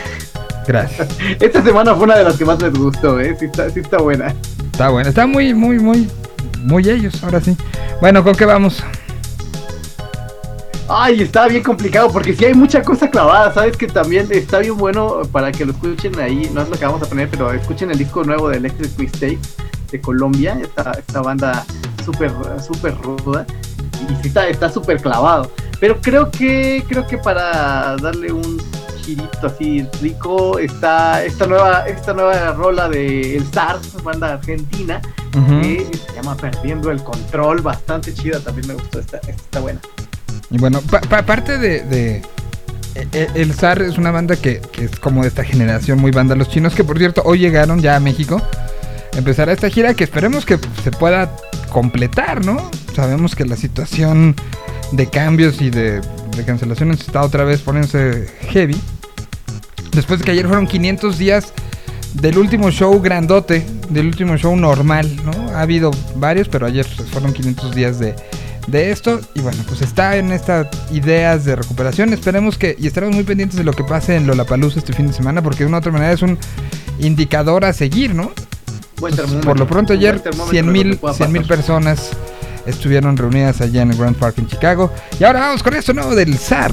[0.67, 1.09] Gracias.
[1.39, 3.37] Esta semana fue una de las que más les gustó, ¿eh?
[3.39, 4.33] Sí está, sí está buena.
[4.71, 6.09] Está bueno, está muy, muy, muy,
[6.63, 7.55] muy ellos, ahora sí.
[8.01, 8.83] Bueno, ¿con qué vamos?
[10.89, 14.75] Ay, está bien complicado porque sí hay mucha cosa clavada, sabes que también está bien
[14.75, 17.91] bueno para que lo escuchen ahí, no es lo que vamos a poner, pero escuchen
[17.91, 19.39] el disco nuevo de Electric Mistake
[19.93, 21.63] de Colombia, esta, esta banda
[22.03, 22.31] súper
[22.65, 23.45] súper ruda
[24.23, 25.49] y está está súper clavado.
[25.79, 28.57] Pero creo que creo que para darle un
[29.05, 34.99] girito así rico está esta nueva esta nueva rola de El Zar, banda argentina,
[35.37, 35.61] Ujú.
[35.61, 39.79] que se llama Perdiendo el Control, bastante chida, también me gustó esta, esta está buena.
[40.49, 42.21] Y bueno, pa- pa- aparte de, de-
[42.95, 46.11] e- e- El Zar es una banda que, que es como de esta generación muy
[46.11, 48.41] banda los chinos, que por cierto hoy llegaron ya a México.
[49.15, 51.35] Empezará esta gira que esperemos que se pueda
[51.71, 52.69] completar, ¿no?
[52.95, 54.35] Sabemos que la situación
[54.91, 56.01] de cambios y de,
[56.45, 58.79] cancelaciones está otra vez poniéndose heavy.
[59.91, 61.53] Después de que ayer fueron 500 días
[62.13, 65.49] del último show grandote, del último show normal, ¿no?
[65.49, 68.15] Ha habido varios, pero ayer fueron 500 días de,
[68.67, 69.19] de esto.
[69.35, 72.13] Y bueno, pues está en estas ideas de recuperación.
[72.13, 75.13] Esperemos que, y estaremos muy pendientes de lo que pase en Lollapalooza este fin de
[75.13, 76.37] semana, porque de una u otra manera es un
[76.99, 78.31] indicador a seguir, ¿no?
[79.43, 81.57] Por lo pronto ayer buen termómetro 100 de lo que mil pueda 100 mil pasar.
[81.57, 82.09] personas
[82.65, 84.91] estuvieron reunidas allá en el Grand Park en Chicago.
[85.19, 86.71] Y ahora vamos con esto nuevo del zar.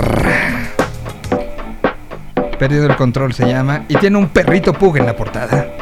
[2.59, 5.80] Perdido el control se llama y tiene un perrito pug en la portada.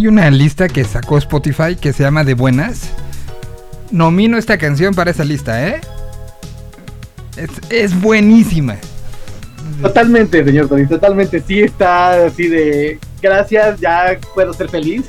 [0.00, 2.88] Hay una lista que sacó Spotify que se llama De Buenas.
[3.90, 5.82] Nomino esta canción para esa lista, ¿eh?
[7.36, 8.76] Es, es buenísima.
[9.82, 11.42] Totalmente, señor Tony, totalmente.
[11.46, 15.04] Sí está así de gracias, ya puedo ser feliz.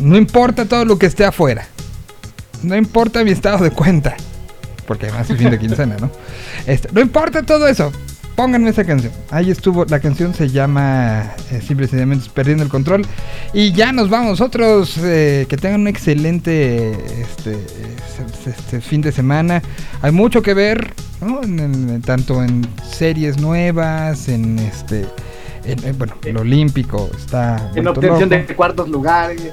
[0.00, 1.66] No importa todo lo que esté afuera.
[2.62, 4.16] No importa mi estado de cuenta.
[4.86, 6.10] Porque además es fin de quincena, ¿no?
[6.66, 7.92] Este, no importa todo eso.
[8.36, 9.12] Pónganme esa canción.
[9.30, 9.86] Ahí estuvo.
[9.86, 13.02] La canción se llama eh, Simple y Sencillamente Perdiendo el Control.
[13.54, 14.40] Y ya nos vamos.
[14.42, 16.90] Otros eh, que tengan un excelente
[17.22, 19.62] este, este, este fin de semana.
[20.02, 20.92] Hay mucho que ver,
[21.22, 21.42] ¿no?
[21.42, 25.06] En- en- tanto en series nuevas, en este.
[25.64, 27.70] en- en, bueno, el Olímpico está.
[27.74, 28.46] En obtención loco.
[28.48, 29.50] de cuartos lugares.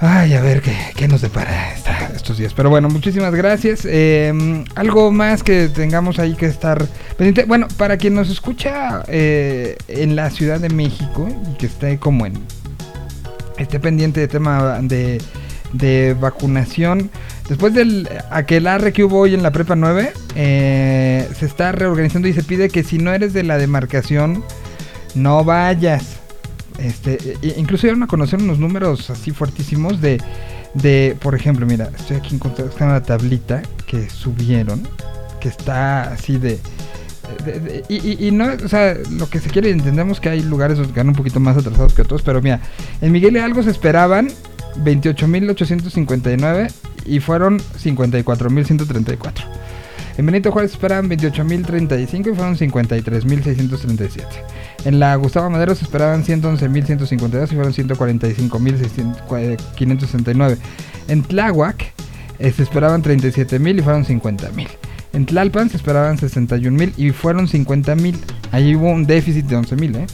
[0.00, 2.54] Ay, a ver qué, qué nos depara esta- estos días.
[2.54, 3.80] Pero bueno, muchísimas gracias.
[3.84, 7.44] Eh, algo más que tengamos ahí que estar pendiente.
[7.44, 12.26] Bueno, para quien nos escucha eh, en la Ciudad de México y que esté como
[12.26, 12.34] en.
[13.58, 15.20] esté pendiente de tema de,
[15.72, 17.10] de vacunación.
[17.48, 22.34] Después del aquelarre que hubo hoy en la Prepa 9, eh, se está reorganizando y
[22.34, 24.44] se pide que si no eres de la demarcación,
[25.16, 26.20] no vayas.
[26.78, 30.22] Este, e- incluso dieron a conocer unos números así fuertísimos de,
[30.74, 34.86] de por ejemplo, mira, estoy aquí encontrando una tablita que subieron,
[35.40, 36.60] que está así de...
[37.88, 41.08] y, y- no, o sea, lo que se quiere, entendemos que hay lugares que van
[41.08, 42.60] un poquito más atrasados que otros, pero mira,
[43.00, 44.28] en Miguel Hidalgo se esperaban
[44.84, 46.70] 28.859
[47.06, 49.32] y fueron 54.134.
[50.18, 54.24] En Benito Juárez esperaban 28.065 y fueron 53.637.
[54.84, 60.58] En la Gustavo Madero se esperaban 111.152 y fueron 145.569.
[61.06, 61.92] En Tláhuac
[62.40, 64.66] eh, se esperaban 37.000 y fueron 50.000.
[65.12, 68.16] En Tlalpan se esperaban 61.000 y fueron 50.000.
[68.50, 70.06] Ahí hubo un déficit de 11.000, ¿eh?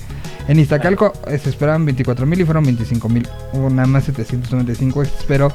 [0.46, 3.26] En Iztacalco eh, se esperaban 24.000 y fueron 25.000.
[3.54, 5.50] Hubo nada más 795 extras, pero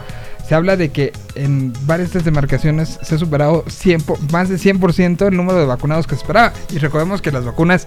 [0.49, 4.57] se habla de que en varias de demarcaciones se ha superado 100 po- más de
[4.57, 6.51] 100% el número de vacunados que se esperaba.
[6.73, 7.85] Y recordemos que las vacunas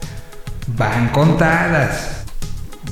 [0.77, 2.19] van contadas.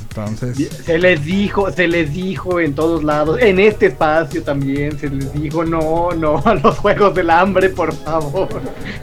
[0.09, 5.09] Entonces, Se les dijo, se les dijo en todos lados, en este espacio también, se
[5.09, 8.49] les dijo no, no a los juegos del hambre, por favor.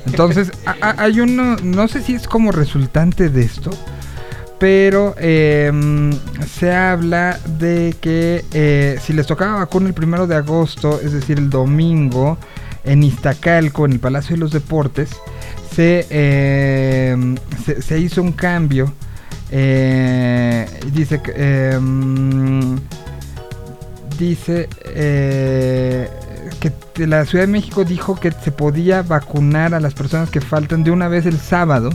[0.05, 3.71] entonces a- a- hay uno, no sé si es como resultante de esto,
[4.59, 6.13] pero em,
[6.47, 11.39] se habla de que eh, si les tocaba vacuna el primero de agosto, es decir,
[11.39, 12.39] el domingo,
[12.85, 15.11] en Iztacalco, en el Palacio de los Deportes,
[15.75, 17.37] se, em,
[17.81, 18.93] se, hizo un cambio.
[19.51, 21.33] eh, dice que.
[21.73, 22.79] em,
[24.19, 26.11] dice eh,
[26.95, 30.83] que la Ciudad de México dijo que se podía vacunar a las personas que faltan
[30.83, 31.91] de una vez el sábado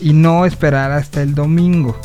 [0.00, 1.96] y no esperar hasta el domingo.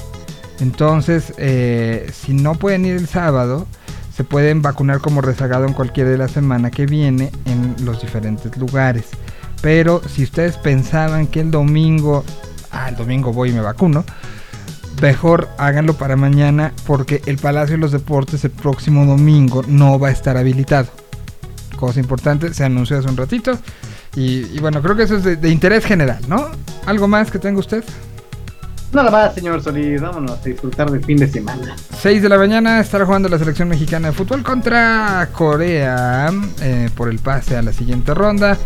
[0.60, 3.68] Entonces, eh, si no pueden ir el sábado,
[4.16, 8.56] se pueden vacunar como rezagado en cualquier de la semana que viene en los diferentes
[8.58, 9.06] lugares.
[9.62, 12.24] Pero si ustedes pensaban que el domingo,
[12.72, 14.06] ah, el domingo voy y me vacuno,
[15.02, 20.10] mejor háganlo para mañana porque el Palacio de los Deportes el próximo domingo no va
[20.10, 20.88] a estar habilitado.
[21.76, 23.60] Cosa importante, se anunció hace un ratito.
[24.16, 26.50] Y, y bueno, creo que eso es de, de interés general, ¿no?
[26.86, 27.84] ¿Algo más que tenga usted?
[28.96, 31.76] Nada más, señor Solís, vámonos a disfrutar del fin de semana.
[32.00, 36.32] 6 de la mañana estará jugando la selección mexicana de fútbol contra Corea
[36.62, 38.58] eh, por el pase a la siguiente ronda.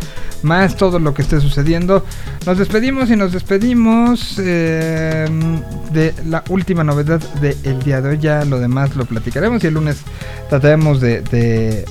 [0.43, 2.05] Más todo lo que esté sucediendo.
[2.45, 5.27] Nos despedimos y nos despedimos eh,
[5.91, 8.19] de la última novedad del día de hoy.
[8.19, 9.97] Ya lo demás lo platicaremos y el lunes
[10.47, 11.85] trataremos de, de, eh,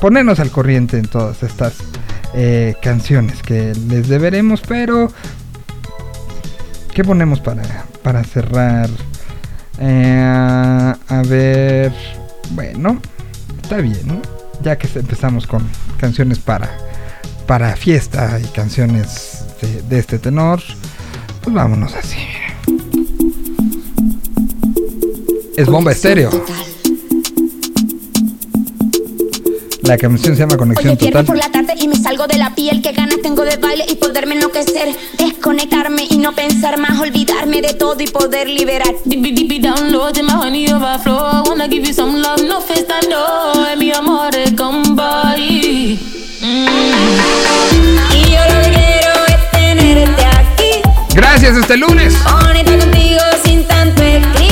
[0.00, 1.74] ponernos al corriente en todas estas
[2.34, 4.60] eh, canciones que les deberemos.
[4.60, 5.10] Pero,
[6.94, 8.88] ¿qué ponemos para, para cerrar?
[9.78, 11.92] Eh, a ver,
[12.50, 13.00] bueno,
[13.62, 14.20] está bien, ¿no?
[14.62, 15.66] Ya que empezamos con
[15.98, 16.70] canciones para,
[17.46, 20.60] para fiesta y canciones de, de este tenor,
[21.42, 22.18] pues vámonos así.
[25.56, 26.30] Es bomba estéreo.
[29.82, 31.26] La canción se llama Conexión Total.
[32.22, 32.82] Salgo de la piel.
[32.82, 34.94] Qué ganas tengo de baile y poderme enloquecer.
[35.18, 36.98] Desconectarme y no pensar más.
[37.00, 38.94] Olvidarme de todo y poder liberar.
[39.04, 41.18] Deep, deep, deep down low, my honey overflow.
[41.18, 43.66] I wanna give you some love, no face and no.
[43.68, 45.98] E mi amore con body.
[48.10, 50.70] Y yo lo que quiero es tenerte aquí.
[51.14, 52.14] Gracias, este lunes.
[52.24, 54.51] Bonita contigo sin tanto escribir.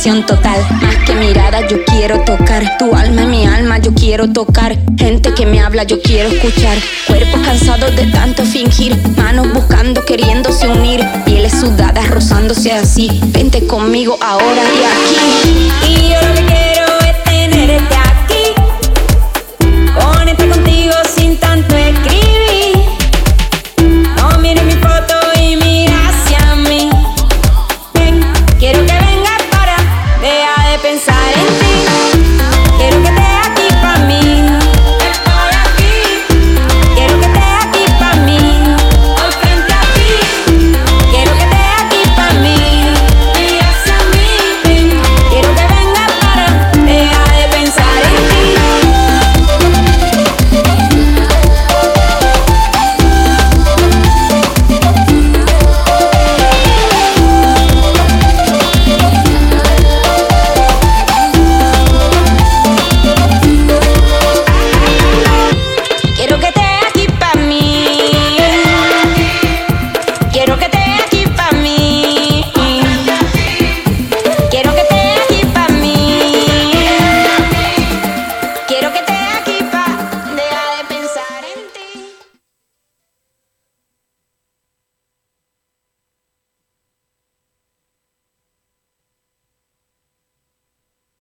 [0.00, 0.66] Total.
[0.80, 4.78] Más que mirada, yo quiero tocar tu alma y mi alma, yo quiero tocar.
[4.96, 6.78] Gente que me habla, yo quiero escuchar.
[7.06, 11.04] Cuerpos cansados de tanto fingir, manos buscando, queriéndose unir.
[11.26, 13.20] Pieles sudadas, rozándose así.
[13.26, 15.92] Vente conmigo ahora y aquí.
[15.92, 16.59] Y yo